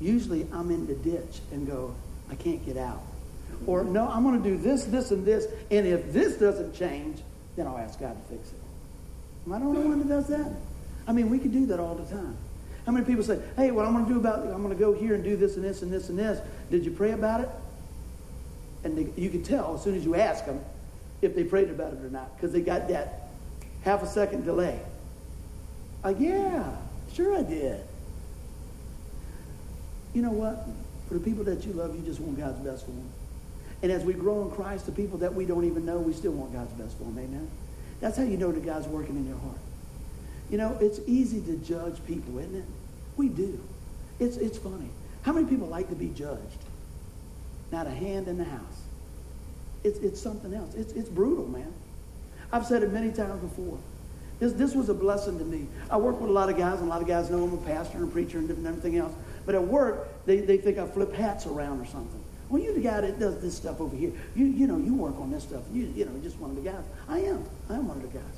Usually 0.00 0.46
I'm 0.52 0.70
in 0.70 0.86
the 0.86 0.94
ditch 0.94 1.40
and 1.50 1.66
go, 1.66 1.94
I 2.30 2.34
can't 2.34 2.64
get 2.66 2.76
out. 2.76 3.02
Or 3.66 3.82
no, 3.82 4.06
I'm 4.08 4.22
going 4.22 4.42
to 4.42 4.48
do 4.48 4.58
this, 4.58 4.84
this, 4.84 5.10
and 5.10 5.24
this, 5.24 5.46
and 5.70 5.86
if 5.86 6.12
this 6.12 6.36
doesn't 6.36 6.74
change, 6.74 7.22
then 7.56 7.66
I'll 7.66 7.78
ask 7.78 7.98
God 7.98 8.14
to 8.14 8.34
fix 8.34 8.50
it. 8.50 8.58
Am 9.46 9.52
I 9.52 9.58
the 9.58 9.64
only 9.64 9.88
one 9.88 9.98
that 9.98 10.08
does 10.08 10.28
that? 10.28 10.52
I 11.08 11.12
mean, 11.12 11.30
we 11.30 11.38
can 11.38 11.50
do 11.50 11.66
that 11.66 11.80
all 11.80 11.94
the 11.94 12.04
time. 12.14 12.36
How 12.84 12.92
many 12.92 13.04
people 13.04 13.24
say, 13.24 13.40
hey, 13.56 13.70
what 13.70 13.84
I'm 13.84 13.92
going 13.94 14.06
to 14.06 14.12
do 14.12 14.20
about, 14.20 14.46
it, 14.46 14.50
I'm 14.50 14.62
going 14.62 14.74
to 14.74 14.78
go 14.78 14.92
here 14.92 15.14
and 15.14 15.24
do 15.24 15.36
this 15.36 15.56
and 15.56 15.64
this 15.64 15.82
and 15.82 15.92
this 15.92 16.08
and 16.08 16.18
this. 16.18 16.40
Did 16.70 16.84
you 16.84 16.92
pray 16.92 17.12
about 17.12 17.40
it? 17.40 17.48
And 18.84 18.96
they, 18.96 19.20
you 19.20 19.30
can 19.30 19.42
tell 19.42 19.74
as 19.74 19.82
soon 19.82 19.96
as 19.96 20.04
you 20.04 20.14
ask 20.14 20.46
them 20.46 20.60
if 21.22 21.34
they 21.34 21.42
prayed 21.42 21.70
about 21.70 21.92
it 21.92 22.04
or 22.04 22.10
not 22.10 22.36
because 22.36 22.52
they 22.52 22.60
got 22.60 22.88
that 22.88 23.28
half 23.82 24.02
a 24.02 24.06
second 24.06 24.44
delay. 24.44 24.78
Like, 26.04 26.20
yeah, 26.20 26.70
sure 27.12 27.36
I 27.36 27.42
did. 27.42 27.80
You 30.14 30.22
know 30.22 30.30
what? 30.30 30.66
For 31.08 31.14
the 31.14 31.20
people 31.20 31.44
that 31.44 31.64
you 31.64 31.72
love, 31.72 31.94
you 31.96 32.02
just 32.02 32.20
want 32.20 32.38
God's 32.38 32.60
best 32.60 32.84
for 32.84 32.92
them. 32.92 33.10
And 33.86 33.92
as 33.92 34.02
we 34.02 34.14
grow 34.14 34.42
in 34.42 34.50
Christ, 34.50 34.86
the 34.86 34.90
people 34.90 35.16
that 35.18 35.32
we 35.32 35.46
don't 35.46 35.64
even 35.64 35.86
know, 35.86 35.98
we 35.98 36.12
still 36.12 36.32
want 36.32 36.52
God's 36.52 36.72
best 36.72 36.98
for 36.98 37.04
them. 37.04 37.16
Amen? 37.20 37.48
That's 38.00 38.16
how 38.16 38.24
you 38.24 38.36
know 38.36 38.50
that 38.50 38.64
God's 38.64 38.88
working 38.88 39.14
in 39.14 39.28
your 39.28 39.38
heart. 39.38 39.60
You 40.50 40.58
know, 40.58 40.76
it's 40.80 40.98
easy 41.06 41.40
to 41.42 41.56
judge 41.58 42.04
people, 42.04 42.36
isn't 42.40 42.56
it? 42.56 42.64
We 43.16 43.28
do. 43.28 43.62
It's, 44.18 44.38
it's 44.38 44.58
funny. 44.58 44.88
How 45.22 45.32
many 45.32 45.46
people 45.46 45.68
like 45.68 45.88
to 45.90 45.94
be 45.94 46.08
judged? 46.08 46.58
Not 47.70 47.86
a 47.86 47.90
hand 47.90 48.26
in 48.26 48.38
the 48.38 48.44
house. 48.44 48.82
It's, 49.84 50.00
it's 50.00 50.20
something 50.20 50.52
else. 50.52 50.74
It's, 50.74 50.92
it's 50.94 51.08
brutal, 51.08 51.46
man. 51.46 51.72
I've 52.50 52.66
said 52.66 52.82
it 52.82 52.92
many 52.92 53.12
times 53.12 53.40
before. 53.40 53.78
This, 54.40 54.52
this 54.54 54.74
was 54.74 54.88
a 54.88 54.94
blessing 54.94 55.38
to 55.38 55.44
me. 55.44 55.68
I 55.88 55.96
work 55.96 56.20
with 56.20 56.28
a 56.28 56.32
lot 56.32 56.50
of 56.50 56.56
guys, 56.56 56.80
and 56.80 56.88
a 56.88 56.90
lot 56.90 57.02
of 57.02 57.06
guys 57.06 57.30
know 57.30 57.44
I'm 57.44 57.54
a 57.54 57.58
pastor 57.58 57.98
and 57.98 58.08
a 58.08 58.10
preacher 58.10 58.38
and 58.38 58.66
everything 58.66 58.96
else. 58.96 59.12
But 59.44 59.54
at 59.54 59.64
work, 59.64 60.08
they, 60.26 60.40
they 60.40 60.56
think 60.56 60.76
I 60.76 60.88
flip 60.88 61.12
hats 61.12 61.46
around 61.46 61.80
or 61.80 61.86
something. 61.86 62.24
Well, 62.48 62.62
you're 62.62 62.74
the 62.74 62.80
guy 62.80 63.00
that 63.00 63.18
does 63.18 63.40
this 63.40 63.56
stuff 63.56 63.80
over 63.80 63.96
here. 63.96 64.12
You, 64.34 64.46
you 64.46 64.66
know, 64.66 64.78
you 64.78 64.94
work 64.94 65.18
on 65.18 65.30
this 65.30 65.42
stuff. 65.42 65.62
You, 65.72 65.92
you 65.96 66.04
know, 66.04 66.12
just 66.22 66.38
one 66.38 66.50
of 66.50 66.56
the 66.56 66.62
guys. 66.62 66.84
I 67.08 67.20
am. 67.20 67.44
I 67.68 67.74
am 67.74 67.88
one 67.88 67.96
of 67.96 68.02
the 68.12 68.18
guys. 68.18 68.36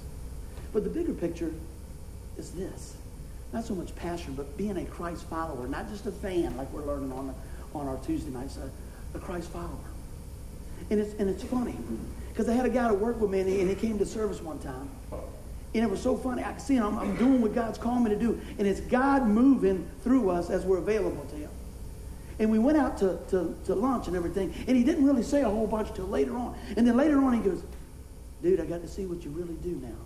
But 0.73 0.85
the 0.85 0.91
bigger 0.91 1.13
picture 1.13 1.53
is 2.39 2.51
this. 2.53 2.95
Not 3.53 3.65
so 3.65 3.75
much 3.75 3.95
passion, 3.97 4.35
but 4.35 4.57
being 4.57 4.77
a 4.77 4.85
Christ 4.85 5.25
follower, 5.25 5.67
not 5.67 5.89
just 5.89 6.07
a 6.07 6.13
fan 6.13 6.57
like 6.57 6.71
we're 6.73 6.85
learning 6.85 7.13
on, 7.13 7.35
on 7.75 7.87
our 7.87 7.97
Tuesday 7.99 8.31
nights, 8.31 8.59
a, 8.59 9.17
a 9.17 9.21
Christ 9.21 9.51
follower. 9.51 9.69
And 10.91 11.01
it's, 11.01 11.15
and 11.19 11.29
it's 11.29 11.43
funny 11.43 11.77
because 12.33 12.49
I 12.49 12.55
had 12.55 12.67
a 12.67 12.71
guy 12.71 12.89
to 12.89 12.95
work 12.95 13.21
with 13.21 13.31
me 13.31 13.41
and 13.41 13.49
he, 13.49 13.61
and 13.61 13.69
he 13.69 13.75
came 13.75 13.99
to 13.99 14.07
service 14.07 14.41
one 14.41 14.59
time. 14.59 14.89
And 15.75 15.85
it 15.85 15.91
was 15.91 16.01
so 16.01 16.17
funny. 16.17 16.43
I 16.43 16.53
could 16.53 16.63
see 16.63 16.77
him. 16.77 16.85
I'm, 16.85 16.99
I'm 16.99 17.17
doing 17.17 17.43
what 17.43 17.55
God's 17.55 17.79
called 17.79 18.03
me 18.03 18.11
to 18.11 18.17
do. 18.17 18.41
And 18.59 18.67
it's 18.67 18.81
God 18.81 19.27
moving 19.27 19.89
through 20.03 20.31
us 20.31 20.49
as 20.49 20.65
we're 20.65 20.79
available 20.79 21.25
to 21.27 21.37
him. 21.37 21.51
And 22.39 22.51
we 22.51 22.59
went 22.59 22.79
out 22.79 22.99
to, 22.99 23.19
to, 23.31 23.57
to 23.67 23.75
lunch 23.75 24.07
and 24.07 24.17
everything. 24.17 24.55
And 24.67 24.77
he 24.77 24.85
didn't 24.85 25.05
really 25.05 25.23
say 25.23 25.43
a 25.43 25.49
whole 25.49 25.67
bunch 25.67 25.93
till 25.95 26.07
later 26.07 26.37
on. 26.37 26.57
And 26.77 26.87
then 26.87 26.97
later 26.97 27.19
on 27.19 27.33
he 27.33 27.41
goes, 27.41 27.63
dude, 28.43 28.61
I 28.61 28.65
got 28.65 28.83
to 28.83 28.89
see 28.89 29.07
what 29.07 29.25
you 29.25 29.31
really 29.31 29.55
do 29.55 29.81
now. 29.83 29.97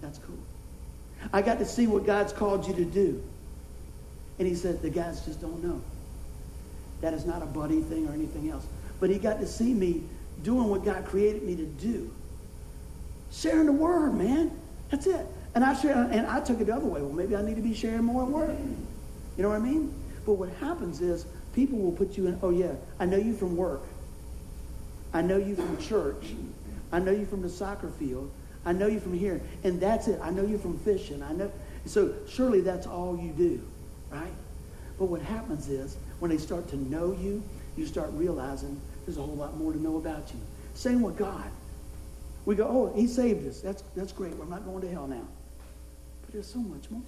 That's 0.00 0.18
cool. 0.18 0.38
I 1.32 1.42
got 1.42 1.58
to 1.58 1.64
see 1.64 1.86
what 1.86 2.06
God's 2.06 2.32
called 2.32 2.68
you 2.68 2.74
to 2.74 2.84
do. 2.84 3.22
And 4.38 4.46
he 4.46 4.54
said, 4.54 4.82
the 4.82 4.90
guys 4.90 5.24
just 5.24 5.40
don't 5.40 5.62
know. 5.64 5.80
That 7.00 7.14
is 7.14 7.24
not 7.24 7.42
a 7.42 7.46
buddy 7.46 7.80
thing 7.80 8.08
or 8.08 8.12
anything 8.12 8.50
else. 8.50 8.66
But 9.00 9.10
he 9.10 9.18
got 9.18 9.40
to 9.40 9.46
see 9.46 9.74
me 9.74 10.02
doing 10.42 10.68
what 10.68 10.84
God 10.84 11.04
created 11.06 11.42
me 11.42 11.56
to 11.56 11.64
do. 11.64 12.10
Sharing 13.32 13.66
the 13.66 13.72
word, 13.72 14.14
man. 14.14 14.52
That's 14.90 15.06
it. 15.06 15.26
And 15.54 15.64
I 15.64 15.74
share, 15.74 15.94
and 15.94 16.26
I 16.26 16.40
took 16.40 16.60
it 16.60 16.66
the 16.66 16.74
other 16.74 16.86
way. 16.86 17.00
Well, 17.00 17.12
maybe 17.12 17.34
I 17.34 17.42
need 17.42 17.56
to 17.56 17.62
be 17.62 17.74
sharing 17.74 18.04
more 18.04 18.24
word. 18.24 18.56
You 19.36 19.42
know 19.42 19.48
what 19.48 19.56
I 19.56 19.60
mean? 19.60 19.92
But 20.26 20.34
what 20.34 20.48
happens 20.54 21.00
is 21.00 21.24
people 21.54 21.78
will 21.78 21.92
put 21.92 22.18
you 22.18 22.26
in, 22.26 22.38
oh 22.42 22.50
yeah, 22.50 22.72
I 22.98 23.06
know 23.06 23.16
you 23.16 23.32
from 23.32 23.56
work. 23.56 23.82
I 25.14 25.22
know 25.22 25.38
you 25.38 25.54
from 25.54 25.78
church. 25.78 26.34
I 26.92 26.98
know 26.98 27.12
you 27.12 27.24
from 27.24 27.42
the 27.42 27.48
soccer 27.48 27.88
field. 27.88 28.30
I 28.64 28.72
know 28.72 28.88
you 28.88 28.98
from 28.98 29.16
here. 29.16 29.40
And 29.62 29.80
that's 29.80 30.08
it. 30.08 30.20
I 30.20 30.30
know 30.30 30.44
you 30.44 30.58
from 30.58 30.78
fishing. 30.80 31.22
I 31.22 31.32
know. 31.32 31.50
So 31.86 32.12
surely 32.28 32.60
that's 32.60 32.88
all 32.88 33.16
you 33.16 33.30
do, 33.30 33.62
right? 34.10 34.32
But 34.98 35.04
what 35.06 35.22
happens 35.22 35.68
is 35.68 35.96
when 36.18 36.32
they 36.32 36.38
start 36.38 36.68
to 36.70 36.76
know 36.76 37.12
you, 37.12 37.42
you 37.76 37.86
start 37.86 38.10
realizing 38.12 38.80
there's 39.04 39.18
a 39.18 39.22
whole 39.22 39.36
lot 39.36 39.56
more 39.56 39.72
to 39.72 39.80
know 39.80 39.96
about 39.96 40.32
you. 40.34 40.40
Same 40.74 41.02
with 41.02 41.16
God. 41.16 41.48
We 42.44 42.56
go, 42.56 42.66
oh, 42.66 42.92
he 42.96 43.06
saved 43.06 43.46
us. 43.46 43.60
That's, 43.60 43.82
that's 43.94 44.12
great. 44.12 44.34
We're 44.34 44.46
not 44.46 44.64
going 44.64 44.80
to 44.82 44.90
hell 44.90 45.06
now. 45.06 45.26
But 46.22 46.32
there's 46.32 46.52
so 46.52 46.58
much 46.58 46.90
more. 46.90 47.02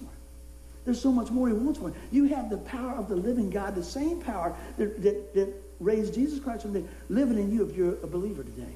There's 0.85 1.01
so 1.01 1.11
much 1.11 1.29
more 1.29 1.47
he 1.47 1.53
wants 1.53 1.79
for 1.79 1.89
you. 1.89 1.95
You 2.11 2.25
have 2.35 2.49
the 2.49 2.57
power 2.57 2.95
of 2.95 3.09
the 3.09 3.15
living 3.15 3.49
God, 3.49 3.75
the 3.75 3.83
same 3.83 4.21
power 4.21 4.55
that, 4.77 5.01
that, 5.01 5.33
that 5.35 5.53
raised 5.79 6.13
Jesus 6.13 6.39
Christ 6.39 6.63
from 6.63 6.73
the 6.73 6.81
dead, 6.81 6.89
living 7.09 7.37
in 7.37 7.51
you 7.51 7.67
if 7.67 7.75
you're 7.75 7.95
a 8.03 8.07
believer 8.07 8.43
today. 8.43 8.75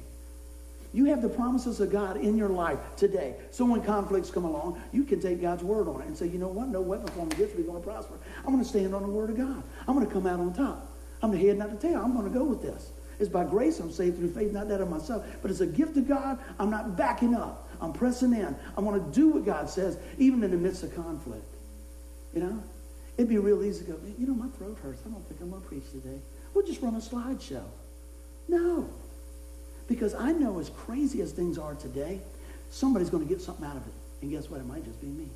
You 0.92 1.06
have 1.06 1.22
the 1.22 1.28
promises 1.28 1.80
of 1.80 1.90
God 1.90 2.18
in 2.18 2.36
your 2.36 2.48
life 2.48 2.78
today. 2.96 3.34
So 3.50 3.64
when 3.64 3.82
conflicts 3.82 4.30
come 4.30 4.44
along, 4.44 4.80
you 4.92 5.02
can 5.02 5.20
take 5.20 5.42
God's 5.42 5.64
word 5.64 5.88
on 5.88 6.02
it 6.02 6.06
and 6.06 6.16
say, 6.16 6.28
you 6.28 6.38
know 6.38 6.48
what? 6.48 6.68
No 6.68 6.80
weapon 6.80 7.08
formed 7.08 7.32
against 7.32 7.56
me 7.56 7.62
is 7.62 7.66
going 7.66 7.82
to 7.82 7.86
prosper. 7.86 8.14
I'm 8.38 8.52
going 8.52 8.62
to 8.62 8.68
stand 8.68 8.94
on 8.94 9.02
the 9.02 9.08
word 9.08 9.30
of 9.30 9.36
God. 9.36 9.62
I'm 9.88 9.94
going 9.94 10.06
to 10.06 10.12
come 10.12 10.26
out 10.26 10.38
on 10.38 10.54
top. 10.54 10.88
I'm 11.20 11.32
the 11.32 11.38
head, 11.38 11.58
not 11.58 11.70
the 11.70 11.88
tail. 11.88 12.00
I'm 12.00 12.12
going 12.12 12.32
to 12.32 12.38
go 12.38 12.44
with 12.44 12.62
this. 12.62 12.90
It's 13.18 13.28
by 13.28 13.44
grace 13.44 13.80
I'm 13.80 13.90
saved 13.90 14.18
through 14.18 14.32
faith, 14.32 14.52
not 14.52 14.68
that 14.68 14.80
of 14.80 14.88
myself. 14.88 15.24
But 15.42 15.50
it's 15.50 15.60
a 15.60 15.66
gift 15.66 15.96
of 15.96 16.06
God. 16.06 16.38
I'm 16.60 16.70
not 16.70 16.96
backing 16.96 17.34
up. 17.34 17.68
I'm 17.80 17.92
pressing 17.92 18.32
in. 18.32 18.54
I 18.76 18.80
want 18.80 19.04
to 19.04 19.20
do 19.20 19.30
what 19.30 19.44
God 19.44 19.68
says, 19.68 19.98
even 20.18 20.44
in 20.44 20.52
the 20.52 20.56
midst 20.56 20.84
of 20.84 20.94
conflict. 20.94 21.53
You 22.34 22.40
know? 22.40 22.62
It'd 23.16 23.28
be 23.28 23.38
real 23.38 23.62
easy 23.62 23.84
to 23.84 23.92
go, 23.92 23.98
you 24.18 24.26
know, 24.26 24.34
my 24.34 24.48
throat 24.58 24.76
hurts. 24.82 25.00
I 25.06 25.10
don't 25.10 25.26
think 25.28 25.40
I'm 25.40 25.50
going 25.50 25.62
to 25.62 25.68
preach 25.68 25.88
today. 25.92 26.18
We'll 26.52 26.66
just 26.66 26.82
run 26.82 26.94
a 26.94 26.98
slideshow. 26.98 27.62
No. 28.48 28.88
Because 29.86 30.14
I 30.14 30.32
know 30.32 30.58
as 30.58 30.70
crazy 30.70 31.20
as 31.20 31.32
things 31.32 31.58
are 31.58 31.74
today, 31.74 32.20
somebody's 32.70 33.10
going 33.10 33.22
to 33.22 33.28
get 33.28 33.40
something 33.40 33.64
out 33.64 33.76
of 33.76 33.86
it. 33.86 33.92
And 34.22 34.30
guess 34.30 34.50
what? 34.50 34.60
It 34.60 34.66
might 34.66 34.84
just 34.84 35.00
be 35.00 35.06
me. 35.06 35.28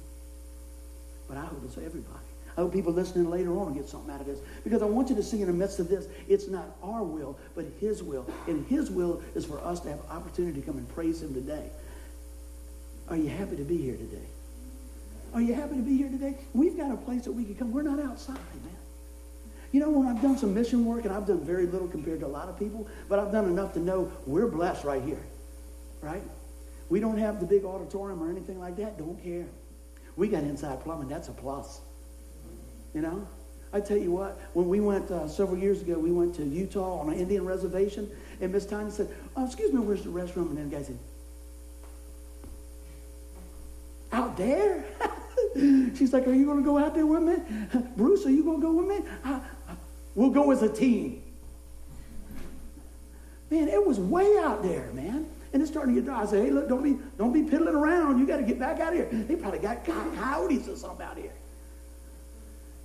But 1.28 1.36
I 1.36 1.42
hope 1.42 1.62
it's 1.64 1.76
everybody. 1.76 2.24
I 2.56 2.62
hope 2.62 2.72
people 2.72 2.92
listening 2.92 3.30
later 3.30 3.56
on 3.56 3.74
get 3.74 3.88
something 3.88 4.12
out 4.12 4.20
of 4.20 4.26
this. 4.26 4.40
Because 4.64 4.82
I 4.82 4.86
want 4.86 5.10
you 5.10 5.16
to 5.16 5.22
see 5.22 5.40
in 5.40 5.46
the 5.46 5.52
midst 5.52 5.78
of 5.78 5.88
this, 5.88 6.08
it's 6.26 6.48
not 6.48 6.76
our 6.82 7.04
will, 7.04 7.38
but 7.54 7.66
his 7.78 8.02
will. 8.02 8.26
And 8.48 8.66
his 8.66 8.90
will 8.90 9.22
is 9.36 9.44
for 9.44 9.60
us 9.60 9.78
to 9.80 9.90
have 9.90 10.00
opportunity 10.10 10.60
to 10.60 10.66
come 10.66 10.78
and 10.78 10.88
praise 10.88 11.22
him 11.22 11.32
today. 11.34 11.70
Are 13.08 13.16
you 13.16 13.28
happy 13.28 13.56
to 13.56 13.62
be 13.62 13.76
here 13.76 13.96
today? 13.96 14.26
Are 15.34 15.40
you 15.40 15.54
happy 15.54 15.76
to 15.76 15.82
be 15.82 15.96
here 15.96 16.08
today? 16.08 16.36
We've 16.54 16.76
got 16.76 16.90
a 16.90 16.96
place 16.96 17.24
that 17.24 17.32
we 17.32 17.44
can 17.44 17.54
come. 17.54 17.72
We're 17.72 17.82
not 17.82 18.00
outside, 18.00 18.36
man. 18.36 18.76
You 19.72 19.80
know, 19.80 19.90
when 19.90 20.08
I've 20.08 20.22
done 20.22 20.38
some 20.38 20.54
mission 20.54 20.84
work, 20.86 21.04
and 21.04 21.12
I've 21.12 21.26
done 21.26 21.44
very 21.44 21.66
little 21.66 21.88
compared 21.88 22.20
to 22.20 22.26
a 22.26 22.28
lot 22.28 22.48
of 22.48 22.58
people, 22.58 22.88
but 23.08 23.18
I've 23.18 23.30
done 23.30 23.44
enough 23.44 23.74
to 23.74 23.80
know 23.80 24.10
we're 24.26 24.46
blessed 24.46 24.84
right 24.84 25.02
here, 25.02 25.22
right? 26.00 26.22
We 26.88 27.00
don't 27.00 27.18
have 27.18 27.38
the 27.40 27.46
big 27.46 27.64
auditorium 27.64 28.22
or 28.22 28.30
anything 28.30 28.58
like 28.58 28.76
that. 28.76 28.96
Don't 28.96 29.22
care. 29.22 29.44
We 30.16 30.28
got 30.28 30.42
inside 30.42 30.80
plumbing. 30.82 31.08
That's 31.08 31.28
a 31.28 31.32
plus. 31.32 31.80
You 32.94 33.02
know? 33.02 33.28
I 33.70 33.80
tell 33.80 33.98
you 33.98 34.10
what, 34.10 34.40
when 34.54 34.66
we 34.66 34.80
went 34.80 35.10
uh, 35.10 35.28
several 35.28 35.58
years 35.58 35.82
ago, 35.82 35.98
we 35.98 36.10
went 36.10 36.34
to 36.36 36.44
Utah 36.44 37.00
on 37.00 37.12
an 37.12 37.18
Indian 37.18 37.44
reservation, 37.44 38.10
and 38.40 38.50
Miss 38.50 38.64
Tiny 38.64 38.90
said, 38.90 39.14
oh, 39.36 39.44
excuse 39.44 39.72
me, 39.74 39.80
where's 39.80 40.02
the 40.02 40.08
restroom? 40.08 40.48
And 40.48 40.56
then 40.56 40.70
the 40.70 40.76
guy 40.76 40.82
said, 40.82 40.98
out 44.12 44.36
there? 44.36 44.84
She's 45.54 46.12
like, 46.12 46.26
are 46.26 46.32
you 46.32 46.44
going 46.44 46.58
to 46.58 46.64
go 46.64 46.78
out 46.78 46.94
there 46.94 47.06
with 47.06 47.22
me? 47.22 47.36
Bruce, 47.96 48.26
are 48.26 48.30
you 48.30 48.44
going 48.44 48.60
to 48.60 48.66
go 48.66 48.72
with 48.72 48.88
me? 48.88 49.10
We'll 50.14 50.30
go 50.30 50.50
as 50.50 50.62
a 50.62 50.68
team. 50.68 51.22
Man, 53.50 53.68
it 53.68 53.84
was 53.84 53.98
way 53.98 54.36
out 54.38 54.62
there, 54.62 54.90
man. 54.92 55.26
And 55.52 55.62
it's 55.62 55.70
starting 55.70 55.94
to 55.94 56.00
get 56.00 56.06
dry. 56.06 56.22
I 56.22 56.26
say, 56.26 56.44
hey, 56.44 56.50
look, 56.50 56.68
don't 56.68 56.82
be, 56.82 56.98
don't 57.16 57.32
be 57.32 57.42
piddling 57.42 57.74
around. 57.74 58.18
You 58.18 58.26
got 58.26 58.36
to 58.36 58.42
get 58.42 58.58
back 58.58 58.80
out 58.80 58.92
of 58.92 58.98
here. 58.98 59.24
They 59.24 59.36
probably 59.36 59.60
got 59.60 59.84
coyotes 59.84 60.68
or 60.68 60.76
something 60.76 61.06
out 61.06 61.16
here. 61.16 61.32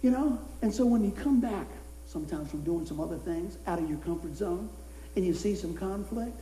You 0.02 0.12
know? 0.12 0.40
And 0.62 0.74
so 0.74 0.86
when 0.86 1.04
you 1.04 1.12
come 1.12 1.42
back 1.42 1.68
sometimes 2.06 2.52
from 2.52 2.64
doing 2.64 2.86
some 2.86 3.00
other 3.00 3.18
things 3.18 3.58
out 3.68 3.80
of 3.80 3.90
your 3.90 3.98
comfort 4.00 4.36
zone 4.36 4.70
and 5.16 5.26
you 5.26 5.34
see 5.34 5.56
some 5.56 5.74
conflict, 5.74 6.40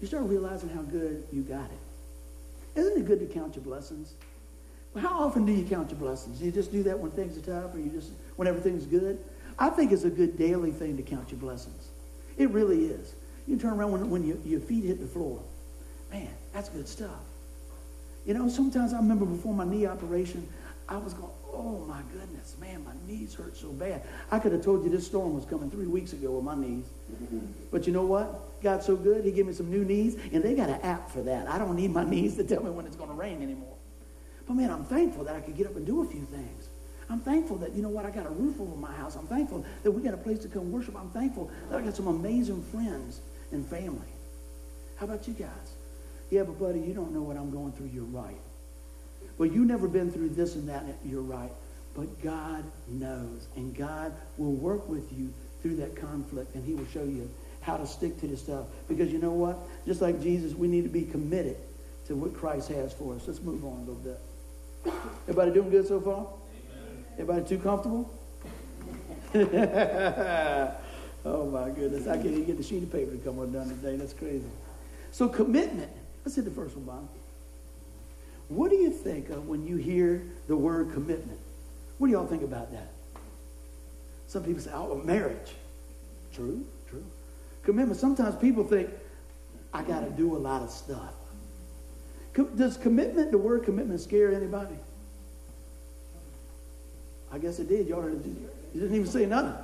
you 0.00 0.06
start 0.06 0.24
realizing 0.24 0.70
how 0.70 0.82
good 0.82 1.24
you 1.30 1.42
got 1.42 1.66
it. 1.66 1.78
Isn't 2.74 2.98
it 2.98 3.06
good 3.06 3.20
to 3.20 3.26
count 3.26 3.56
your 3.56 3.64
blessings? 3.64 4.14
How 4.98 5.20
often 5.20 5.46
do 5.46 5.52
you 5.52 5.64
count 5.64 5.90
your 5.90 5.98
blessings? 5.98 6.38
Do 6.38 6.44
you 6.44 6.52
just 6.52 6.72
do 6.72 6.82
that 6.84 6.98
when 6.98 7.10
things 7.12 7.38
are 7.38 7.62
tough 7.62 7.74
or 7.74 7.78
you 7.78 7.90
just 7.90 8.10
when 8.36 8.48
everything's 8.48 8.86
good? 8.86 9.18
I 9.58 9.70
think 9.70 9.92
it's 9.92 10.04
a 10.04 10.10
good 10.10 10.38
daily 10.38 10.72
thing 10.72 10.96
to 10.96 11.02
count 11.02 11.30
your 11.30 11.40
blessings. 11.40 11.90
It 12.38 12.50
really 12.50 12.86
is. 12.86 13.14
You 13.46 13.58
turn 13.58 13.74
around 13.74 13.92
when, 13.92 14.10
when 14.10 14.26
you, 14.26 14.40
your 14.44 14.60
feet 14.60 14.84
hit 14.84 15.00
the 15.00 15.06
floor. 15.06 15.40
Man, 16.10 16.28
that's 16.52 16.68
good 16.68 16.88
stuff. 16.88 17.20
You 18.26 18.34
know, 18.34 18.48
sometimes 18.48 18.92
I 18.92 18.98
remember 18.98 19.24
before 19.24 19.54
my 19.54 19.64
knee 19.64 19.86
operation, 19.86 20.46
I 20.88 20.96
was 20.96 21.14
going, 21.14 21.32
oh 21.52 21.84
my 21.86 22.00
goodness, 22.12 22.56
man, 22.60 22.84
my 22.84 22.92
knees 23.06 23.34
hurt 23.34 23.56
so 23.56 23.68
bad. 23.68 24.02
I 24.30 24.38
could 24.38 24.52
have 24.52 24.62
told 24.62 24.84
you 24.84 24.90
this 24.90 25.06
storm 25.06 25.34
was 25.34 25.44
coming 25.44 25.70
three 25.70 25.86
weeks 25.86 26.12
ago 26.12 26.32
with 26.32 26.44
my 26.44 26.54
knees. 26.54 26.84
But 27.70 27.86
you 27.86 27.92
know 27.92 28.04
what? 28.04 28.40
God's 28.62 28.86
so 28.86 28.96
good, 28.96 29.24
he 29.24 29.32
gave 29.32 29.46
me 29.46 29.52
some 29.52 29.70
new 29.70 29.84
knees, 29.84 30.16
and 30.32 30.42
they 30.42 30.54
got 30.54 30.68
an 30.68 30.80
app 30.82 31.10
for 31.10 31.22
that. 31.22 31.48
I 31.48 31.58
don't 31.58 31.76
need 31.76 31.92
my 31.92 32.04
knees 32.10 32.36
to 32.36 32.44
tell 32.44 32.62
me 32.62 32.70
when 32.70 32.86
it's 32.86 32.96
going 32.96 33.10
to 33.10 33.16
rain 33.16 33.42
anymore. 33.42 33.76
But 34.46 34.54
man, 34.54 34.70
I'm 34.70 34.84
thankful 34.84 35.24
that 35.24 35.36
I 35.36 35.40
could 35.40 35.56
get 35.56 35.66
up 35.66 35.76
and 35.76 35.86
do 35.86 36.02
a 36.02 36.06
few 36.06 36.24
things. 36.26 36.68
I'm 37.08 37.20
thankful 37.20 37.56
that, 37.58 37.72
you 37.72 37.82
know 37.82 37.88
what, 37.88 38.06
I 38.06 38.10
got 38.10 38.26
a 38.26 38.30
roof 38.30 38.60
over 38.60 38.76
my 38.76 38.92
house. 38.92 39.16
I'm 39.16 39.26
thankful 39.26 39.64
that 39.82 39.90
we 39.90 40.02
got 40.02 40.14
a 40.14 40.18
place 40.18 40.38
to 40.40 40.48
come 40.48 40.70
worship. 40.70 40.96
I'm 40.96 41.10
thankful 41.10 41.50
that 41.68 41.78
I 41.78 41.82
got 41.82 41.94
some 41.96 42.06
amazing 42.06 42.62
friends 42.62 43.20
and 43.50 43.66
family. 43.66 44.06
How 44.96 45.06
about 45.06 45.26
you 45.26 45.34
guys? 45.34 45.74
Yeah, 46.30 46.44
but 46.44 46.58
buddy, 46.60 46.78
you 46.80 46.94
don't 46.94 47.12
know 47.12 47.22
what 47.22 47.36
I'm 47.36 47.50
going 47.50 47.72
through. 47.72 47.90
You're 47.92 48.04
right. 48.04 48.38
Well, 49.38 49.48
you've 49.48 49.66
never 49.66 49.88
been 49.88 50.12
through 50.12 50.30
this 50.30 50.54
and 50.54 50.68
that. 50.68 50.84
You're 51.04 51.22
right. 51.22 51.50
But 51.94 52.22
God 52.22 52.64
knows, 52.88 53.48
and 53.56 53.74
God 53.74 54.12
will 54.36 54.52
work 54.52 54.88
with 54.88 55.12
you 55.12 55.32
through 55.62 55.76
that 55.76 55.96
conflict, 55.96 56.54
and 56.54 56.64
he 56.64 56.74
will 56.74 56.86
show 56.86 57.02
you 57.02 57.28
how 57.60 57.76
to 57.76 57.86
stick 57.86 58.18
to 58.20 58.26
this 58.26 58.40
stuff. 58.40 58.66
Because 58.88 59.12
you 59.12 59.18
know 59.18 59.32
what? 59.32 59.58
Just 59.86 60.00
like 60.00 60.22
Jesus, 60.22 60.54
we 60.54 60.68
need 60.68 60.82
to 60.84 60.88
be 60.88 61.02
committed 61.02 61.56
to 62.06 62.16
what 62.16 62.34
Christ 62.34 62.68
has 62.68 62.92
for 62.92 63.14
us. 63.14 63.22
Let's 63.26 63.40
move 63.40 63.64
on 63.64 63.76
a 63.76 63.80
little 63.80 63.94
bit. 63.96 64.20
Everybody 65.22 65.52
doing 65.52 65.70
good 65.70 65.86
so 65.86 66.00
far? 66.00 66.26
Everybody 67.14 67.46
too 67.46 67.58
comfortable? 67.58 68.10
oh 71.24 71.46
my 71.50 71.70
goodness. 71.70 72.08
I 72.08 72.16
can't 72.16 72.26
even 72.26 72.46
get 72.46 72.56
the 72.56 72.62
sheet 72.62 72.82
of 72.82 72.90
paper 72.90 73.12
to 73.12 73.18
come 73.18 73.38
undone 73.38 73.68
today. 73.68 73.96
That's 73.96 74.14
crazy. 74.14 74.44
So 75.12 75.28
commitment. 75.28 75.90
Let's 76.24 76.36
hit 76.36 76.44
the 76.46 76.50
first 76.50 76.76
one, 76.76 76.84
Bob. 76.84 77.08
What 78.48 78.70
do 78.70 78.76
you 78.76 78.90
think 78.90 79.30
of 79.30 79.46
when 79.46 79.66
you 79.66 79.76
hear 79.76 80.22
the 80.48 80.56
word 80.56 80.92
commitment? 80.92 81.38
What 81.98 82.08
do 82.08 82.12
y'all 82.12 82.26
think 82.26 82.42
about 82.42 82.72
that? 82.72 82.90
Some 84.26 84.42
people 84.44 84.60
say, 84.62 84.70
oh, 84.74 84.96
marriage. 85.04 85.54
True. 86.32 86.64
Commitment. 87.70 88.00
Sometimes 88.00 88.34
people 88.34 88.64
think, 88.64 88.90
I 89.72 89.84
got 89.84 90.00
to 90.00 90.10
do 90.10 90.36
a 90.36 90.38
lot 90.38 90.60
of 90.60 90.70
stuff. 90.70 91.14
Does 92.56 92.76
commitment, 92.76 93.30
the 93.30 93.38
word 93.38 93.62
commitment, 93.62 94.00
scare 94.00 94.34
anybody? 94.34 94.74
I 97.30 97.38
guess 97.38 97.60
it 97.60 97.68
did. 97.68 97.86
Y'all. 97.86 98.10
You 98.10 98.50
didn't 98.74 98.96
even 98.96 99.06
say 99.06 99.24
nothing. 99.24 99.54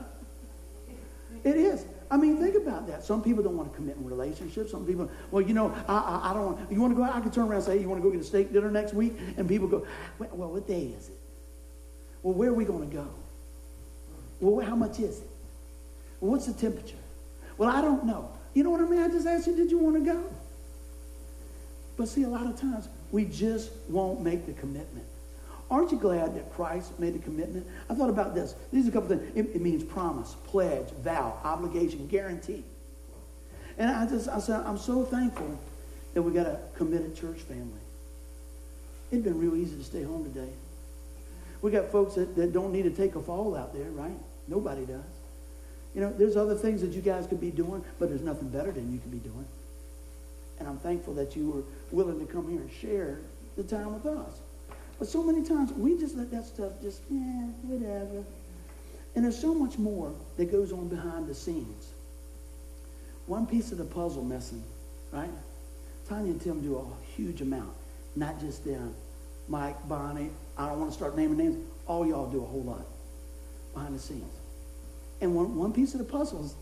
It 1.43 1.57
is. 1.57 1.85
I 2.09 2.17
mean, 2.17 2.37
think 2.37 2.55
about 2.55 2.87
that. 2.87 3.03
Some 3.03 3.25
people 3.25 3.43
don't 3.43 3.57
want 3.57 3.73
to 3.73 3.77
commit 3.77 3.97
in 3.97 4.05
relationships. 4.05 4.71
Some 4.71 4.87
people, 4.87 5.11
well, 5.33 5.43
you 5.43 5.53
know, 5.53 5.75
I, 5.89 5.97
I, 5.97 6.31
I 6.31 6.33
don't 6.33 6.47
want, 6.47 6.71
you 6.71 6.81
want 6.81 6.93
to 6.93 6.97
go 6.97 7.03
out? 7.03 7.17
I 7.17 7.21
can 7.21 7.33
turn 7.33 7.49
around 7.49 7.57
and 7.57 7.65
say, 7.65 7.77
hey, 7.77 7.83
you 7.83 7.89
want 7.89 8.01
to 8.01 8.09
go 8.09 8.13
get 8.13 8.21
a 8.21 8.25
steak 8.25 8.53
dinner 8.53 8.71
next 8.71 8.95
week? 8.95 9.19
And 9.37 9.49
people 9.49 9.67
go, 9.67 9.85
well, 10.21 10.53
what 10.53 10.69
day 10.69 10.95
is 10.97 11.09
it? 11.09 11.19
Well, 12.23 12.35
where 12.35 12.51
are 12.51 12.55
we 12.55 12.65
going 12.65 12.89
to 12.89 12.97
go? 12.97 13.09
Well, 14.39 14.65
how 14.65 14.77
much 14.77 15.01
is 15.01 15.19
it? 15.19 15.29
Well, 16.21 16.31
what's 16.31 16.47
the 16.47 16.53
temperature? 16.53 16.95
Well, 17.59 17.71
I 17.71 17.81
don't 17.81 18.05
know. 18.05 18.31
You 18.55 18.65
know 18.65 18.71
what 18.71 18.81
I 18.81 18.85
mean? 18.85 19.01
I 19.01 19.09
just 19.09 19.27
asked 19.27 19.47
you, 19.47 19.57
did 19.57 19.71
you 19.71 19.79
want 19.79 19.97
to 19.97 20.13
go? 20.13 20.23
But 21.97 22.09
see, 22.09 22.25
a 22.25 22.29
lot 22.29 22.47
of 22.47 22.61
times 22.61 22.89
we 23.11 23.25
just 23.25 23.71
won't 23.89 24.21
make 24.21 24.47
the 24.47 24.53
commitment. 24.53 25.07
Aren't 25.71 25.91
you 25.91 25.99
glad 25.99 26.37
that 26.37 26.53
Christ 26.53 26.99
made 27.01 27.15
the 27.15 27.19
commitment? 27.19 27.67
I 27.91 27.95
thought 27.95 28.11
about 28.11 28.35
this. 28.35 28.55
These 28.73 28.87
are 28.87 28.91
a 28.91 28.93
couple 28.93 29.09
things. 29.09 29.33
It, 29.35 29.57
it 29.57 29.61
means 29.61 29.83
promise, 29.83 30.37
pledge, 30.47 30.91
vow, 31.03 31.39
obligation, 31.43 32.07
guarantee. 32.07 32.63
And 33.79 33.91
I 33.91 34.07
just, 34.07 34.29
I 34.29 34.39
said, 34.39 34.61
I'm 34.61 34.79
so 34.79 35.05
thankful 35.05 35.59
that 36.15 36.23
we 36.23 36.33
got 36.33 36.47
a 36.47 36.61
committed 36.77 37.17
church 37.17 37.41
family. 37.41 37.81
It'd 39.11 39.25
been 39.25 39.39
real 39.39 39.57
easy 39.57 39.77
to 39.77 39.85
stay 39.85 40.03
home 40.03 40.25
today. 40.33 40.51
We 41.63 41.71
got 41.71 41.91
folks 41.91 42.15
that, 42.15 42.37
that 42.37 42.53
don't 42.53 42.73
need 42.73 42.85
to 42.85 42.91
take 42.91 43.17
a 43.17 43.21
fall 43.21 43.57
out 43.57 43.75
there, 43.75 43.91
right? 43.91 44.17
Nobody 44.49 44.87
does. 44.87 45.01
You 45.97 46.03
know, 46.03 46.13
there's 46.13 46.37
other 46.37 46.55
things 46.55 46.83
that 46.83 46.91
you 46.91 47.01
guys 47.01 47.27
could 47.27 47.41
be 47.41 47.51
doing, 47.51 47.83
but 47.99 48.11
there's 48.11 48.21
nothing 48.21 48.51
better 48.51 48.71
than 48.71 48.93
you 48.93 48.99
could 48.99 49.11
be 49.11 49.19
doing. 49.19 49.47
And 50.59 50.69
I'm 50.69 50.77
thankful 50.77 51.15
that 51.15 51.35
you 51.35 51.51
were 51.51 51.63
willing 51.91 52.25
to 52.25 52.31
come 52.31 52.51
here 52.51 52.61
and 52.61 52.71
share 52.71 53.19
the 53.57 53.63
time 53.63 53.95
with 53.95 54.05
us. 54.05 54.41
But 54.99 55.09
so 55.09 55.23
many 55.23 55.43
times 55.43 55.73
we 55.73 55.99
just 55.99 56.15
let 56.15 56.31
that 56.33 56.45
stuff 56.45 56.73
just, 56.83 57.01
yeah, 57.11 57.47
whatever. 57.63 58.25
And 59.15 59.25
there's 59.25 59.39
so 59.39 59.55
much 59.55 59.79
more 59.79 60.13
that 60.37 60.53
goes 60.53 60.71
on 60.71 60.89
behind 60.89 61.29
the 61.29 61.35
scenes. 61.35 61.93
One 63.27 63.47
piece 63.47 63.73
of 63.73 63.79
the 63.79 63.85
puzzle 63.85 64.23
missing, 64.23 64.63
right? 65.13 65.31
Tanya 66.11 66.33
and 66.33 66.41
Tim 66.41 66.61
do 66.61 66.77
a 66.77 67.07
huge 67.17 67.41
amount. 67.41 67.73
Not 68.15 68.39
just 68.39 68.67
them. 68.67 68.95
Mike, 69.49 69.77
Bonnie, 69.89 70.31
I 70.59 70.69
don't 70.69 70.79
want 70.79 70.91
to 70.91 70.97
start 70.97 71.17
naming 71.17 71.39
names. 71.39 71.57
All 71.87 72.07
y'all 72.07 72.31
do 72.31 72.43
a 72.43 72.47
whole 72.47 72.65
lot 72.65 72.85
behind 73.73 73.95
the 73.95 73.99
scenes. 73.99 74.36
And 75.21 75.35
one, 75.35 75.57
one 75.57 75.73
piece 75.73 75.95
of 75.95 75.99
the 75.99 76.05
puzzle 76.05 76.45
is 76.45 76.55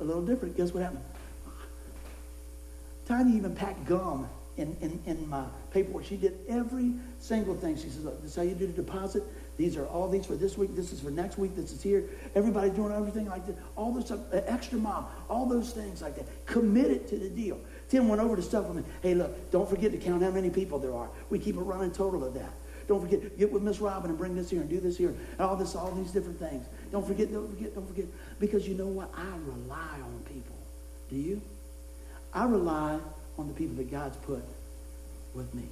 a 0.00 0.04
little 0.04 0.24
different. 0.24 0.56
Guess 0.56 0.72
what 0.72 0.82
happened? 0.82 1.04
Tiny 3.06 3.36
even 3.36 3.54
packed 3.54 3.84
gum 3.86 4.28
in, 4.56 4.76
in, 4.80 5.00
in 5.06 5.28
my 5.28 5.44
paperwork. 5.70 6.04
She 6.04 6.16
did 6.16 6.38
every 6.48 6.92
single 7.20 7.54
thing. 7.54 7.76
She 7.76 7.88
says, 7.88 8.04
look, 8.04 8.20
this 8.22 8.32
is 8.32 8.36
how 8.36 8.42
you 8.42 8.54
do 8.54 8.66
the 8.66 8.72
deposit. 8.72 9.22
These 9.56 9.76
are 9.76 9.86
all 9.86 10.08
these 10.08 10.26
for 10.26 10.36
this 10.36 10.56
week. 10.56 10.76
This 10.76 10.92
is 10.92 11.00
for 11.00 11.10
next 11.10 11.38
week. 11.38 11.56
This 11.56 11.72
is 11.72 11.82
here. 11.82 12.04
Everybody 12.34 12.70
doing 12.70 12.92
everything 12.92 13.26
like 13.26 13.46
that. 13.46 13.56
All 13.76 13.92
this 13.92 14.06
stuff, 14.06 14.20
extra 14.32 14.78
mile, 14.78 15.10
all 15.28 15.46
those 15.46 15.72
things 15.72 16.02
like 16.02 16.16
that. 16.16 16.26
Committed 16.46 17.08
to 17.08 17.16
the 17.16 17.28
deal. 17.28 17.58
Tim 17.88 18.08
went 18.08 18.20
over 18.20 18.36
to 18.36 18.42
stuff 18.42 18.66
with 18.66 18.76
me. 18.76 18.82
Hey, 19.02 19.14
look, 19.14 19.50
don't 19.50 19.68
forget 19.68 19.90
to 19.92 19.98
count 19.98 20.22
how 20.22 20.30
many 20.30 20.50
people 20.50 20.78
there 20.78 20.94
are. 20.94 21.08
We 21.30 21.38
keep 21.38 21.56
a 21.56 21.60
running 21.60 21.90
total 21.90 22.24
of 22.24 22.34
that. 22.34 22.52
Don't 22.86 23.00
forget, 23.00 23.38
get 23.38 23.52
with 23.52 23.62
Miss 23.62 23.80
Robin 23.80 24.10
and 24.10 24.18
bring 24.18 24.34
this 24.34 24.48
here 24.48 24.60
and 24.60 24.70
do 24.70 24.80
this 24.80 24.96
here 24.96 25.08
and 25.08 25.40
all 25.40 25.56
this, 25.56 25.74
all 25.74 25.90
these 25.92 26.10
different 26.10 26.38
things. 26.38 26.66
Don't 26.90 27.06
forget, 27.06 27.32
don't 27.32 27.48
forget, 27.54 27.74
don't 27.74 27.86
forget. 27.86 28.06
Because 28.38 28.66
you 28.66 28.74
know 28.74 28.86
what? 28.86 29.10
I 29.14 29.30
rely 29.46 30.00
on 30.02 30.22
people. 30.26 30.56
Do 31.10 31.16
you? 31.16 31.40
I 32.32 32.44
rely 32.44 32.98
on 33.38 33.48
the 33.48 33.54
people 33.54 33.76
that 33.76 33.90
God's 33.90 34.16
put 34.18 34.42
with 35.34 35.52
me. 35.54 35.64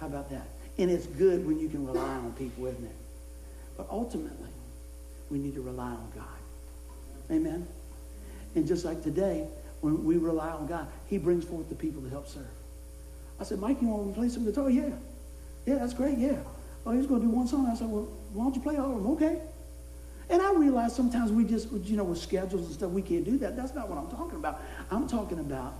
How 0.00 0.06
about 0.06 0.30
that? 0.30 0.46
And 0.78 0.90
it's 0.90 1.06
good 1.06 1.46
when 1.46 1.58
you 1.58 1.68
can 1.68 1.86
rely 1.86 2.00
on 2.02 2.32
people, 2.32 2.66
isn't 2.66 2.84
it? 2.84 2.96
But 3.76 3.86
ultimately, 3.90 4.50
we 5.30 5.38
need 5.38 5.54
to 5.54 5.62
rely 5.62 5.90
on 5.90 6.12
God. 6.14 6.24
Amen? 7.30 7.66
And 8.54 8.66
just 8.66 8.84
like 8.84 9.02
today, 9.02 9.46
when 9.80 10.04
we 10.04 10.16
rely 10.16 10.50
on 10.50 10.66
God, 10.66 10.86
He 11.06 11.18
brings 11.18 11.44
forth 11.44 11.68
the 11.68 11.74
people 11.74 12.02
to 12.02 12.08
help 12.08 12.28
serve. 12.28 12.46
I 13.40 13.44
said, 13.44 13.58
Mike, 13.58 13.80
you 13.80 13.88
want 13.88 14.14
to 14.14 14.20
play 14.20 14.28
some 14.28 14.44
guitar? 14.44 14.70
Yeah. 14.70 14.90
Yeah, 15.66 15.76
that's 15.76 15.94
great. 15.94 16.18
Yeah. 16.18 16.36
Oh, 16.84 16.92
he's 16.92 17.06
going 17.06 17.20
to 17.20 17.26
do 17.26 17.32
one 17.32 17.46
song. 17.46 17.66
I 17.66 17.74
said, 17.74 17.88
well, 17.88 18.08
why 18.32 18.44
don't 18.44 18.54
you 18.54 18.60
play 18.60 18.76
all 18.76 18.96
of 18.96 19.02
them? 19.02 19.12
Okay. 19.12 19.40
And 20.32 20.40
I 20.40 20.54
realize 20.54 20.96
sometimes 20.96 21.30
we 21.30 21.44
just, 21.44 21.70
you 21.70 21.94
know, 21.94 22.04
with 22.04 22.16
schedules 22.16 22.64
and 22.64 22.74
stuff, 22.74 22.90
we 22.90 23.02
can't 23.02 23.24
do 23.24 23.36
that. 23.38 23.54
That's 23.54 23.74
not 23.74 23.90
what 23.90 23.98
I'm 23.98 24.08
talking 24.08 24.36
about. 24.38 24.62
I'm 24.90 25.06
talking 25.06 25.38
about 25.38 25.74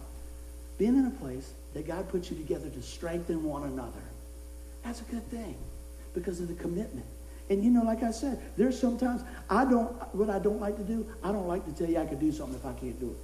being 0.76 0.94
in 0.94 1.06
a 1.06 1.10
place 1.10 1.54
that 1.72 1.86
God 1.86 2.06
puts 2.10 2.30
you 2.30 2.36
together 2.36 2.68
to 2.68 2.82
strengthen 2.82 3.44
one 3.44 3.62
another. 3.62 4.02
That's 4.84 5.00
a 5.00 5.04
good 5.04 5.26
thing 5.30 5.56
because 6.12 6.38
of 6.40 6.48
the 6.48 6.54
commitment. 6.54 7.06
And 7.48 7.64
you 7.64 7.70
know, 7.70 7.82
like 7.82 8.02
I 8.02 8.10
said, 8.10 8.42
there's 8.58 8.78
sometimes 8.78 9.22
I 9.48 9.64
don't, 9.64 9.90
what 10.14 10.28
I 10.28 10.38
don't 10.38 10.60
like 10.60 10.76
to 10.76 10.84
do, 10.84 11.06
I 11.24 11.32
don't 11.32 11.48
like 11.48 11.64
to 11.64 11.72
tell 11.72 11.88
you 11.88 11.98
I 11.98 12.04
can 12.04 12.18
do 12.18 12.30
something 12.30 12.56
if 12.56 12.66
I 12.66 12.74
can't 12.74 13.00
do 13.00 13.10
it. 13.10 13.16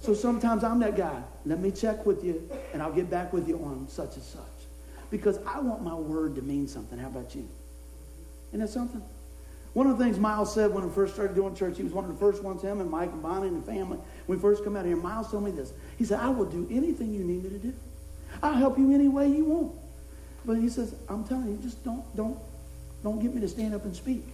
So 0.00 0.14
sometimes 0.14 0.64
I'm 0.64 0.80
that 0.80 0.96
guy. 0.96 1.22
Let 1.44 1.60
me 1.60 1.70
check 1.70 2.04
with 2.06 2.24
you 2.24 2.50
and 2.72 2.82
I'll 2.82 2.92
get 2.92 3.08
back 3.08 3.32
with 3.32 3.48
you 3.48 3.56
on 3.58 3.86
such 3.88 4.16
and 4.16 4.24
such. 4.24 4.42
Because 5.12 5.38
I 5.46 5.60
want 5.60 5.84
my 5.84 5.94
word 5.94 6.34
to 6.34 6.42
mean 6.42 6.66
something. 6.66 6.98
How 6.98 7.06
about 7.06 7.36
you? 7.36 7.48
Isn't 8.50 8.60
that 8.60 8.68
something? 8.68 9.02
One 9.74 9.86
of 9.86 9.98
the 9.98 10.04
things 10.04 10.18
Miles 10.18 10.54
said 10.54 10.72
when 10.72 10.86
we 10.86 10.94
first 10.94 11.12
started 11.12 11.34
doing 11.34 11.54
church, 11.54 11.76
he 11.76 11.82
was 11.82 11.92
one 11.92 12.04
of 12.04 12.10
the 12.10 12.16
first 12.16 12.42
ones, 12.42 12.62
him 12.62 12.80
and 12.80 12.90
Mike 12.90 13.12
and 13.12 13.22
Bonnie 13.22 13.48
and 13.48 13.62
the 13.62 13.66
family, 13.70 13.98
when 14.24 14.38
we 14.38 14.40
first 14.40 14.64
come 14.64 14.74
out 14.74 14.86
here, 14.86 14.96
Miles 14.96 15.30
told 15.30 15.44
me 15.44 15.50
this. 15.50 15.72
He 15.98 16.04
said, 16.04 16.18
I 16.18 16.30
will 16.30 16.46
do 16.46 16.66
anything 16.70 17.12
you 17.12 17.22
need 17.22 17.44
me 17.44 17.50
to 17.50 17.58
do. 17.58 17.74
I'll 18.42 18.54
help 18.54 18.78
you 18.78 18.94
any 18.94 19.08
way 19.08 19.28
you 19.28 19.44
want. 19.44 19.72
But 20.46 20.54
he 20.54 20.70
says, 20.70 20.94
I'm 21.08 21.24
telling 21.24 21.48
you, 21.48 21.58
just 21.62 21.84
don't, 21.84 22.04
don't, 22.16 22.38
don't 23.02 23.20
get 23.20 23.34
me 23.34 23.40
to 23.42 23.48
stand 23.48 23.74
up 23.74 23.84
and 23.84 23.94
speak. 23.94 24.24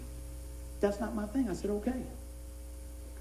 That's 0.81 1.01
not 1.01 1.15
my 1.15 1.27
thing. 1.27 1.49
I 1.49 1.55
said, 1.55 1.71
okay. 1.71 2.03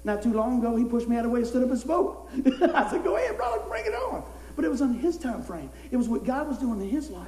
Not 0.04 0.22
too 0.22 0.32
long 0.32 0.58
ago, 0.58 0.76
he 0.76 0.84
pushed 0.84 1.08
me 1.08 1.16
out 1.16 1.24
of 1.24 1.30
the 1.32 1.36
way 1.36 1.44
stood 1.44 1.62
up 1.62 1.70
and 1.70 1.78
spoke. 1.78 2.30
I 2.46 2.88
said, 2.90 3.02
go 3.02 3.16
ahead, 3.16 3.36
brother, 3.36 3.62
bring 3.68 3.84
it 3.86 3.94
on. 3.94 4.24
But 4.54 4.64
it 4.64 4.70
was 4.70 4.82
on 4.82 4.94
his 4.94 5.16
time 5.16 5.42
frame. 5.42 5.70
It 5.90 5.96
was 5.96 6.08
what 6.08 6.24
God 6.24 6.48
was 6.48 6.58
doing 6.58 6.80
in 6.80 6.88
his 6.88 7.10
life. 7.10 7.26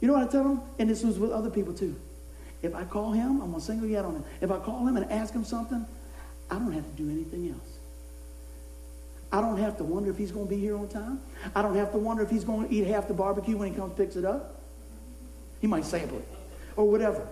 You 0.00 0.08
know 0.08 0.14
what 0.14 0.28
I 0.28 0.30
tell 0.30 0.44
him? 0.44 0.60
And 0.78 0.88
this 0.88 1.02
was 1.02 1.18
with 1.18 1.30
other 1.30 1.50
people 1.50 1.74
too. 1.74 1.96
If 2.62 2.74
I 2.74 2.84
call 2.84 3.12
him, 3.12 3.40
I'm 3.40 3.50
going 3.50 3.54
to 3.54 3.60
single 3.60 3.88
you 3.88 3.98
out 3.98 4.04
on 4.04 4.16
him. 4.16 4.24
If 4.40 4.50
I 4.50 4.58
call 4.58 4.86
him 4.86 4.96
and 4.96 5.10
ask 5.10 5.32
him 5.32 5.44
something, 5.44 5.86
I 6.50 6.54
don't 6.54 6.72
have 6.72 6.84
to 6.84 7.02
do 7.02 7.10
anything 7.10 7.48
else. 7.50 7.78
I 9.32 9.40
don't 9.40 9.58
have 9.58 9.76
to 9.78 9.84
wonder 9.84 10.10
if 10.10 10.18
he's 10.18 10.32
going 10.32 10.46
to 10.46 10.50
be 10.50 10.60
here 10.60 10.76
on 10.76 10.88
time. 10.88 11.20
I 11.54 11.62
don't 11.62 11.76
have 11.76 11.92
to 11.92 11.98
wonder 11.98 12.22
if 12.22 12.30
he's 12.30 12.44
going 12.44 12.68
to 12.68 12.74
eat 12.74 12.86
half 12.86 13.06
the 13.06 13.14
barbecue 13.14 13.56
when 13.56 13.70
he 13.70 13.76
comes 13.76 13.96
picks 13.96 14.16
it 14.16 14.24
up. 14.24 14.60
He 15.60 15.66
might 15.66 15.84
sample 15.84 16.18
it 16.18 16.28
or 16.76 16.88
whatever. 16.90 17.26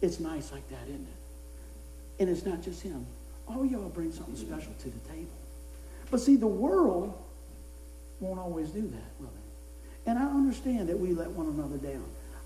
It's 0.00 0.18
nice 0.18 0.50
like 0.50 0.68
that, 0.70 0.82
isn't 0.88 1.06
it? 1.06 2.20
And 2.20 2.30
it's 2.30 2.44
not 2.44 2.62
just 2.62 2.82
him. 2.82 3.06
All 3.46 3.64
y'all 3.64 3.88
bring 3.88 4.12
something 4.12 4.36
special 4.36 4.72
to 4.80 4.90
the 4.90 5.08
table. 5.08 5.30
But 6.10 6.20
see, 6.20 6.36
the 6.36 6.46
world 6.46 7.14
won't 8.20 8.40
always 8.40 8.70
do 8.70 8.82
that, 8.82 9.10
will 9.20 9.28
they? 9.28 10.10
And 10.10 10.18
I 10.18 10.26
understand 10.26 10.88
that 10.88 10.98
we 10.98 11.12
let 11.12 11.30
one 11.30 11.46
another 11.46 11.76
down. 11.76 12.04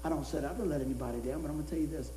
I 0.08 0.10
don't 0.10 0.24
set 0.24 0.42
out 0.42 0.56
to 0.56 0.64
let 0.64 0.80
anybody 0.80 1.18
down, 1.20 1.42
but 1.42 1.50
I'm 1.50 1.56
going 1.56 1.64
to 1.64 1.70
tell 1.70 1.78
you 1.78 1.86
this. 1.86 2.10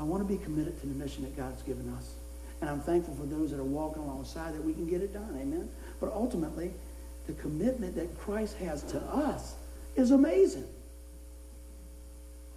I 0.00 0.02
want 0.02 0.26
to 0.26 0.26
be 0.26 0.42
committed 0.42 0.80
to 0.80 0.86
the 0.86 0.94
mission 0.94 1.24
that 1.24 1.36
God's 1.36 1.60
given 1.62 1.92
us. 1.92 2.14
And 2.62 2.70
I'm 2.70 2.80
thankful 2.80 3.14
for 3.16 3.26
those 3.26 3.50
that 3.50 3.60
are 3.60 3.64
walking 3.64 4.02
alongside 4.02 4.54
that 4.54 4.64
we 4.64 4.72
can 4.72 4.88
get 4.88 5.02
it 5.02 5.12
done. 5.12 5.28
Amen. 5.38 5.68
But 6.00 6.10
ultimately, 6.14 6.72
the 7.26 7.34
commitment 7.34 7.96
that 7.96 8.18
Christ 8.18 8.56
has 8.56 8.82
to 8.84 8.98
us 8.98 9.56
is 9.94 10.10
amazing. 10.10 10.64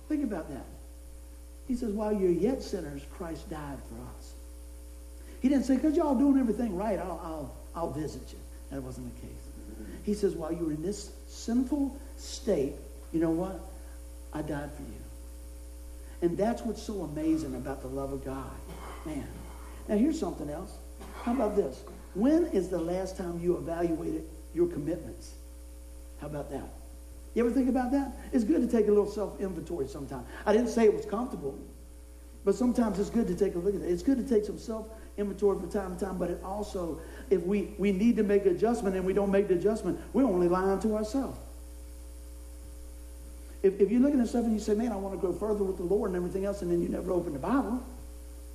Think 0.08 0.24
about 0.24 0.50
that. 0.52 0.66
He 1.68 1.76
says, 1.76 1.92
while 1.92 2.14
you're 2.14 2.32
yet 2.32 2.64
sinners, 2.64 3.02
Christ 3.12 3.50
died 3.50 3.80
for 3.90 3.96
us. 4.18 4.36
He 5.42 5.50
didn't 5.50 5.66
say, 5.66 5.76
because 5.76 5.98
y'all 5.98 6.16
doing 6.16 6.40
everything 6.40 6.78
right, 6.78 6.98
I'll, 6.98 7.20
I'll, 7.22 7.56
I'll 7.76 7.92
visit 7.92 8.22
you. 8.32 8.40
That 8.72 8.82
wasn't 8.82 9.14
the 9.14 9.28
case. 9.28 9.88
He 10.04 10.14
says, 10.14 10.34
while 10.34 10.54
you 10.54 10.64
were 10.68 10.72
in 10.72 10.82
this 10.82 11.12
sinful 11.28 11.94
state, 12.16 12.76
you 13.12 13.20
know 13.20 13.32
what? 13.32 13.60
I 14.38 14.44
died 14.44 14.72
for 14.72 14.84
you. 14.84 15.02
And 16.22 16.38
that's 16.38 16.62
what's 16.62 16.82
so 16.82 17.02
amazing 17.02 17.56
about 17.56 17.82
the 17.82 17.88
love 17.88 18.14
of 18.14 18.24
God. 18.24 18.52
Man. 19.04 19.28
Now, 19.88 19.98
here's 19.98 20.20
something 20.20 20.50
else. 20.50 20.78
How 21.24 21.34
about 21.34 21.56
this? 21.56 21.84
When 22.14 22.46
is 22.48 22.70
the 22.70 22.78
last 22.78 23.18
time 23.18 23.40
you 23.42 23.58
evaluated 23.58 24.26
your 24.54 24.68
commitments? 24.68 25.34
How 26.22 26.28
about 26.28 26.52
that? 26.52 26.70
You 27.34 27.46
ever 27.46 27.54
think 27.54 27.68
about 27.68 27.92
that? 27.92 28.12
It's 28.32 28.44
good 28.44 28.62
to 28.62 28.68
take 28.68 28.88
a 28.88 28.92
little 28.92 29.10
self 29.10 29.40
inventory 29.40 29.88
sometimes. 29.88 30.28
I 30.46 30.54
didn't 30.54 30.70
say 30.70 30.86
it 30.86 30.94
was 30.94 31.06
comfortable, 31.06 31.58
but 32.46 32.54
sometimes 32.54 33.00
it's 33.00 33.10
good 33.10 33.28
to 33.28 33.36
take 33.36 33.56
a 33.56 33.60
look 33.60 33.76
at 33.76 33.82
it. 33.82 33.90
It's 33.90 34.04
good 34.04 34.18
to 34.18 34.36
take 34.36 34.46
some 34.46 34.60
self 34.60 34.88
inventory 35.18 35.60
from 35.60 35.72
time 35.72 35.98
to 35.98 36.06
time, 36.06 36.18
but 36.20 36.30
it 36.30 36.44
also, 36.44 37.00
if 37.32 37.42
we, 37.42 37.74
we 37.80 37.92
need 37.92 38.18
to 38.18 38.24
make 38.24 38.46
an 38.46 38.56
adjustment 38.56 38.96
and 38.96 39.04
we 39.06 39.14
don't 39.14 39.32
make 39.32 39.48
the 39.48 39.56
adjustment, 39.56 40.00
we're 40.14 40.26
only 40.26 40.48
lying 40.48 40.80
to 40.82 40.96
ourselves. 40.96 41.40
If, 43.64 43.80
if 43.80 43.92
you're 43.92 44.02
looking 44.02 44.22
at 44.22 44.28
stuff 44.28 44.46
and 44.46 44.54
you 44.54 44.60
say, 44.60 44.74
man, 44.74 44.92
I 44.92 44.96
want 44.96 45.20
to 45.20 45.26
go 45.26 45.34
further 45.34 45.64
with 45.64 45.78
the 45.78 45.84
Lord 45.84 46.12
and 46.12 46.18
everything 46.18 46.46
else, 46.46 46.62
and 46.62 46.72
then 46.72 46.82
you 46.82 46.90
never 46.90 47.12
open 47.12 47.34
the 47.34 47.40
Bible, 47.40 47.82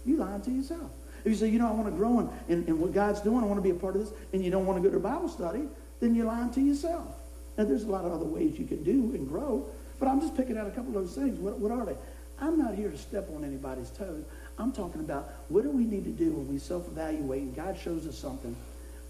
you're 0.05 0.19
lying 0.19 0.41
to 0.43 0.51
yourself. 0.51 0.91
If 1.25 1.31
you 1.31 1.37
say, 1.37 1.49
you 1.49 1.59
know, 1.59 1.69
I 1.69 1.73
want 1.73 1.87
to 1.87 1.93
grow 1.93 2.21
in, 2.21 2.31
in, 2.49 2.65
in 2.67 2.81
what 2.81 2.93
God's 2.93 3.21
doing, 3.21 3.43
I 3.43 3.47
want 3.47 3.59
to 3.59 3.63
be 3.63 3.71
a 3.71 3.75
part 3.75 3.97
of 3.97 4.03
this, 4.03 4.13
and 4.33 4.45
you 4.45 4.51
don't 4.51 4.67
want 4.67 4.83
to 4.83 4.89
go 4.89 4.93
to 4.93 5.01
Bible 5.01 5.29
study, 5.29 5.63
then 6.01 6.15
you're 6.15 6.27
lying 6.27 6.51
to 6.53 6.61
yourself. 6.61 7.15
Now, 7.57 7.65
there's 7.65 7.85
a 7.85 7.91
lot 7.91 8.05
of 8.05 8.13
other 8.13 8.25
ways 8.25 8.59
you 8.59 8.67
can 8.67 8.83
do 8.83 9.15
and 9.15 9.29
grow, 9.29 9.67
but 10.01 10.09
I'm 10.09 10.21
just 10.21 10.37
picking 10.37 10.57
out 10.57 10.67
a 10.67 10.71
couple 10.71 10.97
of 10.97 11.05
those 11.05 11.15
things. 11.15 11.39
What, 11.39 11.59
what 11.59 11.71
are 11.71 11.85
they? 11.85 11.97
I'm 12.41 12.59
not 12.59 12.75
here 12.75 12.91
to 12.91 12.99
step 12.99 13.29
on 13.35 13.45
anybody's 13.45 13.91
toes. 13.91 14.25
I'm 14.59 14.73
talking 14.73 15.01
about 15.01 15.31
what 15.49 15.63
do 15.63 15.71
we 15.71 15.85
need 15.85 16.05
to 16.05 16.11
do 16.11 16.33
when 16.33 16.49
we 16.49 16.59
self-evaluate 16.59 17.43
and 17.43 17.55
God 17.55 17.79
shows 17.79 18.07
us 18.07 18.19
something. 18.19 18.57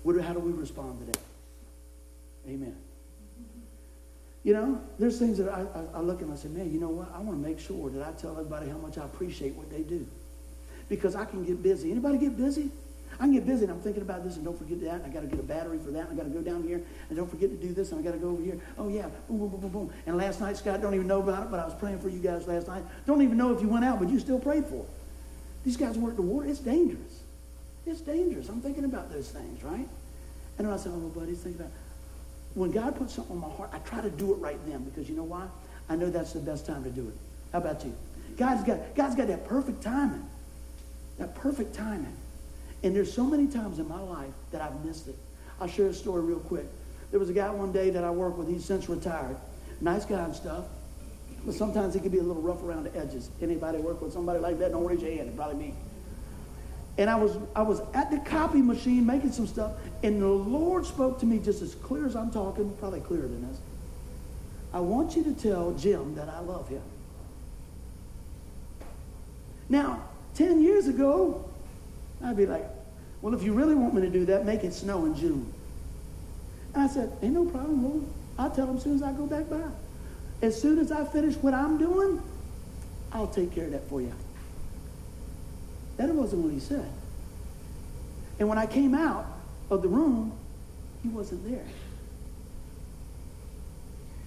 What, 0.02 0.20
how 0.20 0.34
do 0.34 0.40
we 0.40 0.52
respond 0.52 0.98
to 1.00 1.06
that? 1.06 1.18
Amen. 2.48 2.76
You 4.44 4.54
know, 4.54 4.80
there's 4.98 5.18
things 5.18 5.38
that 5.38 5.48
I, 5.48 5.60
I, 5.60 5.98
I 5.98 6.00
look 6.00 6.16
at 6.16 6.24
and 6.24 6.32
I 6.32 6.36
say, 6.36 6.48
man, 6.48 6.72
you 6.72 6.80
know 6.80 6.88
what? 6.88 7.12
I 7.14 7.20
want 7.20 7.40
to 7.40 7.48
make 7.48 7.60
sure 7.60 7.90
that 7.90 8.06
I 8.06 8.12
tell 8.12 8.32
everybody 8.32 8.68
how 8.68 8.78
much 8.78 8.98
I 8.98 9.04
appreciate 9.04 9.54
what 9.54 9.70
they 9.70 9.82
do 9.82 10.06
because 10.88 11.14
I 11.14 11.24
can 11.24 11.44
get 11.44 11.62
busy. 11.62 11.90
Anybody 11.92 12.18
get 12.18 12.36
busy? 12.36 12.70
I 13.14 13.24
can 13.24 13.32
get 13.32 13.46
busy 13.46 13.64
and 13.64 13.72
I'm 13.72 13.80
thinking 13.80 14.02
about 14.02 14.24
this 14.24 14.36
and 14.36 14.44
don't 14.44 14.58
forget 14.58 14.80
that. 14.80 14.94
And 14.94 15.06
I 15.06 15.08
got 15.10 15.20
to 15.20 15.26
get 15.26 15.38
a 15.38 15.44
battery 15.44 15.78
for 15.78 15.90
that. 15.92 16.08
And 16.08 16.20
I 16.20 16.22
got 16.24 16.32
to 16.32 16.36
go 16.36 16.40
down 16.40 16.64
here 16.64 16.82
and 17.08 17.16
don't 17.16 17.30
forget 17.30 17.50
to 17.50 17.56
do 17.56 17.72
this. 17.72 17.92
And 17.92 18.00
I 18.00 18.02
got 18.02 18.12
to 18.12 18.18
go 18.18 18.30
over 18.30 18.42
here. 18.42 18.58
Oh 18.78 18.88
yeah, 18.88 19.06
boom, 19.28 19.38
boom, 19.38 19.48
boom, 19.50 19.60
boom, 19.60 19.70
boom. 19.70 19.92
And 20.06 20.16
last 20.16 20.40
night, 20.40 20.56
Scott, 20.56 20.80
don't 20.80 20.94
even 20.94 21.06
know 21.06 21.22
about 21.22 21.44
it, 21.44 21.50
but 21.50 21.60
I 21.60 21.64
was 21.64 21.74
praying 21.74 22.00
for 22.00 22.08
you 22.08 22.18
guys 22.18 22.48
last 22.48 22.66
night. 22.66 22.82
Don't 23.06 23.22
even 23.22 23.36
know 23.36 23.54
if 23.54 23.60
you 23.60 23.68
went 23.68 23.84
out, 23.84 24.00
but 24.00 24.08
you 24.08 24.18
still 24.18 24.40
prayed 24.40 24.66
for 24.66 24.80
it. 24.80 24.90
These 25.64 25.76
guys 25.76 25.96
work 25.96 26.16
the 26.16 26.22
war. 26.22 26.44
It's 26.44 26.58
dangerous. 26.58 27.22
It's 27.86 28.00
dangerous. 28.00 28.48
I'm 28.48 28.60
thinking 28.60 28.84
about 28.84 29.12
those 29.12 29.28
things, 29.30 29.62
right? 29.62 29.88
And 30.58 30.66
I 30.66 30.76
said, 30.76 30.92
oh, 30.94 31.08
buddies, 31.08 31.40
think 31.40 31.56
about 31.56 31.68
it. 31.68 31.74
When 32.54 32.70
God 32.70 32.96
puts 32.96 33.14
something 33.14 33.36
on 33.36 33.40
my 33.40 33.54
heart, 33.54 33.70
I 33.72 33.78
try 33.78 34.00
to 34.00 34.10
do 34.10 34.32
it 34.32 34.36
right 34.36 34.58
then 34.66 34.84
because 34.84 35.08
you 35.08 35.16
know 35.16 35.24
why? 35.24 35.46
I 35.88 35.96
know 35.96 36.10
that's 36.10 36.32
the 36.32 36.40
best 36.40 36.66
time 36.66 36.84
to 36.84 36.90
do 36.90 37.08
it. 37.08 37.14
How 37.52 37.58
about 37.58 37.84
you? 37.84 37.94
God's 38.36 38.64
got, 38.64 38.94
God's 38.94 39.14
got 39.14 39.28
that 39.28 39.46
perfect 39.46 39.82
timing. 39.82 40.24
That 41.18 41.34
perfect 41.34 41.74
timing. 41.74 42.16
And 42.82 42.94
there's 42.94 43.12
so 43.12 43.24
many 43.24 43.46
times 43.46 43.78
in 43.78 43.88
my 43.88 44.00
life 44.00 44.32
that 44.50 44.60
I've 44.60 44.84
missed 44.84 45.08
it. 45.08 45.16
I'll 45.60 45.68
share 45.68 45.86
a 45.86 45.94
story 45.94 46.22
real 46.22 46.40
quick. 46.40 46.66
There 47.10 47.20
was 47.20 47.30
a 47.30 47.34
guy 47.34 47.50
one 47.50 47.72
day 47.72 47.90
that 47.90 48.04
I 48.04 48.10
worked 48.10 48.38
with. 48.38 48.48
He's 48.48 48.64
since 48.64 48.88
retired. 48.88 49.36
Nice 49.80 50.04
guy 50.04 50.24
and 50.24 50.34
stuff. 50.34 50.64
But 51.44 51.54
sometimes 51.54 51.94
he 51.94 52.00
can 52.00 52.10
be 52.10 52.18
a 52.18 52.22
little 52.22 52.42
rough 52.42 52.62
around 52.62 52.84
the 52.84 52.96
edges. 52.96 53.30
Anybody 53.40 53.78
work 53.78 54.00
with 54.00 54.12
somebody 54.12 54.38
like 54.38 54.58
that? 54.60 54.72
Don't 54.72 54.84
raise 54.84 55.02
your 55.02 55.12
hand. 55.12 55.28
It 55.28 55.36
probably 55.36 55.56
me. 55.56 55.74
And 56.98 57.08
I 57.08 57.16
was 57.16 57.38
I 57.56 57.62
was 57.62 57.80
at 57.94 58.10
the 58.10 58.18
copy 58.18 58.60
machine 58.60 59.06
making 59.06 59.32
some 59.32 59.46
stuff, 59.46 59.72
and 60.02 60.20
the 60.20 60.26
Lord 60.26 60.84
spoke 60.84 61.18
to 61.20 61.26
me 61.26 61.38
just 61.38 61.62
as 61.62 61.74
clear 61.74 62.06
as 62.06 62.14
I'm 62.14 62.30
talking, 62.30 62.74
probably 62.78 63.00
clearer 63.00 63.22
than 63.22 63.48
this. 63.48 63.58
I 64.74 64.80
want 64.80 65.16
you 65.16 65.24
to 65.24 65.34
tell 65.34 65.72
Jim 65.72 66.14
that 66.16 66.28
I 66.28 66.40
love 66.40 66.68
him. 66.68 66.82
Now, 69.68 70.02
10 70.34 70.62
years 70.62 70.86
ago, 70.88 71.44
I'd 72.22 72.36
be 72.36 72.46
like, 72.46 72.64
well, 73.20 73.34
if 73.34 73.42
you 73.42 73.52
really 73.52 73.74
want 73.74 73.94
me 73.94 74.02
to 74.02 74.10
do 74.10 74.24
that, 74.26 74.44
make 74.44 74.64
it 74.64 74.74
snow 74.74 75.04
in 75.06 75.14
June. 75.14 75.52
And 76.74 76.82
I 76.82 76.86
said, 76.86 77.12
ain't 77.22 77.34
no 77.34 77.44
problem, 77.44 77.84
Lord. 77.84 78.04
I'll 78.38 78.50
tell 78.50 78.66
him 78.66 78.76
as 78.76 78.82
soon 78.82 78.96
as 78.96 79.02
I 79.02 79.12
go 79.12 79.26
back 79.26 79.48
by. 79.48 79.62
As 80.40 80.60
soon 80.60 80.78
as 80.78 80.90
I 80.90 81.04
finish 81.04 81.36
what 81.36 81.54
I'm 81.54 81.78
doing, 81.78 82.20
I'll 83.12 83.28
take 83.28 83.54
care 83.54 83.66
of 83.66 83.72
that 83.72 83.88
for 83.88 84.00
you. 84.00 84.12
That 86.02 86.14
wasn't 86.14 86.42
what 86.42 86.52
he 86.52 86.58
said. 86.58 86.90
And 88.40 88.48
when 88.48 88.58
I 88.58 88.66
came 88.66 88.92
out 88.92 89.24
of 89.70 89.82
the 89.82 89.88
room, 89.88 90.32
he 91.02 91.08
wasn't 91.08 91.48
there. 91.48 91.64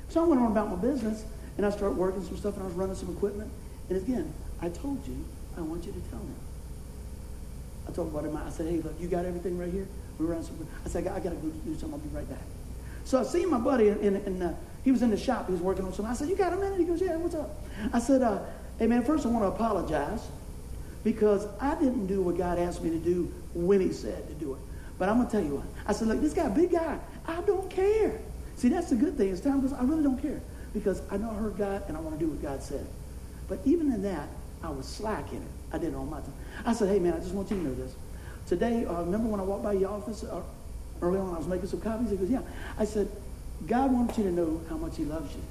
So 0.07 0.23
I 0.23 0.25
went 0.25 0.41
on 0.41 0.51
about 0.51 0.69
my 0.69 0.77
business, 0.77 1.25
and 1.57 1.65
I 1.65 1.69
started 1.69 1.97
working 1.97 2.23
some 2.23 2.37
stuff, 2.37 2.53
and 2.53 2.63
I 2.63 2.67
was 2.67 2.75
running 2.75 2.95
some 2.95 3.09
equipment. 3.09 3.51
And 3.89 3.97
again, 3.97 4.33
I 4.61 4.69
told 4.69 5.05
you, 5.05 5.25
I 5.57 5.61
want 5.61 5.85
you 5.85 5.91
to 5.91 5.99
tell 6.09 6.19
him. 6.19 6.35
I 7.89 7.91
told 7.91 8.13
him, 8.13 8.37
I 8.37 8.49
said, 8.49 8.67
hey, 8.67 8.79
look, 8.79 8.95
you 8.99 9.09
got 9.09 9.25
everything 9.25 9.57
right 9.57 9.71
here? 9.71 9.87
We 10.17 10.25
ran 10.25 10.43
some. 10.43 10.65
I 10.85 10.87
said, 10.87 11.05
I 11.07 11.19
got 11.19 11.31
to 11.31 11.35
go 11.35 11.49
do 11.49 11.73
something. 11.73 11.93
I'll 11.93 11.99
be 11.99 12.15
right 12.15 12.29
back. 12.29 12.39
So 13.03 13.19
I 13.19 13.23
seen 13.23 13.49
my 13.49 13.59
buddy, 13.59 13.89
and 13.89 14.41
uh, 14.41 14.53
he 14.85 14.93
was 14.93 15.01
in 15.01 15.09
the 15.09 15.17
shop. 15.17 15.47
He 15.47 15.51
was 15.51 15.61
working 15.61 15.83
on 15.83 15.91
something. 15.91 16.11
I 16.11 16.15
said, 16.15 16.29
you 16.29 16.37
got 16.37 16.53
a 16.53 16.55
minute? 16.55 16.79
He 16.79 16.85
goes, 16.85 17.01
yeah, 17.01 17.17
what's 17.17 17.35
up? 17.35 17.49
I 17.91 17.99
said, 17.99 18.21
uh, 18.21 18.39
hey, 18.79 18.87
man, 18.87 19.03
first 19.03 19.25
I 19.25 19.29
want 19.29 19.43
to 19.43 19.49
apologize 19.49 20.21
because 21.05 21.47
I 21.61 21.75
didn't 21.75 22.07
do 22.07 22.19
what 22.21 22.35
God 22.35 22.57
asked 22.57 22.83
me 22.83 22.89
to 22.89 22.97
do 22.97 23.31
when 23.53 23.79
he 23.79 23.93
said 23.93 24.27
to 24.27 24.33
do 24.33 24.55
it. 24.55 24.59
But 24.97 25.07
I'm 25.07 25.17
going 25.17 25.27
to 25.27 25.31
tell 25.31 25.43
you 25.45 25.57
what. 25.57 25.65
I 25.85 25.93
said, 25.93 26.07
look, 26.07 26.19
this 26.19 26.33
guy, 26.33 26.49
big 26.49 26.71
guy, 26.71 26.97
I 27.27 27.41
don't 27.41 27.69
care. 27.69 28.19
See, 28.57 28.69
that's 28.69 28.89
the 28.89 28.95
good 28.95 29.15
thing. 29.15 29.29
It's 29.29 29.39
time 29.39 29.61
because 29.61 29.77
I 29.77 29.83
really 29.83 30.01
don't 30.01 30.19
care 30.19 30.41
because 30.73 31.03
I 31.11 31.17
know 31.17 31.29
I 31.29 31.35
heard 31.35 31.57
God 31.57 31.83
and 31.87 31.95
I 31.95 31.99
want 31.99 32.19
to 32.19 32.25
do 32.25 32.31
what 32.31 32.41
God 32.41 32.63
said. 32.63 32.87
But 33.47 33.59
even 33.65 33.93
in 33.93 34.01
that, 34.01 34.27
I 34.63 34.69
was 34.71 34.87
slack 34.87 35.31
in 35.31 35.37
it. 35.37 35.47
I 35.71 35.77
did 35.77 35.93
it 35.93 35.95
on 35.95 36.09
my 36.09 36.21
time. 36.21 36.33
I 36.65 36.73
said, 36.73 36.89
hey, 36.89 36.97
man, 36.97 37.13
I 37.13 37.19
just 37.19 37.33
want 37.33 37.51
you 37.51 37.57
to 37.57 37.63
know 37.63 37.75
this. 37.75 37.95
Today, 38.47 38.85
uh, 38.85 39.01
remember 39.03 39.29
when 39.29 39.39
I 39.39 39.43
walked 39.43 39.63
by 39.63 39.73
your 39.73 39.91
office 39.91 40.23
uh, 40.23 40.41
early 41.01 41.19
on, 41.19 41.35
I 41.35 41.37
was 41.37 41.47
making 41.47 41.67
some 41.67 41.81
copies? 41.81 42.09
He 42.09 42.17
goes, 42.17 42.31
yeah. 42.31 42.41
I 42.79 42.85
said, 42.85 43.11
God 43.67 43.91
wants 43.91 44.17
you 44.17 44.23
to 44.23 44.31
know 44.31 44.59
how 44.69 44.77
much 44.77 44.97
he 44.97 45.05
loves 45.05 45.35
you. 45.35 45.41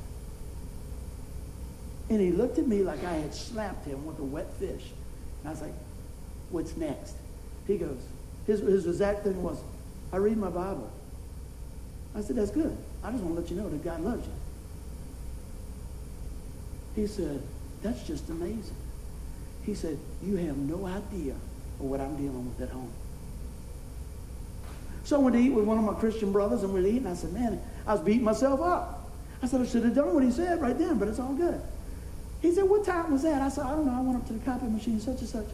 And 2.11 2.21
he 2.21 2.33
looked 2.33 2.59
at 2.59 2.67
me 2.67 2.83
like 2.83 3.05
I 3.05 3.13
had 3.13 3.33
slapped 3.33 3.87
him 3.87 4.05
with 4.05 4.19
a 4.19 4.25
wet 4.25 4.53
fish. 4.55 4.83
And 5.45 5.51
I 5.51 5.53
was 5.53 5.61
like, 5.61 5.75
what's 6.51 6.75
next? 6.77 7.15
He 7.67 7.77
goes, 7.77 8.01
his, 8.47 8.61
his 8.61 8.87
exact 8.87 9.25
thing 9.25 9.43
was, 9.43 9.61
I 10.11 10.17
read 10.17 10.39
my 10.39 10.49
Bible. 10.49 10.91
I 12.17 12.23
said, 12.23 12.37
that's 12.37 12.51
good. 12.51 12.75
I 13.03 13.11
just 13.11 13.23
want 13.23 13.37
to 13.37 13.43
let 13.43 13.51
you 13.51 13.57
know 13.57 13.69
that 13.69 13.85
God 13.85 14.01
loves 14.01 14.27
you. 14.27 14.33
He 16.97 17.07
said, 17.07 17.43
that's 17.83 18.07
just 18.07 18.29
amazing. 18.31 18.77
He 19.67 19.75
said, 19.75 19.99
you 20.23 20.37
have 20.37 20.57
no 20.57 20.87
idea 20.87 21.33
of 21.33 21.81
what 21.81 22.01
I'm 22.01 22.17
dealing 22.17 22.49
with 22.49 22.63
at 22.63 22.73
home. 22.73 22.91
So 25.05 25.17
I 25.17 25.19
went 25.19 25.37
to 25.37 25.43
eat 25.43 25.51
with 25.51 25.67
one 25.67 25.77
of 25.77 25.85
my 25.85 25.93
Christian 25.93 26.33
brothers, 26.33 26.63
and 26.63 26.73
we 26.73 26.81
were 26.81 26.87
eating. 26.87 27.07
I 27.07 27.15
said, 27.15 27.35
man, 27.35 27.61
I 27.87 27.93
was 27.93 28.03
beating 28.03 28.25
myself 28.25 28.61
up. 28.63 29.11
I 29.43 29.47
said, 29.47 29.61
I 29.61 29.67
should 29.67 29.85
have 29.85 29.95
done 29.95 30.15
what 30.15 30.25
he 30.25 30.31
said 30.31 30.63
right 30.63 30.79
then, 30.79 30.99
but 30.99 31.09
it's 31.09 31.19
all 31.19 31.35
good. 31.35 31.61
He 32.45 32.53
said, 32.53 32.65
what 32.65 32.85
time 32.85 33.11
was 33.11 33.23
that? 33.23 33.41
I 33.41 33.49
said, 33.49 33.65
I 33.65 33.71
don't 33.71 33.87
know. 33.87 33.95
I 33.95 34.03
went 34.03 34.19
up 34.19 34.27
to 34.27 34.35
the 34.35 34.45
copy 34.45 34.67
machine, 34.67 35.01
such 35.01 35.21
and 35.21 35.29
such. 35.31 35.47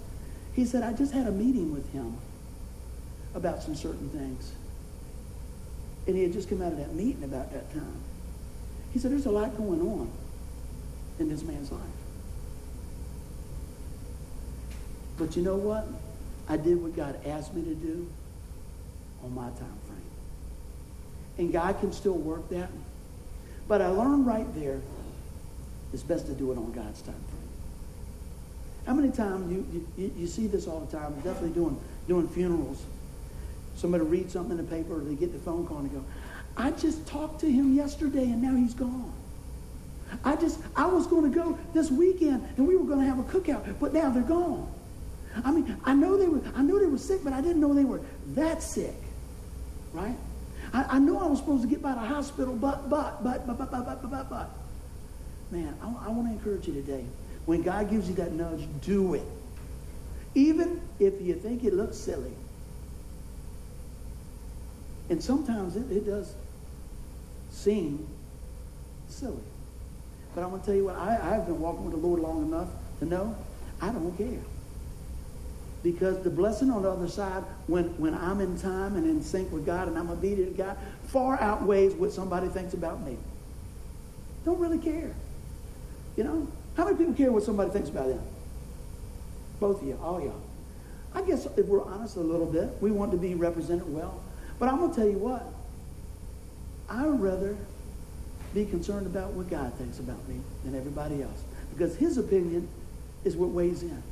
He 0.55 0.65
said, 0.65 0.83
I 0.83 0.93
just 0.93 1.13
had 1.13 1.29
a 1.29 1.31
meeting 1.31 1.73
with 1.73 1.89
him 1.93 2.17
about 3.33 3.63
some 3.63 3.77
certain 3.77 4.09
things. 4.09 4.51
And 6.09 6.17
he 6.17 6.25
had 6.25 6.33
just 6.33 6.49
come 6.49 6.61
out 6.61 6.73
of 6.73 6.79
that 6.79 6.93
meeting 6.93 7.23
about 7.23 7.53
that 7.53 7.73
time. 7.73 7.95
He 8.93 8.99
said, 8.99 9.13
there's 9.13 9.27
a 9.27 9.31
lot 9.31 9.57
going 9.57 9.81
on 9.81 10.11
in 11.21 11.29
this 11.29 11.45
man's 11.45 11.71
life. 11.71 11.81
But 15.17 15.37
you 15.37 15.43
know 15.43 15.55
what? 15.55 15.87
I 16.49 16.57
did 16.57 16.83
what 16.83 16.97
God 16.97 17.25
asked 17.25 17.55
me 17.55 17.63
to 17.63 17.75
do 17.77 18.11
on 19.23 19.33
my 19.33 19.47
time 19.51 19.79
frame. 19.87 20.11
And 21.39 21.53
God 21.53 21.79
can 21.79 21.93
still 21.93 22.15
work 22.15 22.49
that. 22.49 22.71
But 23.69 23.81
I 23.81 23.87
learned 23.91 24.27
right 24.27 24.53
there, 24.57 24.81
it's 25.93 26.03
best 26.03 26.27
to 26.27 26.33
do 26.33 26.53
it 26.53 26.59
on 26.59 26.73
God's 26.73 27.03
time 27.03 27.15
frame. 27.15 27.41
How 28.87 28.95
many 28.95 29.11
times 29.11 29.53
you, 29.53 29.87
you, 29.97 30.13
you 30.17 30.27
see 30.27 30.47
this 30.47 30.67
all 30.67 30.81
the 30.81 30.97
time, 30.97 31.15
definitely 31.17 31.51
doing, 31.51 31.79
doing 32.09 32.29
funerals. 32.29 32.83
Somebody 33.77 34.05
reads 34.05 34.33
something 34.33 34.59
in 34.59 34.65
the 34.65 34.71
paper 34.71 34.97
or 34.97 35.01
they 35.01 35.15
get 35.15 35.33
the 35.33 35.39
phone 35.39 35.67
call 35.67 35.79
and 35.79 35.91
they 35.91 35.95
go, 35.95 36.05
I 36.57 36.71
just 36.73 37.07
talked 37.07 37.41
to 37.41 37.51
him 37.51 37.75
yesterday 37.75 38.25
and 38.25 38.43
now 38.43 38.55
he's 38.55 38.75
gone. 38.75 39.13
I 40.25 40.37
just, 40.37 40.61
I 40.75 40.87
was 40.87 41.07
going 41.07 41.31
to 41.31 41.37
go 41.37 41.59
this 41.73 41.91
weekend 41.91 42.47
and 42.57 42.67
we 42.67 42.77
were 42.77 42.85
going 42.85 43.01
to 43.01 43.07
have 43.07 43.19
a 43.19 43.23
cookout, 43.23 43.79
but 43.79 43.93
now 43.93 44.11
they're 44.11 44.23
gone. 44.23 44.71
I 45.45 45.53
mean, 45.53 45.77
I 45.85 45.95
know 45.95 46.17
they 46.17 46.27
were, 46.27 46.41
I 46.57 46.63
knew 46.63 46.81
they 46.81 46.87
were 46.87 46.99
sick, 46.99 47.21
but 47.23 47.33
I 47.33 47.41
didn't 47.41 47.61
know 47.61 47.73
they 47.73 47.85
were 47.85 48.01
that 48.35 48.63
sick, 48.63 48.97
right? 49.93 50.17
I, 50.73 50.97
I 50.97 50.99
know 50.99 51.19
I 51.19 51.27
was 51.27 51.39
supposed 51.39 51.63
to 51.63 51.69
get 51.69 51.81
by 51.81 51.93
the 51.93 52.01
hospital, 52.01 52.55
but, 52.57 52.91
but, 52.91 53.23
but, 53.23 53.47
but, 53.47 53.59
but, 53.59 53.71
but, 53.71 53.85
but, 53.85 54.11
but, 54.11 54.31
but. 54.31 54.51
Man, 55.51 55.75
I, 55.83 56.07
I 56.07 56.11
want 56.11 56.29
to 56.29 56.33
encourage 56.33 56.67
you 56.69 56.75
today. 56.75 57.05
When 57.47 57.63
God 57.63 57.91
gives 57.91 58.09
you 58.09 58.15
that 58.17 58.33
nudge, 58.33 58.67
do 58.83 59.15
it. 59.15 59.25
Even 60.35 60.81
if 60.99 61.21
you 61.21 61.35
think 61.35 61.65
it 61.65 61.75
looks 61.75 61.97
silly. 61.97 62.33
And 65.09 65.23
sometimes 65.23 65.75
it, 65.75 65.91
it 65.91 66.07
does 66.07 66.35
seem 67.51 68.07
silly. 69.09 69.43
But 70.35 70.45
I'm 70.45 70.51
going 70.51 70.61
to 70.61 70.67
tell 70.67 70.77
you 70.77 70.85
what, 70.85 70.97
I, 70.97 71.35
I've 71.35 71.47
been 71.47 71.61
walking 71.61 71.85
with 71.85 72.01
the 72.01 72.07
Lord 72.07 72.21
long 72.21 72.47
enough 72.47 72.69
to 73.01 73.05
know 73.05 73.35
I 73.81 73.89
don't 73.89 74.17
care. 74.17 74.39
Because 75.83 76.23
the 76.23 76.31
blessing 76.31 76.71
on 76.71 76.83
the 76.83 76.91
other 76.91 77.09
side, 77.09 77.43
when, 77.67 77.87
when 77.99 78.15
I'm 78.15 78.41
in 78.41 78.57
time 78.59 78.97
and 78.97 79.07
in 79.07 79.23
sync 79.23 79.51
with 79.51 79.67
God 79.67 79.89
and 79.89 79.99
I'm 79.99 80.11
obedient 80.11 80.57
to 80.57 80.63
God, 80.63 80.79
far 81.05 81.41
outweighs 81.41 81.95
what 81.95 82.13
somebody 82.13 82.49
thinks 82.49 82.75
about 82.75 83.05
me. 83.05 83.17
Don't 84.45 84.61
really 84.61 84.79
care. 84.79 85.13
You 86.17 86.25
know? 86.25 86.49
How 86.77 86.85
many 86.85 86.97
people 86.97 87.15
care 87.15 87.33
what 87.33 87.43
somebody 87.43 87.71
thinks 87.71 87.89
about 87.89 88.09
them? 88.09 88.23
Both 89.59 89.83
of 89.83 89.89
you, 89.89 89.99
all 90.03 90.21
y'all. 90.21 90.41
I 91.15 91.23
guess 91.23 91.47
if 91.57 91.67
we're 91.67 91.85
honest 91.85 92.17
a 92.17 92.21
little 92.21 92.47
bit, 92.47 92.71
we 92.81 92.91
want 92.91 93.11
to 93.13 93.17
be 93.17 93.35
represented 93.35 93.93
well. 93.93 94.23
But 94.59 94.69
I'm 94.69 94.79
going 94.79 94.91
to 94.91 94.97
tell 94.97 95.09
you 95.09 95.19
what. 95.19 95.45
I'd 96.89 97.21
rather 97.21 97.57
be 98.55 98.65
concerned 98.65 99.07
about 99.07 99.33
what 99.33 99.49
God 99.49 99.73
thinks 99.75 99.99
about 99.99 100.27
me 100.29 100.41
than 100.65 100.75
everybody 100.75 101.23
else. 101.23 101.45
Because 101.73 101.97
his 101.97 102.19
opinion 102.19 102.69
is 103.25 103.37
what 103.37 103.51
weighs 103.51 103.83
in. 103.83 104.03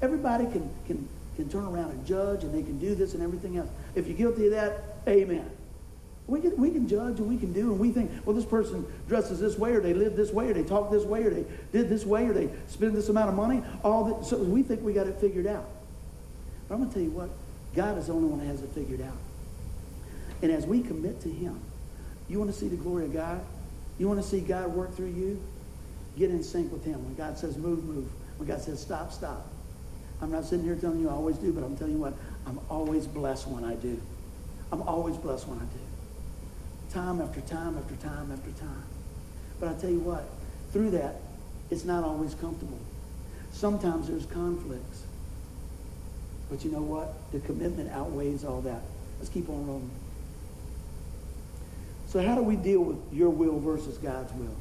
Everybody 0.00 0.44
can, 0.46 0.68
can, 0.86 1.08
can 1.36 1.48
turn 1.48 1.64
around 1.64 1.90
and 1.90 2.06
judge 2.06 2.42
and 2.42 2.54
they 2.54 2.62
can 2.62 2.78
do 2.78 2.94
this 2.94 3.14
and 3.14 3.22
everything 3.22 3.56
else. 3.56 3.68
If 3.94 4.08
you're 4.08 4.16
guilty 4.16 4.46
of 4.46 4.52
that, 4.52 4.98
amen. 5.06 5.48
We 6.28 6.40
can, 6.40 6.56
we 6.56 6.70
can 6.70 6.86
judge 6.86 7.18
and 7.18 7.28
we 7.28 7.36
can 7.36 7.52
do 7.52 7.72
and 7.72 7.80
we 7.80 7.90
think, 7.90 8.10
well, 8.24 8.34
this 8.34 8.44
person 8.44 8.86
dresses 9.08 9.40
this 9.40 9.58
way 9.58 9.72
or 9.72 9.80
they 9.80 9.92
live 9.92 10.16
this 10.16 10.30
way 10.30 10.48
or 10.50 10.54
they 10.54 10.62
talk 10.62 10.90
this 10.90 11.04
way 11.04 11.24
or 11.24 11.30
they 11.30 11.44
did 11.72 11.88
this 11.88 12.06
way 12.06 12.26
or 12.26 12.32
they 12.32 12.48
spend 12.68 12.94
this 12.94 13.08
amount 13.08 13.28
of 13.28 13.34
money. 13.34 13.62
All 13.82 14.04
that, 14.04 14.24
so 14.26 14.36
we 14.38 14.62
think 14.62 14.82
we 14.82 14.92
got 14.92 15.06
it 15.06 15.16
figured 15.20 15.46
out. 15.46 15.68
But 16.68 16.76
I'm 16.76 16.80
going 16.80 16.90
to 16.90 16.94
tell 16.94 17.02
you 17.02 17.10
what, 17.10 17.28
God 17.74 17.98
is 17.98 18.06
the 18.06 18.12
only 18.12 18.28
one 18.28 18.38
that 18.38 18.46
has 18.46 18.62
it 18.62 18.70
figured 18.70 19.00
out. 19.00 19.16
And 20.42 20.50
as 20.52 20.64
we 20.64 20.80
commit 20.80 21.20
to 21.22 21.28
him, 21.28 21.60
you 22.28 22.38
want 22.38 22.52
to 22.52 22.56
see 22.56 22.68
the 22.68 22.76
glory 22.76 23.04
of 23.06 23.12
God? 23.12 23.40
You 23.98 24.08
want 24.08 24.22
to 24.22 24.26
see 24.26 24.40
God 24.40 24.72
work 24.72 24.94
through 24.94 25.10
you? 25.10 25.42
Get 26.16 26.30
in 26.30 26.42
sync 26.42 26.72
with 26.72 26.84
him. 26.84 27.04
When 27.04 27.14
God 27.14 27.36
says 27.38 27.56
move, 27.56 27.84
move. 27.84 28.08
When 28.38 28.48
God 28.48 28.60
says 28.60 28.80
stop, 28.80 29.12
stop. 29.12 29.46
I'm 30.20 30.30
not 30.30 30.44
sitting 30.44 30.64
here 30.64 30.76
telling 30.76 31.00
you 31.00 31.08
I 31.08 31.12
always 31.12 31.36
do, 31.36 31.52
but 31.52 31.64
I'm 31.64 31.76
telling 31.76 31.94
you 31.94 31.98
what, 31.98 32.14
I'm 32.46 32.60
always 32.70 33.06
blessed 33.06 33.48
when 33.48 33.64
I 33.64 33.74
do. 33.74 34.00
I'm 34.70 34.82
always 34.82 35.16
blessed 35.16 35.48
when 35.48 35.58
I 35.58 35.64
do. 35.64 35.81
Time 36.92 37.22
after 37.22 37.40
time 37.40 37.78
after 37.78 37.96
time 38.06 38.30
after 38.32 38.50
time. 38.60 38.84
But 39.58 39.70
I 39.70 39.74
tell 39.80 39.90
you 39.90 40.00
what, 40.00 40.24
through 40.72 40.90
that, 40.90 41.16
it's 41.70 41.84
not 41.84 42.04
always 42.04 42.34
comfortable. 42.34 42.78
Sometimes 43.52 44.08
there's 44.08 44.26
conflicts. 44.26 45.04
But 46.50 46.64
you 46.64 46.70
know 46.70 46.82
what? 46.82 47.14
The 47.32 47.40
commitment 47.40 47.90
outweighs 47.92 48.44
all 48.44 48.60
that. 48.62 48.82
Let's 49.18 49.30
keep 49.30 49.48
on 49.48 49.66
rolling. 49.66 49.90
So 52.08 52.20
how 52.20 52.34
do 52.34 52.42
we 52.42 52.56
deal 52.56 52.80
with 52.82 52.98
your 53.10 53.30
will 53.30 53.58
versus 53.58 53.96
God's 53.96 54.32
will? 54.34 54.54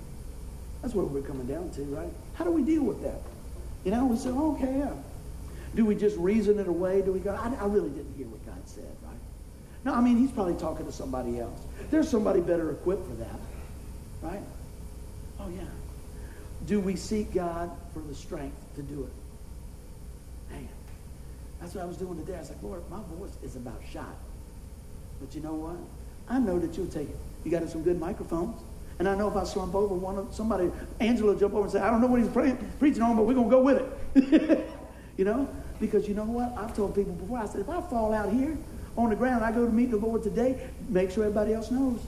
That's 0.81 0.93
what 0.93 1.09
we're 1.09 1.21
coming 1.21 1.47
down 1.47 1.69
to, 1.71 1.81
right? 1.83 2.09
How 2.35 2.45
do 2.45 2.51
we 2.51 2.61
deal 2.61 2.83
with 2.83 3.03
that? 3.03 3.19
You 3.83 3.91
know, 3.91 4.05
we 4.05 4.15
say, 4.15 4.29
okay. 4.29 4.87
Do 5.75 5.85
we 5.85 5.95
just 5.95 6.15
reason 6.17 6.59
it 6.59 6.67
away? 6.67 7.01
Do 7.01 7.11
we 7.11 7.19
go, 7.19 7.31
I, 7.31 7.53
I 7.59 7.65
really 7.65 7.89
didn't 7.89 8.15
hear 8.15 8.27
what? 8.27 8.40
No, 9.83 9.93
I 9.93 10.01
mean, 10.01 10.17
he's 10.17 10.31
probably 10.31 10.55
talking 10.55 10.85
to 10.85 10.91
somebody 10.91 11.39
else. 11.39 11.59
There's 11.89 12.07
somebody 12.07 12.39
better 12.39 12.71
equipped 12.71 13.07
for 13.07 13.15
that, 13.15 13.39
right? 14.21 14.41
Oh, 15.39 15.49
yeah. 15.49 15.61
Do 16.67 16.79
we 16.79 16.95
seek 16.95 17.33
God 17.33 17.71
for 17.93 17.99
the 17.99 18.13
strength 18.13 18.55
to 18.75 18.83
do 18.83 19.03
it? 19.03 20.53
Man, 20.53 20.69
that's 21.59 21.73
what 21.73 21.83
I 21.83 21.87
was 21.87 21.97
doing 21.97 22.17
today. 22.17 22.35
I 22.35 22.39
was 22.39 22.49
like, 22.49 22.61
Lord, 22.61 22.83
my 22.89 22.99
voice 23.17 23.35
is 23.43 23.55
about 23.55 23.81
shot. 23.91 24.15
But 25.19 25.33
you 25.33 25.41
know 25.41 25.53
what? 25.53 25.77
I 26.29 26.39
know 26.39 26.59
that 26.59 26.77
you'll 26.77 26.87
take 26.87 27.09
it. 27.09 27.17
You 27.43 27.51
got 27.51 27.67
some 27.67 27.81
good 27.81 27.99
microphones. 27.99 28.61
And 28.99 29.09
I 29.09 29.15
know 29.15 29.27
if 29.27 29.35
I 29.35 29.43
slump 29.45 29.73
over, 29.73 29.95
one 29.95 30.17
of 30.19 30.31
somebody, 30.31 30.69
Angela, 30.99 31.35
jump 31.35 31.55
over 31.55 31.63
and 31.63 31.71
say, 31.71 31.79
I 31.79 31.89
don't 31.89 32.01
know 32.01 32.07
what 32.07 32.19
he's 32.19 32.29
praying, 32.29 32.57
preaching 32.77 33.01
on, 33.01 33.15
but 33.15 33.23
we're 33.23 33.33
going 33.33 33.49
to 33.49 33.55
go 33.55 33.63
with 33.63 33.81
it. 34.13 34.69
you 35.17 35.25
know? 35.25 35.49
Because 35.79 36.07
you 36.07 36.13
know 36.13 36.25
what? 36.25 36.53
I've 36.55 36.75
told 36.75 36.93
people 36.93 37.13
before, 37.13 37.39
I 37.39 37.47
said, 37.47 37.61
if 37.61 37.69
I 37.69 37.81
fall 37.81 38.13
out 38.13 38.31
here, 38.31 38.55
on 38.97 39.09
the 39.09 39.15
ground. 39.15 39.43
I 39.43 39.51
go 39.51 39.65
to 39.65 39.71
meet 39.71 39.91
the 39.91 39.97
Lord 39.97 40.23
today. 40.23 40.69
Make 40.89 41.11
sure 41.11 41.23
everybody 41.23 41.53
else 41.53 41.71
knows. 41.71 41.99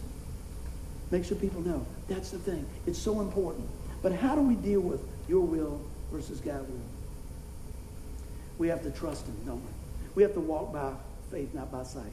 Make 1.12 1.26
sure 1.26 1.38
people 1.38 1.62
know. 1.62 1.86
That's 2.08 2.32
the 2.32 2.40
thing. 2.40 2.66
It's 2.88 3.00
so 3.00 3.22
important. 3.22 3.68
But 4.02 4.14
how 4.14 4.36
do 4.36 4.42
we 4.42 4.56
deal 4.56 4.82
with 4.82 5.02
your 5.28 5.42
will 5.42 5.80
versus 6.12 6.40
God's 6.40 6.70
will? 6.70 6.80
We 8.58 8.68
have 8.68 8.84
to 8.84 8.92
trust 8.92 9.26
Him, 9.28 9.36
don't 9.46 9.62
we? 9.62 9.72
We 10.16 10.24
have 10.24 10.34
to 10.34 10.40
walk 10.40 10.74
by 10.74 10.94
faith, 11.32 11.54
not 11.54 11.72
by 11.72 11.84
sight. 11.84 12.12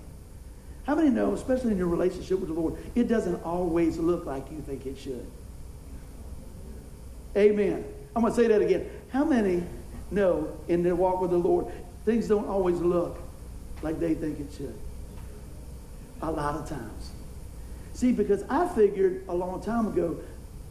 How 0.85 0.95
many 0.95 1.11
know, 1.11 1.35
especially 1.35 1.73
in 1.73 1.79
your 1.79 1.89
relationship 1.89 2.39
with 2.39 2.49
the 2.49 2.55
Lord, 2.55 2.77
it 2.95 3.09
doesn't 3.09 3.43
always 3.45 3.99
look 3.99 4.25
like 4.27 4.51
you 4.51 4.61
think 4.61 4.87
it 4.87 4.99
should? 4.99 5.27
Amen. 7.37 7.85
I'm 8.15 8.23
going 8.23 8.35
to 8.35 8.41
say 8.41 8.49
that 8.49 8.61
again. 8.61 8.91
How 9.11 9.25
many 9.25 9.63
know 10.11 10.57
in 10.69 10.83
their 10.83 10.97
walk 10.97 11.21
with 11.21 11.31
the 11.31 11.39
Lord, 11.39 11.67
things 12.05 12.29
don't 12.29 12.49
always 12.49 12.79
look 12.79 13.19
like 13.83 13.99
they 13.99 14.15
think 14.15 14.41
it 14.41 14.53
should? 14.57 14.79
A 16.23 16.31
lot 16.31 16.57
of 16.57 16.69
times. 16.69 17.11
See, 17.95 18.13
because 18.13 18.45
I 18.49 18.69
figured 18.69 19.25
a 19.29 19.35
long 19.35 19.63
time 19.63 19.87
ago, 19.87 20.19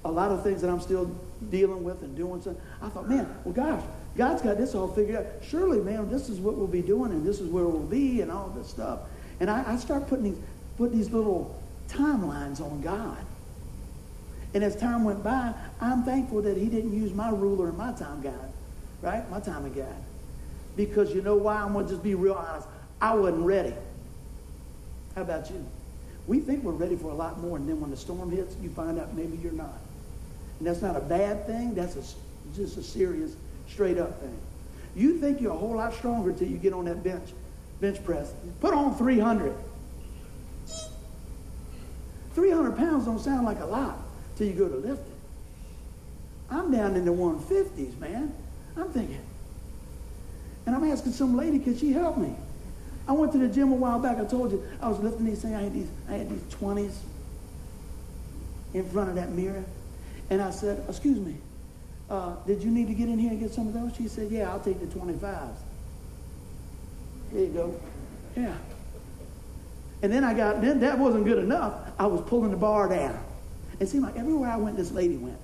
a 0.05 0.11
lot 0.11 0.31
of 0.31 0.43
things 0.43 0.61
that 0.61 0.69
I'm 0.69 0.79
still 0.79 1.11
dealing 1.49 1.83
with 1.83 2.01
and 2.01 2.15
doing, 2.15 2.41
so 2.41 2.55
I 2.81 2.89
thought, 2.89 3.09
man, 3.09 3.27
well, 3.43 3.53
gosh, 3.53 3.83
God's 4.15 4.41
got 4.41 4.57
this 4.57 4.75
all 4.75 4.87
figured 4.87 5.15
out. 5.15 5.25
Surely, 5.41 5.79
man, 5.79 6.09
this 6.09 6.29
is 6.29 6.39
what 6.39 6.55
we'll 6.55 6.67
be 6.67 6.81
doing 6.81 7.11
and 7.11 7.25
this 7.25 7.39
is 7.39 7.49
where 7.49 7.65
we'll 7.65 7.81
be 7.81 8.21
and 8.21 8.31
all 8.31 8.49
this 8.49 8.67
stuff. 8.67 8.99
And 9.39 9.49
I, 9.49 9.73
I 9.73 9.75
start 9.77 10.07
putting 10.07 10.25
these, 10.25 10.43
putting 10.77 10.97
these 10.97 11.11
little 11.11 11.61
timelines 11.89 12.61
on 12.61 12.81
God. 12.81 13.17
And 14.53 14.63
as 14.63 14.75
time 14.75 15.03
went 15.03 15.23
by, 15.23 15.53
I'm 15.79 16.03
thankful 16.03 16.41
that 16.41 16.57
he 16.57 16.65
didn't 16.65 16.93
use 16.93 17.13
my 17.13 17.29
ruler 17.29 17.69
and 17.69 17.77
my 17.77 17.91
time 17.93 18.21
guide, 18.21 18.33
right? 19.01 19.29
My 19.29 19.39
timing 19.39 19.73
guide. 19.73 20.03
Because 20.75 21.13
you 21.13 21.21
know 21.21 21.35
why? 21.35 21.57
I'm 21.57 21.73
going 21.73 21.85
to 21.85 21.91
just 21.91 22.03
be 22.03 22.15
real 22.15 22.33
honest. 22.33 22.67
I 23.01 23.13
wasn't 23.13 23.45
ready. 23.45 23.73
How 25.15 25.21
about 25.21 25.49
you? 25.49 25.65
We 26.27 26.39
think 26.39 26.63
we're 26.63 26.73
ready 26.73 26.95
for 26.95 27.09
a 27.09 27.13
lot 27.13 27.39
more, 27.39 27.57
and 27.57 27.67
then 27.67 27.79
when 27.81 27.89
the 27.89 27.97
storm 27.97 28.31
hits, 28.31 28.55
you 28.61 28.69
find 28.69 28.99
out 28.99 29.13
maybe 29.15 29.37
you're 29.37 29.51
not. 29.51 29.79
And 30.59 30.67
that's 30.67 30.81
not 30.81 30.95
a 30.95 31.01
bad 31.01 31.45
thing. 31.47 31.73
That's 31.73 31.95
a, 31.95 32.03
just 32.55 32.77
a 32.77 32.83
serious, 32.83 33.35
straight 33.67 33.97
up 33.97 34.19
thing. 34.19 34.37
You 34.95 35.17
think 35.17 35.41
you're 35.41 35.53
a 35.53 35.57
whole 35.57 35.75
lot 35.75 35.93
stronger 35.93 36.31
until 36.31 36.47
you 36.47 36.57
get 36.57 36.73
on 36.73 36.85
that 36.85 37.03
bench, 37.03 37.29
bench 37.79 38.03
press. 38.03 38.33
Put 38.59 38.73
on 38.73 38.95
300. 38.95 39.55
300 42.35 42.77
pounds 42.77 43.05
don't 43.05 43.19
sound 43.19 43.45
like 43.45 43.59
a 43.59 43.65
lot 43.65 43.97
till 44.35 44.47
you 44.47 44.53
go 44.53 44.67
to 44.67 44.75
lift 44.75 45.01
it. 45.01 45.15
I'm 46.51 46.71
down 46.71 46.95
in 46.95 47.05
the 47.05 47.11
150s, 47.11 47.97
man. 47.99 48.33
I'm 48.77 48.91
thinking. 48.91 49.21
And 50.65 50.75
I'm 50.75 50.83
asking 50.83 51.13
some 51.13 51.35
lady, 51.35 51.59
could 51.59 51.79
she 51.79 51.91
help 51.91 52.17
me? 52.17 52.35
I 53.09 53.11
went 53.11 53.31
to 53.31 53.39
the 53.39 53.47
gym 53.47 53.71
a 53.71 53.75
while 53.75 53.97
back. 53.97 54.19
I 54.19 54.23
told 54.23 54.51
you 54.51 54.63
I 54.79 54.87
was 54.87 54.99
lifting 54.99 55.25
these 55.25 55.41
things. 55.41 55.55
I 55.55 55.61
had 55.61 55.73
these, 55.73 55.89
I 56.07 56.13
had 56.13 56.29
these 56.29 56.43
20s 56.53 56.95
in 58.75 58.87
front 58.87 59.09
of 59.09 59.15
that 59.15 59.31
mirror. 59.31 59.65
And 60.29 60.39
I 60.39 60.51
said, 60.51 60.85
excuse 60.87 61.17
me, 61.17 61.37
uh, 62.07 62.35
did 62.45 62.61
you 62.61 62.69
need 62.69 62.85
to 62.85 62.93
get 62.93 63.09
in 63.09 63.17
here 63.17 63.31
and 63.31 63.39
get 63.39 63.51
some 63.51 63.67
of 63.67 63.73
those? 63.73 63.95
She 63.95 64.07
said, 64.07 64.29
yeah, 64.29 64.51
I'll 64.51 64.59
take 64.59 64.79
the 64.79 64.85
25s. 64.85 65.55
There 67.31 67.41
you 67.41 67.47
go. 67.47 67.79
Yeah. 68.35 68.53
And 70.03 70.13
then 70.13 70.23
I 70.23 70.35
got, 70.35 70.61
then 70.61 70.79
that 70.81 70.99
wasn't 70.99 71.25
good 71.25 71.39
enough. 71.39 71.73
I 71.97 72.05
was 72.05 72.21
pulling 72.21 72.51
the 72.51 72.57
bar 72.57 72.89
down. 72.89 73.19
It 73.79 73.87
seemed 73.87 74.03
like 74.03 74.17
everywhere 74.17 74.51
I 74.51 74.57
went, 74.57 74.77
this 74.77 74.91
lady 74.91 75.17
went. 75.17 75.39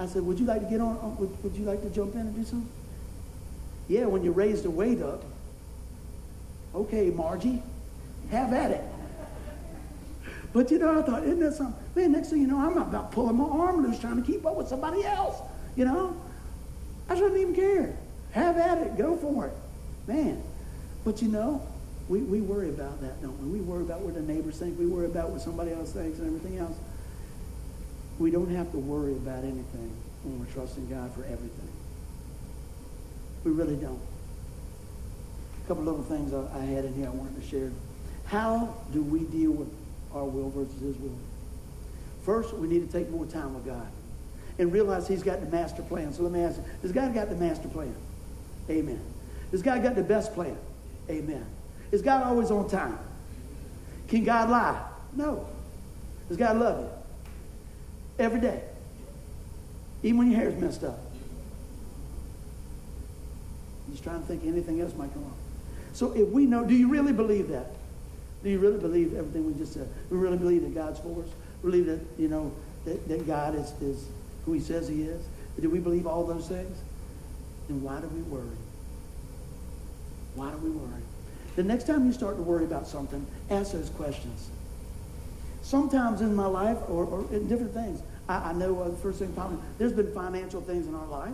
I 0.00 0.06
said, 0.06 0.22
would 0.22 0.40
you 0.40 0.46
like 0.46 0.60
to 0.60 0.68
get 0.68 0.80
on, 0.80 0.96
uh, 0.96 1.08
would, 1.20 1.44
would 1.44 1.54
you 1.54 1.66
like 1.66 1.82
to 1.82 1.90
jump 1.90 2.14
in 2.14 2.22
and 2.22 2.34
do 2.34 2.42
something? 2.42 2.68
Yeah, 3.86 4.06
when 4.06 4.24
you 4.24 4.32
raise 4.32 4.62
the 4.62 4.70
weight 4.70 5.00
up. 5.00 5.22
Okay, 6.74 7.10
Margie, 7.10 7.62
have 8.30 8.52
at 8.52 8.70
it. 8.70 8.84
But 10.52 10.70
you 10.70 10.78
know, 10.78 10.98
I 10.98 11.02
thought, 11.02 11.22
isn't 11.24 11.40
that 11.40 11.54
something? 11.54 11.82
Man, 11.94 12.12
next 12.12 12.30
thing 12.30 12.40
you 12.40 12.46
know, 12.46 12.58
I'm 12.58 12.76
about 12.78 13.12
pulling 13.12 13.36
my 13.36 13.44
arm 13.44 13.82
loose 13.82 13.98
trying 13.98 14.22
to 14.22 14.22
keep 14.22 14.46
up 14.46 14.56
with 14.56 14.68
somebody 14.68 15.04
else. 15.04 15.40
You 15.76 15.84
know? 15.84 16.16
I 17.08 17.14
shouldn't 17.14 17.38
even 17.38 17.54
care. 17.54 17.96
Have 18.32 18.56
at 18.56 18.78
it. 18.78 18.96
Go 18.96 19.16
for 19.16 19.46
it. 19.46 19.52
Man. 20.06 20.42
But 21.04 21.22
you 21.22 21.28
know, 21.28 21.62
we, 22.08 22.20
we 22.20 22.40
worry 22.40 22.68
about 22.68 23.00
that, 23.00 23.20
don't 23.22 23.38
we? 23.42 23.58
We 23.58 23.60
worry 23.60 23.82
about 23.82 24.00
what 24.00 24.14
the 24.14 24.20
neighbors 24.20 24.58
think. 24.58 24.78
We 24.78 24.86
worry 24.86 25.06
about 25.06 25.30
what 25.30 25.40
somebody 25.40 25.72
else 25.72 25.92
thinks 25.92 26.18
and 26.18 26.26
everything 26.26 26.58
else. 26.58 26.76
We 28.18 28.30
don't 28.30 28.50
have 28.54 28.70
to 28.72 28.78
worry 28.78 29.12
about 29.12 29.44
anything 29.44 29.94
when 30.24 30.40
we're 30.40 30.52
trusting 30.52 30.88
God 30.88 31.12
for 31.12 31.22
everything. 31.24 31.70
We 33.44 33.52
really 33.52 33.76
don't. 33.76 34.00
A 35.66 35.68
couple 35.68 35.82
little 35.82 36.02
things 36.04 36.32
I, 36.32 36.60
I 36.60 36.64
had 36.64 36.84
in 36.84 36.94
here 36.94 37.06
I 37.06 37.10
wanted 37.10 37.42
to 37.42 37.48
share. 37.48 37.72
How 38.26 38.72
do 38.92 39.02
we 39.02 39.24
deal 39.24 39.50
with 39.50 39.68
our 40.14 40.24
will 40.24 40.48
versus 40.50 40.80
his 40.80 40.96
will? 40.96 41.18
First, 42.22 42.54
we 42.54 42.68
need 42.68 42.88
to 42.88 42.98
take 42.98 43.10
more 43.10 43.26
time 43.26 43.52
with 43.52 43.66
God 43.66 43.88
and 44.60 44.72
realize 44.72 45.08
he's 45.08 45.24
got 45.24 45.40
the 45.40 45.46
master 45.46 45.82
plan. 45.82 46.12
So 46.12 46.22
let 46.22 46.30
me 46.30 46.40
ask 46.40 46.58
you, 46.58 46.64
has 46.82 46.92
God 46.92 47.12
got 47.14 47.30
the 47.30 47.34
master 47.34 47.66
plan? 47.66 47.92
Amen. 48.70 49.00
Has 49.50 49.60
God 49.60 49.82
got 49.82 49.96
the 49.96 50.04
best 50.04 50.34
plan? 50.34 50.56
Amen. 51.10 51.44
Is 51.90 52.00
God 52.00 52.22
always 52.22 52.52
on 52.52 52.68
time? 52.68 52.98
Can 54.06 54.22
God 54.22 54.48
lie? 54.48 54.80
No. 55.16 55.48
Does 56.28 56.36
God 56.36 56.58
love 56.58 56.84
you? 56.84 58.24
Every 58.24 58.40
day. 58.40 58.62
Even 60.04 60.18
when 60.18 60.30
your 60.30 60.38
hair's 60.38 60.54
messed 60.60 60.84
up. 60.84 61.00
I'm 63.86 63.92
just 63.92 64.04
trying 64.04 64.20
to 64.20 64.26
think 64.26 64.44
anything 64.44 64.80
else 64.80 64.94
might 64.94 65.12
come 65.12 65.24
up. 65.24 65.45
So 65.96 66.12
if 66.12 66.28
we 66.28 66.44
know, 66.44 66.62
do 66.62 66.74
you 66.74 66.88
really 66.88 67.14
believe 67.14 67.48
that? 67.48 67.70
Do 68.44 68.50
you 68.50 68.58
really 68.58 68.78
believe 68.78 69.14
everything 69.14 69.46
we 69.46 69.54
just 69.54 69.72
said? 69.72 69.88
We 70.10 70.18
really 70.18 70.36
believe 70.36 70.60
that 70.60 70.74
God's 70.74 71.00
for 71.00 71.22
us? 71.22 71.28
Believe 71.62 71.86
that, 71.86 72.00
you 72.18 72.28
know, 72.28 72.52
that, 72.84 73.08
that 73.08 73.26
God 73.26 73.54
is, 73.54 73.72
is 73.80 74.06
who 74.44 74.52
he 74.52 74.60
says 74.60 74.88
he 74.88 75.04
is? 75.04 75.24
Do 75.58 75.70
we 75.70 75.78
believe 75.78 76.06
all 76.06 76.24
those 76.24 76.48
things? 76.48 76.78
Then 77.66 77.82
why 77.82 77.98
do 77.98 78.08
we 78.08 78.20
worry? 78.20 78.58
Why 80.34 80.50
do 80.50 80.58
we 80.58 80.68
worry? 80.68 81.02
The 81.54 81.64
next 81.64 81.86
time 81.86 82.04
you 82.04 82.12
start 82.12 82.36
to 82.36 82.42
worry 82.42 82.64
about 82.64 82.86
something, 82.86 83.26
ask 83.48 83.72
those 83.72 83.88
questions. 83.88 84.50
Sometimes 85.62 86.20
in 86.20 86.36
my 86.36 86.44
life, 86.44 86.76
or, 86.90 87.06
or 87.06 87.20
in 87.32 87.48
different 87.48 87.72
things, 87.72 88.02
I, 88.28 88.50
I 88.50 88.52
know 88.52 88.82
uh, 88.82 88.90
the 88.90 88.96
first 88.98 89.18
thing, 89.18 89.32
probably, 89.32 89.56
there's 89.78 89.94
been 89.94 90.12
financial 90.12 90.60
things 90.60 90.88
in 90.88 90.94
our 90.94 91.06
life 91.06 91.32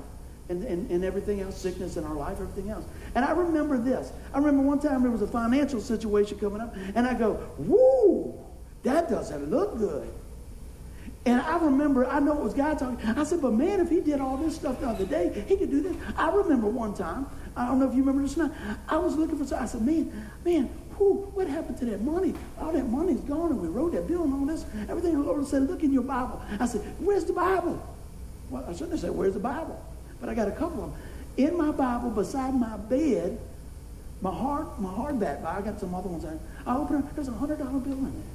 and, 0.48 0.62
and, 0.62 0.88
and 0.90 1.04
everything 1.04 1.40
else, 1.40 1.56
sickness 1.56 1.96
in 1.96 2.04
our 2.04 2.14
life, 2.14 2.40
everything 2.40 2.70
else. 2.70 2.84
And 3.14 3.24
I 3.24 3.32
remember 3.32 3.76
this. 3.76 4.12
I 4.32 4.38
remember 4.38 4.62
one 4.62 4.80
time 4.80 5.02
there 5.02 5.10
was 5.10 5.22
a 5.22 5.26
financial 5.26 5.80
situation 5.80 6.38
coming 6.38 6.60
up, 6.60 6.74
and 6.94 7.06
I 7.06 7.14
go, 7.14 7.42
woo, 7.58 8.38
that 8.82 9.10
doesn't 9.10 9.50
look 9.50 9.78
good. 9.78 10.10
And 11.24 11.40
I 11.40 11.56
remember, 11.58 12.06
I 12.06 12.18
know 12.18 12.32
it 12.32 12.42
was 12.42 12.54
God 12.54 12.78
talking. 12.78 12.98
I 13.06 13.22
said, 13.22 13.40
but 13.42 13.52
man, 13.52 13.80
if 13.80 13.90
he 13.90 14.00
did 14.00 14.20
all 14.20 14.36
this 14.36 14.56
stuff 14.56 14.80
the 14.80 14.88
other 14.88 15.04
day, 15.04 15.44
he 15.46 15.56
could 15.56 15.70
do 15.70 15.80
this. 15.80 15.96
I 16.16 16.30
remember 16.30 16.66
one 16.66 16.94
time, 16.94 17.26
I 17.56 17.66
don't 17.66 17.78
know 17.78 17.88
if 17.88 17.94
you 17.94 18.02
remember 18.02 18.22
this 18.22 18.36
or 18.36 18.44
not, 18.44 18.52
I 18.88 18.96
was 18.96 19.14
looking 19.14 19.44
for, 19.44 19.54
I 19.54 19.66
said, 19.66 19.82
man, 19.82 20.30
man, 20.44 20.68
who, 20.96 21.14
what 21.34 21.46
happened 21.46 21.78
to 21.78 21.84
that 21.86 22.00
money? 22.00 22.34
All 22.60 22.72
that 22.72 22.88
money's 22.88 23.20
gone, 23.20 23.50
and 23.50 23.60
we 23.60 23.68
wrote 23.68 23.92
that 23.92 24.08
bill 24.08 24.24
and 24.24 24.34
all 24.34 24.46
this. 24.46 24.64
Everything 24.88 25.12
the 25.12 25.20
Lord 25.20 25.46
said, 25.46 25.68
look 25.68 25.82
in 25.82 25.92
your 25.92 26.02
Bible. 26.02 26.42
I 26.58 26.66
said, 26.66 26.80
where's 26.98 27.24
the 27.24 27.32
Bible? 27.32 27.80
Well, 28.50 28.64
I 28.68 28.72
shouldn't 28.72 28.92
have 28.92 29.00
said, 29.00 29.10
where's 29.12 29.34
the 29.34 29.40
Bible? 29.40 29.80
But 30.20 30.28
I 30.28 30.34
got 30.34 30.48
a 30.48 30.52
couple 30.52 30.84
of 30.84 30.90
them. 30.90 31.00
In 31.37 31.57
my 31.57 31.70
Bible, 31.70 32.11
beside 32.11 32.55
my 32.55 32.76
bed, 32.76 33.39
my 34.20 34.33
hard, 34.33 34.66
my 34.78 34.91
hardback 34.91 35.43
Bible, 35.43 35.49
I 35.49 35.61
got 35.62 35.80
some 35.80 35.95
other 35.95 36.09
ones. 36.09 36.24
I 36.66 36.76
open 36.76 36.99
it, 36.99 37.14
there's 37.14 37.28
a 37.28 37.33
$100 37.33 37.59
bill 37.59 37.93
in 37.93 38.05
there. 38.05 38.30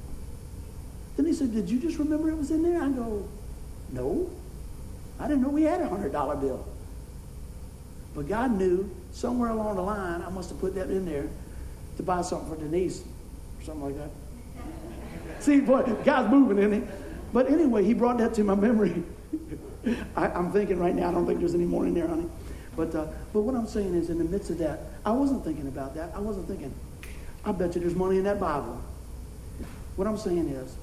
Then 1.16 1.26
he 1.26 1.32
said, 1.32 1.52
Did 1.52 1.70
you 1.70 1.80
just 1.80 1.98
remember 1.98 2.28
it 2.30 2.36
was 2.36 2.50
in 2.50 2.62
there? 2.62 2.82
I 2.82 2.88
go, 2.88 3.28
No. 3.92 4.30
I 5.18 5.26
didn't 5.26 5.42
know 5.42 5.48
we 5.48 5.62
had 5.62 5.80
a 5.80 5.86
$100 5.86 6.40
bill. 6.40 6.64
But 8.14 8.28
God 8.28 8.52
knew 8.52 8.90
somewhere 9.12 9.50
along 9.50 9.76
the 9.76 9.82
line 9.82 10.22
I 10.22 10.30
must 10.30 10.50
have 10.50 10.60
put 10.60 10.74
that 10.74 10.90
in 10.90 11.04
there 11.04 11.28
to 11.96 12.02
buy 12.02 12.22
something 12.22 12.48
for 12.48 12.56
Denise 12.56 13.02
or 13.02 13.64
something 13.64 13.84
like 13.84 13.96
that. 13.96 14.10
See, 15.42 15.60
boy, 15.60 15.82
God's 16.04 16.30
moving 16.30 16.58
in 16.58 16.72
it. 16.72 16.88
But 17.32 17.50
anyway, 17.50 17.84
he 17.84 17.94
brought 17.94 18.18
that 18.18 18.34
to 18.34 18.44
my 18.44 18.54
memory. 18.54 19.02
I, 20.16 20.28
am 20.38 20.52
thinking 20.52 20.78
right 20.78 20.94
now, 20.94 21.08
I 21.08 21.12
don't 21.12 21.26
think 21.26 21.40
there's 21.40 21.54
any 21.54 21.64
more 21.64 21.86
in 21.86 21.94
there, 21.94 22.08
honey. 22.08 22.28
But, 22.78 22.94
uh, 22.94 23.06
but 23.32 23.40
what 23.40 23.56
I'm 23.56 23.66
saying 23.66 23.92
is, 23.94 24.08
in 24.08 24.18
the 24.18 24.24
midst 24.24 24.50
of 24.50 24.58
that, 24.58 24.78
I 25.04 25.10
wasn't 25.10 25.42
thinking 25.42 25.66
about 25.66 25.96
that. 25.96 26.12
I 26.14 26.20
wasn't 26.20 26.46
thinking, 26.46 26.72
I 27.44 27.50
bet 27.50 27.74
you 27.74 27.80
there's 27.80 27.96
money 27.96 28.18
in 28.18 28.22
that 28.22 28.38
Bible. 28.38 28.80
What 29.96 30.06
I'm 30.06 30.16
saying 30.16 30.48
is, 30.48 30.76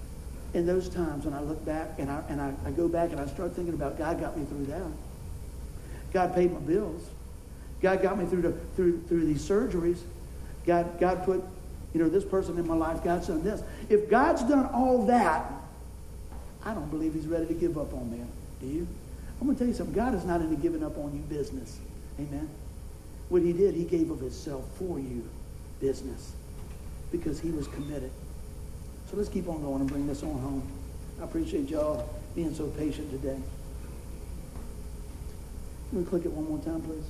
in 0.53 0.65
those 0.65 0.89
times 0.89 1.23
when 1.23 1.33
I 1.33 1.39
look 1.39 1.65
back 1.65 1.97
and 1.97 2.11
I, 2.11 2.21
and 2.27 2.41
I, 2.41 2.53
I 2.65 2.71
go 2.71 2.89
back 2.89 3.11
and 3.11 3.19
I 3.21 3.25
start 3.27 3.55
thinking 3.55 3.73
about 3.73 3.97
God 3.97 4.19
got 4.19 4.37
me 4.37 4.43
through 4.45 4.65
that. 4.65 4.81
God 6.11 6.35
paid 6.35 6.51
my 6.51 6.59
bills. 6.59 7.09
God 7.81 8.01
got 8.01 8.19
me 8.19 8.25
through, 8.25 8.41
the, 8.41 8.51
through, 8.75 9.01
through 9.07 9.25
these 9.25 9.47
surgeries. 9.47 9.99
God, 10.65 10.99
God 10.99 11.23
put, 11.23 11.41
you 11.93 12.01
know, 12.01 12.09
this 12.09 12.25
person 12.25 12.59
in 12.59 12.67
my 12.67 12.75
life. 12.75 13.05
God's 13.05 13.27
done 13.27 13.41
this. 13.41 13.63
If 13.87 14.09
God's 14.09 14.43
done 14.43 14.65
all 14.73 15.05
that, 15.05 15.49
I 16.65 16.73
don't 16.73 16.91
believe 16.91 17.13
he's 17.13 17.27
ready 17.27 17.45
to 17.45 17.53
give 17.53 17.77
up 17.77 17.93
on 17.93 18.11
me. 18.11 18.19
Do 18.59 18.67
you? 18.67 18.87
I'm 19.39 19.47
going 19.47 19.55
to 19.55 19.59
tell 19.59 19.67
you 19.67 19.73
something. 19.73 19.95
God 19.95 20.15
is 20.15 20.25
not 20.25 20.41
into 20.41 20.55
giving 20.55 20.83
up 20.83 20.97
on 20.97 21.13
you 21.13 21.21
business. 21.21 21.79
Amen. 22.19 22.49
What 23.29 23.41
he 23.41 23.53
did, 23.53 23.75
he 23.75 23.83
gave 23.83 24.09
of 24.11 24.19
himself 24.19 24.65
for 24.77 24.99
you 24.99 25.27
business. 25.79 26.33
because 27.11 27.39
he 27.39 27.51
was 27.51 27.67
committed. 27.67 28.11
So 29.09 29.17
let's 29.17 29.29
keep 29.29 29.47
on 29.47 29.61
going 29.61 29.81
and 29.81 29.89
bring 29.89 30.07
this 30.07 30.23
on 30.23 30.33
home. 30.39 30.67
I 31.21 31.23
appreciate 31.23 31.69
y'all 31.69 32.09
being 32.35 32.53
so 32.53 32.67
patient 32.67 33.09
today. 33.11 33.39
Can 35.89 35.99
we 35.99 36.05
click 36.05 36.25
it 36.25 36.31
one 36.31 36.49
more 36.49 36.59
time, 36.59 36.81
please? 36.81 37.05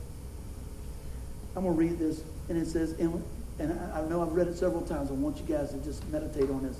I'm 1.55 1.63
going 1.63 1.75
to 1.75 1.79
read 1.79 1.97
this, 1.97 2.21
and 2.49 2.57
it 2.57 2.67
says, 2.67 2.91
and, 2.99 3.23
and 3.59 3.79
I 3.93 4.01
know 4.01 4.21
I've 4.21 4.33
read 4.33 4.47
it 4.47 4.57
several 4.57 4.81
times. 4.81 5.09
I 5.09 5.13
want 5.13 5.37
you 5.37 5.43
guys 5.43 5.71
to 5.71 5.77
just 5.77 6.05
meditate 6.09 6.49
on 6.49 6.63
this. 6.63 6.77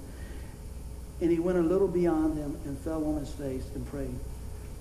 And 1.22 1.32
he 1.32 1.40
went 1.40 1.58
a 1.58 1.62
little 1.62 1.88
beyond 1.88 2.38
them 2.38 2.60
and 2.66 2.78
fell 2.80 3.06
on 3.06 3.18
his 3.18 3.30
face 3.30 3.64
and 3.74 3.88
prayed. 3.88 4.20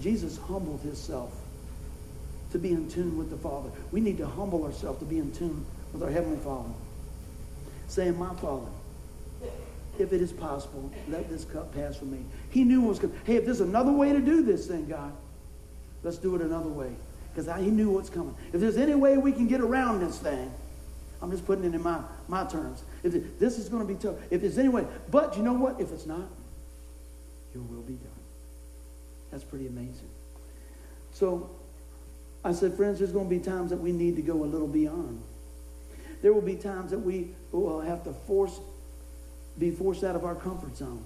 Jesus 0.01 0.37
humbled 0.37 0.81
himself 0.81 1.33
to 2.53 2.59
be 2.59 2.71
in 2.71 2.89
tune 2.89 3.19
with 3.19 3.31
the 3.31 3.37
Father. 3.37 3.71
We 3.91 4.01
need 4.01 4.19
to 4.19 4.27
humble 4.27 4.65
ourselves 4.65 4.99
to 5.01 5.05
be 5.05 5.19
in 5.19 5.33
tune 5.33 5.65
with 5.93 6.03
our 6.03 6.11
Heavenly 6.11 6.39
Father. 6.39 6.71
Saying, 7.89 8.19
My 8.19 8.35
Father, 8.35 8.71
if 9.99 10.13
it 10.13 10.21
is 10.21 10.33
possible, 10.33 10.91
let 11.09 11.29
this 11.29 11.45
cup 11.45 11.75
pass 11.75 11.97
from 11.97 12.13
me. 12.13 12.19
He 12.51 12.65
knew 12.65 12.85
it 12.85 12.89
was 12.89 12.99
coming. 12.99 13.19
Hey, 13.25 13.37
if 13.37 13.45
there's 13.45 13.61
another 13.61 13.93
way 13.93 14.13
to 14.13 14.21
do 14.21 14.43
this 14.43 14.67
thing, 14.67 14.87
God, 14.87 15.13
let's 16.03 16.19
do 16.19 16.35
it 16.35 16.43
another 16.43 16.69
way. 16.69 16.93
Because 17.33 17.63
he 17.63 17.71
knew 17.71 17.91
what's 17.91 18.11
coming. 18.11 18.35
If 18.53 18.61
there's 18.61 18.77
any 18.77 18.95
way 18.95 19.17
we 19.19 19.33
can 19.33 19.49
get 19.49 19.61
around 19.61 20.01
this 20.01 20.19
thing, 20.19 20.53
I'm 21.21 21.31
just 21.31 21.47
putting 21.47 21.65
it 21.65 21.75
in 21.75 21.83
my, 21.83 22.01
my 22.29 22.45
terms. 22.45 22.83
If 23.03 23.39
this 23.39 23.59
is 23.59 23.69
going 23.69 23.87
to 23.87 23.93
be 23.93 23.99
tough. 23.99 24.17
If 24.31 24.43
there's 24.43 24.59
any 24.59 24.69
way. 24.69 24.87
But 25.11 25.37
you 25.37 25.43
know 25.43 25.55
what? 25.55 25.81
If 25.81 25.91
it's 25.91 26.07
not, 26.07 26.27
your 27.53 27.63
will 27.65 27.83
be 27.83 27.95
done. 27.95 28.14
That's 29.35 29.43
pretty 29.43 29.67
amazing. 29.67 30.09
So 31.13 31.51
I 32.45 32.53
said, 32.53 32.75
friends, 32.75 33.01
there's 33.01 33.11
going 33.11 33.29
to 33.29 33.37
be 33.37 33.41
times 33.41 33.71
that 33.71 33.79
we 33.79 33.91
need 33.91 34.15
to 34.15 34.23
go 34.23 34.45
a 34.45 34.47
little 34.47 34.69
beyond. 34.69 35.21
There 36.23 36.33
will 36.33 36.41
be 36.41 36.55
times 36.55 36.93
that 36.93 37.01
we 37.01 37.31
will 37.51 37.81
have 37.81 38.05
to 38.05 38.13
force 38.13 38.61
be 39.59 39.73
forced 39.73 40.05
out 40.05 40.15
of 40.15 40.25
our 40.25 40.37
comfort 40.37 40.77
zone. 40.77 41.05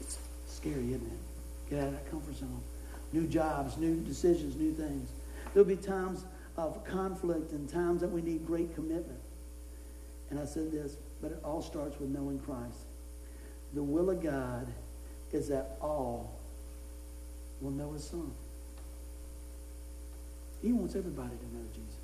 It's 0.00 0.18
scary, 0.48 0.88
isn't 0.88 1.06
it? 1.06 1.70
Get 1.70 1.78
out 1.78 1.86
of 1.86 1.92
that 1.92 2.10
comfort 2.10 2.36
zone. 2.36 2.60
New 3.12 3.28
jobs, 3.28 3.76
new 3.76 3.94
decisions, 4.00 4.56
new 4.56 4.72
things. 4.72 5.10
There'll 5.54 5.68
be 5.68 5.76
times 5.76 6.24
of 6.56 6.84
conflict 6.84 7.52
and 7.52 7.68
times 7.68 8.00
that 8.00 8.10
we 8.10 8.22
need 8.22 8.44
great 8.44 8.74
commitment. 8.74 9.20
And 10.30 10.40
I 10.40 10.46
said 10.46 10.72
this, 10.72 10.96
but 11.22 11.30
it 11.30 11.38
all 11.44 11.62
starts 11.62 12.00
with 12.00 12.10
knowing 12.10 12.40
Christ. 12.40 12.86
The 13.74 13.84
will 13.84 14.10
of 14.10 14.20
God 14.20 14.66
is 15.32 15.46
that 15.48 15.76
all 15.80 16.37
will 17.60 17.70
know 17.70 17.92
his 17.92 18.04
son. 18.04 18.30
He 20.62 20.72
wants 20.72 20.96
everybody 20.96 21.30
to 21.36 21.56
know 21.56 21.64
Jesus. 21.72 21.94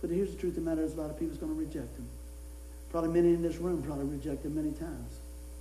But 0.00 0.10
here's 0.10 0.30
the 0.30 0.38
truth 0.38 0.56
of 0.56 0.64
the 0.64 0.70
matter 0.70 0.82
is 0.82 0.94
a 0.94 1.00
lot 1.00 1.10
of 1.10 1.18
people's 1.18 1.38
going 1.38 1.52
to 1.52 1.58
reject 1.58 1.96
him. 1.98 2.08
Probably 2.90 3.10
many 3.10 3.34
in 3.34 3.42
this 3.42 3.56
room 3.56 3.82
probably 3.82 4.06
rejected 4.06 4.54
many 4.54 4.70
times 4.72 5.18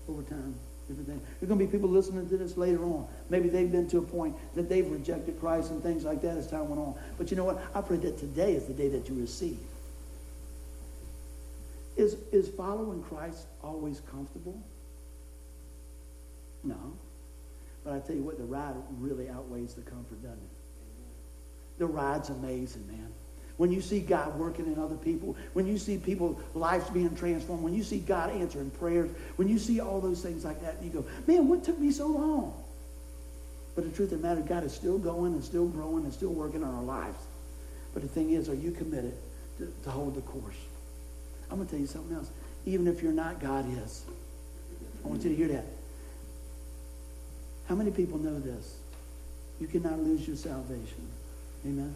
over 0.07 0.21
time. 0.21 0.55
Different 0.87 1.09
things. 1.09 1.21
There's 1.39 1.49
going 1.49 1.59
to 1.59 1.65
be 1.65 1.69
people 1.71 1.89
listening 1.89 2.29
to 2.29 2.37
this 2.37 2.55
later 2.55 2.81
on. 2.85 3.07
Maybe 3.29 3.49
they've 3.49 3.69
been 3.69 3.89
to 3.89 3.97
a 3.97 4.01
point 4.01 4.35
that 4.55 4.69
they've 4.69 4.89
rejected 4.89 5.37
Christ 5.37 5.71
and 5.71 5.83
things 5.83 6.05
like 6.05 6.21
that 6.21 6.37
as 6.37 6.47
time 6.47 6.69
went 6.69 6.79
on. 6.79 6.95
But 7.17 7.29
you 7.29 7.35
know 7.35 7.43
what? 7.43 7.61
I 7.75 7.81
pray 7.81 7.97
that 7.97 8.17
today 8.17 8.53
is 8.53 8.67
the 8.67 8.73
day 8.73 8.87
that 8.89 9.09
you 9.09 9.15
receive. 9.19 9.59
Is, 11.97 12.15
is 12.31 12.47
following 12.47 13.03
Christ 13.03 13.47
always 13.61 14.01
comfortable? 14.09 14.61
No. 16.63 16.93
But 17.87 17.95
I 17.95 17.99
tell 17.99 18.17
you 18.17 18.23
what, 18.23 18.37
the 18.37 18.43
ride 18.43 18.75
really 18.99 19.29
outweighs 19.29 19.73
the 19.73 19.81
comfort, 19.81 20.21
doesn't 20.21 20.37
it? 20.37 21.79
The 21.79 21.85
ride's 21.85 22.27
amazing, 22.27 22.85
man. 22.85 23.07
When 23.55 23.71
you 23.71 23.79
see 23.79 24.01
God 24.01 24.37
working 24.37 24.65
in 24.65 24.77
other 24.77 24.97
people, 24.97 25.37
when 25.53 25.65
you 25.65 25.77
see 25.77 25.97
people's 25.97 26.37
lives 26.53 26.89
being 26.89 27.15
transformed, 27.15 27.63
when 27.63 27.73
you 27.73 27.83
see 27.83 27.99
God 27.99 28.31
answering 28.31 28.71
prayers, 28.71 29.09
when 29.37 29.47
you 29.47 29.57
see 29.57 29.79
all 29.79 30.01
those 30.01 30.21
things 30.21 30.43
like 30.43 30.61
that, 30.63 30.83
you 30.83 30.89
go, 30.89 31.05
man, 31.27 31.47
what 31.47 31.63
took 31.63 31.79
me 31.79 31.91
so 31.91 32.07
long? 32.07 32.61
But 33.73 33.85
the 33.85 33.91
truth 33.91 34.11
of 34.11 34.21
the 34.21 34.27
matter, 34.27 34.41
God 34.41 34.65
is 34.65 34.73
still 34.73 34.97
going 34.97 35.31
and 35.31 35.41
still 35.41 35.67
growing 35.67 36.03
and 36.03 36.13
still 36.13 36.33
working 36.33 36.65
on 36.65 36.75
our 36.75 36.83
lives. 36.83 37.23
But 37.93 38.01
the 38.01 38.09
thing 38.09 38.31
is, 38.31 38.49
are 38.49 38.53
you 38.53 38.71
committed 38.71 39.13
to, 39.59 39.73
to 39.85 39.89
hold 39.89 40.15
the 40.15 40.21
course? 40.21 40.57
I'm 41.49 41.55
going 41.55 41.67
to 41.67 41.71
tell 41.71 41.79
you 41.79 41.87
something 41.87 42.17
else. 42.17 42.31
Even 42.65 42.85
if 42.85 43.01
you're 43.01 43.13
not, 43.13 43.39
God 43.39 43.65
is. 43.81 44.03
I 45.05 45.07
want 45.07 45.23
you 45.23 45.29
to 45.29 45.35
hear 45.37 45.47
that. 45.47 45.76
How 47.67 47.75
many 47.75 47.91
people 47.91 48.17
know 48.17 48.39
this? 48.39 48.77
You 49.59 49.67
cannot 49.67 49.99
lose 49.99 50.27
your 50.27 50.37
salvation. 50.37 51.09
Amen. 51.65 51.95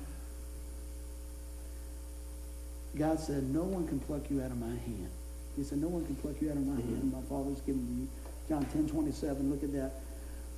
God 2.97 3.19
said, 3.19 3.43
No 3.43 3.63
one 3.63 3.87
can 3.87 3.99
pluck 3.99 4.29
you 4.29 4.41
out 4.41 4.51
of 4.51 4.59
my 4.59 4.67
hand. 4.67 5.09
He 5.55 5.63
said, 5.63 5.79
No 5.79 5.87
one 5.87 6.05
can 6.05 6.15
pluck 6.15 6.35
you 6.41 6.49
out 6.49 6.57
of 6.57 6.65
my 6.65 6.75
hand. 6.75 7.11
My 7.11 7.21
Father's 7.29 7.61
given 7.61 7.87
you. 7.99 8.07
John 8.49 8.65
10 8.65 8.89
27, 8.89 9.49
look 9.49 9.63
at 9.63 9.71
that. 9.73 9.93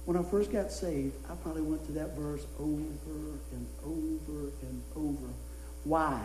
When 0.06 0.18
I 0.18 0.24
first 0.24 0.52
got 0.52 0.72
saved, 0.72 1.16
I 1.30 1.36
probably 1.36 1.62
went 1.62 1.86
to 1.86 1.92
that 1.94 2.16
verse 2.18 2.46
over 2.60 2.82
and 3.52 3.68
over 3.86 4.50
and 4.62 4.82
over. 4.96 5.32
Why? 5.84 6.22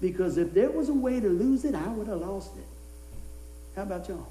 Because 0.00 0.38
if 0.38 0.54
there 0.54 0.70
was 0.70 0.88
a 0.88 0.94
way 0.94 1.20
to 1.20 1.28
lose 1.28 1.64
it, 1.64 1.74
I 1.74 1.88
would 1.88 2.06
have 2.08 2.20
lost 2.20 2.56
it. 2.56 2.66
How 3.76 3.82
about 3.82 4.08
y'all? 4.08 4.26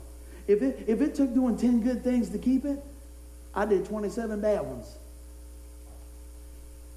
If 0.47 0.61
it, 0.61 0.85
if 0.87 1.01
it 1.01 1.15
took 1.15 1.33
doing 1.33 1.57
10 1.57 1.81
good 1.81 2.03
things 2.03 2.29
to 2.29 2.39
keep 2.39 2.65
it, 2.65 2.83
I 3.59 3.65
did 3.65 3.85
27 3.85 4.39
bad 4.39 4.61
ones. 4.61 4.95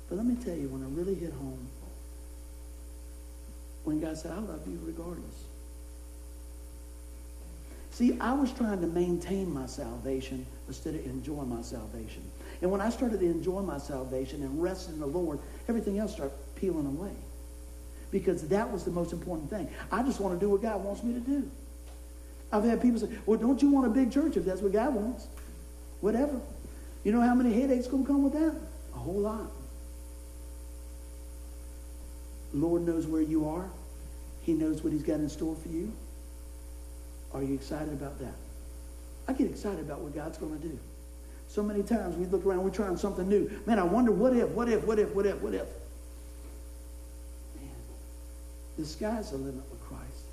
But 0.09 0.15
let 0.15 0.25
me 0.25 0.37
tell 0.37 0.55
you, 0.55 0.69
when 0.69 0.85
I 0.85 0.87
really 0.97 1.17
hit 1.17 1.33
home, 1.33 1.67
when 3.83 4.01
God 4.01 4.17
said, 4.17 4.31
I 4.31 4.39
love 4.39 4.61
you 4.69 4.79
regardless. 4.85 5.43
See, 7.91 8.17
I 8.21 8.33
was 8.35 8.53
trying 8.53 8.81
to 8.81 8.87
maintain 8.87 9.53
my 9.53 9.67
salvation 9.67 10.47
instead 10.69 10.95
of 10.95 11.05
enjoy 11.05 11.43
my 11.43 11.63
salvation. 11.63 12.23
And 12.61 12.71
when 12.71 12.81
I 12.81 12.91
started 12.91 13.19
to 13.19 13.27
enjoy 13.27 13.63
my 13.63 13.79
salvation 13.79 14.45
and 14.45 14.63
rest 14.63 14.89
in 14.89 15.01
the 15.01 15.07
Lord, 15.07 15.41
everything 15.67 15.99
else 15.99 16.13
started 16.13 16.33
peeling 16.55 16.87
away. 16.87 17.17
Because 18.13 18.47
that 18.49 18.71
was 18.71 18.85
the 18.85 18.93
most 18.93 19.13
important 19.13 19.51
thing. 19.51 19.69
I 19.91 20.05
just 20.05 20.21
want 20.21 20.39
to 20.39 20.47
do 20.47 20.49
what 20.49 20.63
God 20.63 20.85
wants 20.85 21.03
me 21.03 21.13
to 21.15 21.21
do. 21.21 21.51
I've 22.53 22.63
had 22.63 22.81
people 22.81 23.01
say, 23.01 23.09
well, 23.27 23.37
don't 23.37 23.61
you 23.61 23.69
want 23.69 23.89
a 23.89 23.91
big 23.91 24.13
church 24.13 24.37
if 24.37 24.45
that's 24.45 24.61
what 24.61 24.73
God 24.73 24.95
wants? 24.95 25.27
Whatever. 26.01 26.41
You 27.05 27.13
know 27.13 27.21
how 27.21 27.35
many 27.35 27.53
headaches 27.53 27.87
going 27.87 28.05
to 28.05 28.09
come 28.09 28.23
with 28.23 28.35
that? 28.35 28.55
A 28.95 28.99
whole 28.99 29.21
lot. 29.21 29.51
Lord 32.55 32.83
knows 32.83 33.07
where 33.07 33.23
you 33.23 33.49
are. 33.49 33.69
He 34.43 34.53
knows 34.53 34.83
what 34.83 34.93
he's 34.93 35.03
got 35.03 35.17
in 35.17 35.29
store 35.29 35.57
for 35.57 35.69
you. 35.69 35.93
Are 37.33 37.43
you 37.43 37.55
excited 37.55 37.93
about 37.93 38.19
that? 38.19 38.35
I 39.27 39.33
get 39.33 39.49
excited 39.49 39.81
about 39.81 40.01
what 40.01 40.15
God's 40.15 40.39
going 40.39 40.59
to 40.61 40.69
do. 40.69 40.79
So 41.49 41.63
many 41.63 41.83
times 41.83 42.17
we 42.17 42.27
look 42.27 42.45
around, 42.47 42.65
we're 42.65 42.71
trying 42.71 42.97
something 42.97 43.29
new. 43.29 43.51
Man, 43.67 43.79
I 43.79 43.85
wonder 43.85 44.11
what 44.11 44.35
if, 44.35 44.49
what 44.51 44.69
if, 44.69 44.85
what 44.85 44.99
if, 44.99 45.15
what 45.15 45.27
if, 45.27 45.41
what 45.43 45.55
if. 45.55 45.67
Man, 47.57 47.71
the 48.79 48.85
sky's 48.85 49.31
the 49.31 49.37
limit 49.37 49.63
with 49.71 49.81
Christ. 49.83 50.25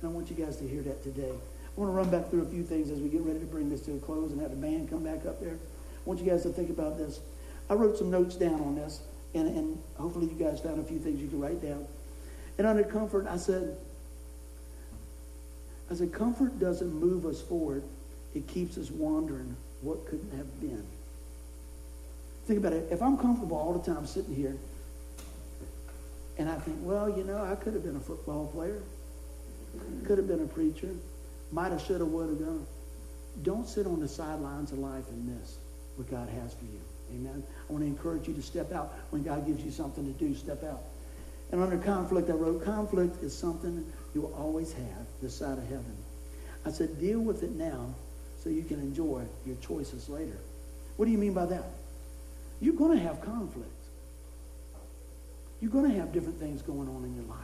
And 0.00 0.10
I 0.10 0.12
want 0.12 0.30
you 0.30 0.36
guys 0.36 0.56
to 0.58 0.68
hear 0.68 0.82
that 0.82 1.02
today. 1.02 1.32
I 1.32 1.80
want 1.80 1.92
to 1.92 1.96
run 1.96 2.10
back 2.10 2.30
through 2.30 2.42
a 2.42 2.46
few 2.46 2.62
things 2.62 2.90
as 2.90 2.98
we 2.98 3.08
get 3.08 3.22
ready 3.22 3.40
to 3.40 3.46
bring 3.46 3.68
this 3.68 3.82
to 3.82 3.94
a 3.94 3.98
close 3.98 4.32
and 4.32 4.40
have 4.40 4.50
the 4.50 4.56
band 4.56 4.90
come 4.90 5.04
back 5.04 5.26
up 5.26 5.40
there. 5.40 5.58
Want 6.08 6.20
you 6.20 6.30
guys 6.30 6.42
to 6.44 6.48
think 6.48 6.70
about 6.70 6.96
this. 6.96 7.20
I 7.68 7.74
wrote 7.74 7.98
some 7.98 8.10
notes 8.10 8.34
down 8.34 8.62
on 8.62 8.76
this. 8.76 9.02
And, 9.34 9.46
and 9.46 9.78
hopefully 9.98 10.24
you 10.24 10.42
guys 10.42 10.58
found 10.58 10.80
a 10.80 10.82
few 10.82 10.98
things 10.98 11.20
you 11.20 11.28
can 11.28 11.38
write 11.38 11.60
down. 11.60 11.84
And 12.56 12.66
under 12.66 12.82
comfort, 12.82 13.26
I 13.28 13.36
said, 13.36 13.76
I 15.90 15.94
said, 15.94 16.10
comfort 16.10 16.58
doesn't 16.58 16.94
move 16.94 17.26
us 17.26 17.42
forward. 17.42 17.82
It 18.34 18.48
keeps 18.48 18.78
us 18.78 18.90
wondering 18.90 19.54
what 19.82 20.06
could 20.06 20.26
have 20.34 20.60
been. 20.62 20.82
Think 22.46 22.60
about 22.60 22.72
it. 22.72 22.88
If 22.90 23.02
I'm 23.02 23.18
comfortable 23.18 23.58
all 23.58 23.74
the 23.74 23.92
time 23.92 24.06
sitting 24.06 24.34
here, 24.34 24.56
and 26.38 26.48
I 26.48 26.54
think, 26.54 26.78
well, 26.80 27.10
you 27.10 27.22
know, 27.22 27.44
I 27.44 27.54
could 27.54 27.74
have 27.74 27.84
been 27.84 27.96
a 27.96 28.00
football 28.00 28.46
player, 28.46 28.80
could 30.06 30.16
have 30.16 30.26
been 30.26 30.40
a 30.40 30.46
preacher, 30.46 30.88
might 31.52 31.70
have, 31.70 31.82
should 31.82 32.00
have, 32.00 32.08
would 32.08 32.30
have 32.30 32.38
done. 32.38 32.66
Don't 33.42 33.68
sit 33.68 33.86
on 33.86 34.00
the 34.00 34.08
sidelines 34.08 34.72
of 34.72 34.78
life 34.78 35.06
and 35.10 35.38
miss 35.38 35.58
what 35.98 36.10
God 36.10 36.28
has 36.28 36.54
for 36.54 36.64
you. 36.64 36.80
Amen. 37.10 37.42
I 37.68 37.72
want 37.72 37.82
to 37.84 37.88
encourage 37.88 38.28
you 38.28 38.34
to 38.34 38.42
step 38.42 38.72
out 38.72 38.94
when 39.10 39.22
God 39.22 39.46
gives 39.46 39.62
you 39.62 39.70
something 39.70 40.04
to 40.04 40.18
do. 40.18 40.34
Step 40.34 40.62
out. 40.64 40.82
And 41.50 41.62
under 41.62 41.78
conflict, 41.78 42.28
I 42.28 42.34
wrote, 42.34 42.64
conflict 42.64 43.22
is 43.22 43.36
something 43.36 43.84
you 44.14 44.20
will 44.20 44.34
always 44.34 44.72
have 44.72 45.06
this 45.22 45.34
side 45.34 45.58
of 45.58 45.64
heaven. 45.64 45.96
I 46.66 46.70
said, 46.70 47.00
deal 47.00 47.20
with 47.20 47.42
it 47.42 47.52
now 47.52 47.94
so 48.42 48.50
you 48.50 48.62
can 48.62 48.78
enjoy 48.80 49.22
your 49.46 49.56
choices 49.56 50.08
later. 50.08 50.38
What 50.96 51.06
do 51.06 51.10
you 51.10 51.18
mean 51.18 51.32
by 51.32 51.46
that? 51.46 51.64
You're 52.60 52.74
going 52.74 52.96
to 52.96 53.02
have 53.02 53.22
conflict. 53.22 53.70
You're 55.60 55.70
going 55.70 55.90
to 55.90 55.98
have 55.98 56.12
different 56.12 56.38
things 56.38 56.62
going 56.62 56.88
on 56.88 57.04
in 57.04 57.14
your 57.14 57.24
life. 57.24 57.38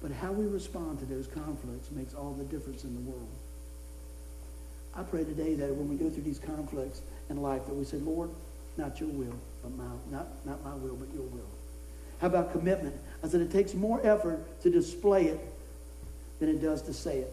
But 0.00 0.12
how 0.12 0.32
we 0.32 0.46
respond 0.46 1.00
to 1.00 1.06
those 1.06 1.26
conflicts 1.26 1.90
makes 1.90 2.14
all 2.14 2.32
the 2.32 2.44
difference 2.44 2.84
in 2.84 2.94
the 2.94 3.10
world. 3.10 3.28
I 4.94 5.02
pray 5.02 5.24
today 5.24 5.54
that 5.54 5.74
when 5.74 5.88
we 5.88 5.96
go 5.96 6.08
through 6.08 6.22
these 6.22 6.38
conflicts 6.38 7.02
in 7.30 7.42
life, 7.42 7.66
that 7.66 7.74
we 7.74 7.84
say, 7.84 7.98
Lord, 7.98 8.30
not 8.76 9.00
your 9.00 9.08
will, 9.10 9.34
but 9.62 9.76
my, 9.76 9.84
not, 10.10 10.26
not 10.44 10.64
my 10.64 10.74
will, 10.74 10.96
but 10.96 11.12
your 11.14 11.24
will. 11.24 11.48
How 12.20 12.28
about 12.28 12.52
commitment? 12.52 12.94
I 13.22 13.28
said 13.28 13.40
it 13.40 13.50
takes 13.50 13.74
more 13.74 14.00
effort 14.06 14.60
to 14.62 14.70
display 14.70 15.26
it 15.26 15.40
than 16.38 16.48
it 16.48 16.60
does 16.60 16.82
to 16.82 16.92
say 16.92 17.18
it. 17.18 17.32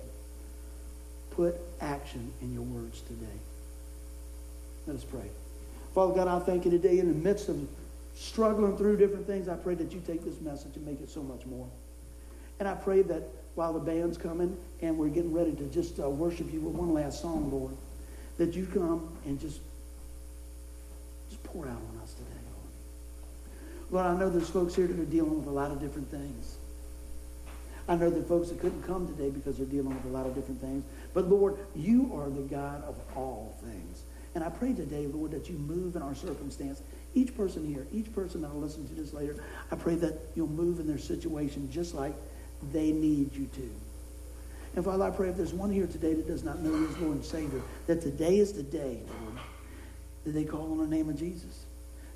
put 1.32 1.56
action 1.82 2.32
in 2.42 2.54
your 2.54 2.64
words 2.64 3.02
today. 3.02 3.40
Let 4.88 4.98
us 4.98 5.04
pray. 5.04 5.30
Father 5.94 6.14
God, 6.14 6.28
I 6.28 6.40
thank 6.40 6.66
you 6.66 6.72
today 6.72 7.00
in 7.00 7.08
the 7.08 7.30
midst 7.30 7.50
of 7.50 7.68
struggling 8.16 8.78
through 8.78 8.98
different 8.98 9.26
things. 9.26 9.48
I 9.48 9.56
pray 9.56 9.76
that 9.76 9.92
you 9.92 10.02
take 10.06 10.24
this 10.24 10.40
message 10.42 10.76
and 10.76 10.86
make 10.86 11.02
it 11.02 11.10
so 11.10 11.24
much 11.24 11.46
more. 11.46 11.68
And 12.60 12.68
I 12.68 12.76
pray 12.76 13.02
that 13.04 13.24
while 13.56 13.74
the 13.74 13.80
band's 13.80 14.18
coming 14.18 14.58
and 14.82 14.98
we're 14.98 15.10
getting 15.10 15.34
ready 15.34 15.54
to 15.54 15.64
just 15.66 16.00
uh, 16.00 16.10
worship 16.10 16.52
you 16.52 16.60
with 16.60 16.76
one 16.76 16.94
last 16.94 17.22
song, 17.22 17.52
Lord, 17.52 17.76
that 18.38 18.54
you 18.54 18.66
come 18.66 19.16
and 19.26 19.40
just, 19.40 19.60
just 21.34 21.44
pour 21.46 21.66
out 21.66 21.72
on 21.72 22.02
us 22.04 22.14
today, 22.14 22.30
Lord. 23.90 24.06
Lord, 24.06 24.06
I 24.06 24.20
know 24.20 24.30
there's 24.30 24.50
folks 24.50 24.76
here 24.76 24.86
that 24.86 25.00
are 25.00 25.06
dealing 25.06 25.36
with 25.40 25.48
a 25.48 25.52
lot 25.52 25.72
of 25.72 25.82
different 25.82 26.12
things. 26.12 26.58
I 27.88 27.96
know 27.96 28.12
that 28.12 28.28
folks 28.28 28.50
that 28.50 28.62
couldn't 28.62 28.84
come 28.84 29.08
today 29.08 29.32
because 29.32 29.58
they're 29.58 29.66
dealing 29.66 29.96
with 29.96 30.06
a 30.06 30.10
lot 30.10 30.28
of 30.28 30.36
different 30.36 30.62
things. 30.62 30.86
But 31.14 31.28
Lord, 31.28 31.58
you 31.76 32.12
are 32.14 32.30
the 32.30 32.42
God 32.42 32.84
of 32.84 32.96
all 33.16 33.58
things. 33.64 34.04
And 34.36 34.44
I 34.44 34.50
pray 34.50 34.74
today, 34.74 35.08
Lord, 35.08 35.32
that 35.32 35.50
you 35.50 35.58
move 35.58 35.96
in 35.96 36.04
our 36.04 36.16
circumstance. 36.16 36.82
Each 37.16 37.36
person 37.36 37.66
here, 37.66 37.88
each 37.92 38.14
person 38.14 38.42
that 38.44 38.54
will 38.54 38.62
listen 38.62 38.88
to 38.88 38.94
this 38.94 39.12
later, 39.12 39.36
I 39.72 39.76
pray 39.76 39.96
that 39.96 40.20
you'll 40.36 40.48
move 40.48 40.80
in 40.80 40.88
their 40.88 41.00
situation 41.00 41.70
just 41.72 41.96
like 41.96 42.14
they 42.72 42.92
need 42.92 43.36
you 43.36 43.48
to. 43.56 43.72
And 44.76 44.84
Father, 44.84 45.04
I 45.04 45.12
pray 45.12 45.30
if 45.30 45.38
there's 45.38 45.54
one 45.54 45.72
here 45.72 45.86
today 45.86 46.14
that 46.14 46.28
does 46.28 46.44
not 46.44 46.60
know 46.60 46.72
you 46.72 46.88
as 46.88 46.98
Lord 46.98 47.16
and 47.16 47.26
Savior, 47.26 47.62
that 47.86 48.02
today 48.02 48.38
is 48.38 48.54
the 48.54 48.64
day, 48.64 49.00
Lord, 49.22 49.33
that 50.24 50.32
they 50.32 50.44
call 50.44 50.72
on 50.72 50.78
the 50.78 50.96
name 50.96 51.10
of 51.10 51.18
Jesus. 51.18 51.66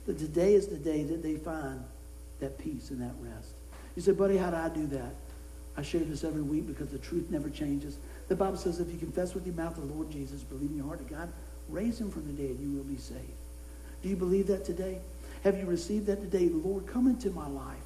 That 0.05 0.18
today 0.18 0.53
is 0.53 0.68
the 0.68 0.78
day 0.78 1.03
that 1.03 1.22
they 1.22 1.36
find 1.36 1.84
that 2.39 2.58
peace 2.58 2.91
and 2.91 3.01
that 3.01 3.14
rest. 3.20 3.49
You 3.95 4.01
say, 4.01 4.12
buddy, 4.12 4.38
how 4.38 4.49
do 4.49 4.55
I 4.58 4.70
do 4.70 4.88
that? 4.88 5.16
I 5.76 5.82
share 5.82 6.01
this 6.01 6.24
every 6.24 6.41
week 6.41 6.68
because 6.68 6.89
the 6.89 6.97
truth 6.97 7.30
never 7.30 7.49
changes. 7.49 7.97
The 8.28 8.36
Bible 8.36 8.58
says 8.58 8.80
if 8.80 8.91
you 8.91 8.97
confess 8.97 9.34
with 9.34 9.45
your 9.45 9.55
mouth 9.55 9.76
the 9.76 9.82
Lord 9.82 10.10
Jesus, 10.10 10.43
believe 10.43 10.72
in 10.72 10.78
your 10.78 10.86
heart 10.86 10.99
that 10.99 11.10
God 11.10 11.30
raised 11.70 12.01
him 12.01 12.10
from 12.10 12.26
the 12.26 12.34
dead, 12.34 12.58
you 12.60 12.72
will 12.72 12.84
be 12.84 12.97
saved. 12.97 13.22
Do 14.01 14.10
you 14.10 14.16
believe 14.16 14.47
that 14.47 14.66
today? 14.66 14.99
Have 15.43 15.58
you 15.58 15.66
received 15.66 16.08
that 16.08 16.22
today? 16.22 16.49
Lord, 16.49 16.88
come 16.88 17.08
into 17.08 17.30
my 17.32 17.47
life 17.47 17.78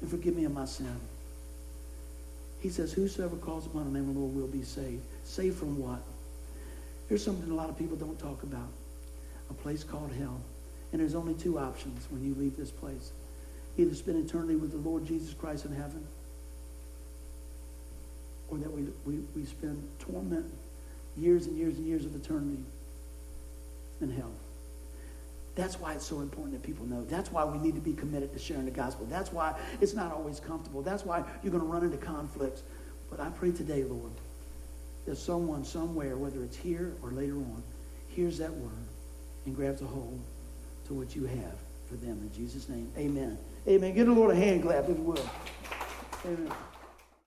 and 0.00 0.10
forgive 0.10 0.36
me 0.36 0.44
of 0.44 0.52
my 0.52 0.64
sin. 0.64 1.00
He 2.60 2.70
says, 2.70 2.92
Whosoever 2.92 3.36
calls 3.36 3.66
upon 3.66 3.92
the 3.92 3.98
name 3.98 4.08
of 4.08 4.14
the 4.14 4.20
Lord 4.20 4.34
will 4.34 4.46
be 4.46 4.62
saved. 4.62 5.02
Saved 5.24 5.58
from 5.58 5.78
what? 5.78 6.00
Here's 7.08 7.24
something 7.24 7.50
a 7.50 7.54
lot 7.54 7.68
of 7.68 7.76
people 7.76 7.96
don't 7.96 8.18
talk 8.18 8.42
about 8.42 8.68
a 9.52 9.62
place 9.62 9.84
called 9.84 10.12
hell. 10.12 10.40
And 10.92 11.00
there's 11.00 11.14
only 11.14 11.34
two 11.34 11.58
options 11.58 12.06
when 12.10 12.24
you 12.24 12.34
leave 12.34 12.56
this 12.56 12.70
place 12.70 13.12
either 13.78 13.94
spend 13.94 14.22
eternity 14.28 14.54
with 14.54 14.70
the 14.70 14.76
Lord 14.76 15.06
Jesus 15.06 15.32
Christ 15.32 15.64
in 15.64 15.72
heaven, 15.72 16.06
or 18.50 18.58
that 18.58 18.70
we, 18.70 18.82
we, 19.06 19.22
we 19.34 19.46
spend 19.46 19.82
torment, 19.98 20.44
years 21.16 21.46
and 21.46 21.56
years 21.56 21.78
and 21.78 21.86
years 21.86 22.04
of 22.04 22.14
eternity 22.14 22.62
in 24.02 24.10
hell. 24.10 24.32
That's 25.54 25.80
why 25.80 25.94
it's 25.94 26.04
so 26.04 26.20
important 26.20 26.60
that 26.60 26.66
people 26.66 26.84
know. 26.84 27.04
That's 27.06 27.32
why 27.32 27.44
we 27.44 27.56
need 27.56 27.74
to 27.74 27.80
be 27.80 27.94
committed 27.94 28.34
to 28.34 28.38
sharing 28.38 28.66
the 28.66 28.70
gospel. 28.70 29.06
That's 29.06 29.32
why 29.32 29.58
it's 29.80 29.94
not 29.94 30.12
always 30.12 30.38
comfortable. 30.38 30.82
That's 30.82 31.06
why 31.06 31.24
you're 31.42 31.52
going 31.52 31.64
to 31.64 31.70
run 31.70 31.82
into 31.82 31.96
conflicts. 31.96 32.62
But 33.10 33.20
I 33.20 33.30
pray 33.30 33.52
today, 33.52 33.84
Lord, 33.84 34.12
that 35.06 35.16
someone 35.16 35.64
somewhere, 35.64 36.18
whether 36.18 36.42
it's 36.42 36.56
here 36.56 36.94
or 37.02 37.10
later 37.10 37.36
on, 37.36 37.62
hears 38.08 38.36
that 38.36 38.52
word 38.52 38.70
and 39.46 39.56
grabs 39.56 39.82
a 39.82 39.86
hold 39.86 40.20
to 40.86 40.94
what 40.94 41.14
you 41.14 41.24
have 41.24 41.54
for 41.88 41.96
them. 41.96 42.20
In 42.22 42.32
Jesus' 42.34 42.68
name, 42.68 42.90
amen. 42.96 43.38
Amen. 43.68 43.94
Give 43.94 44.06
the 44.06 44.12
Lord 44.12 44.32
a 44.32 44.36
hand 44.36 44.62
clap 44.62 44.88
if 44.88 44.96
you 44.96 45.02
will. 45.02 45.30
Amen. 46.24 46.52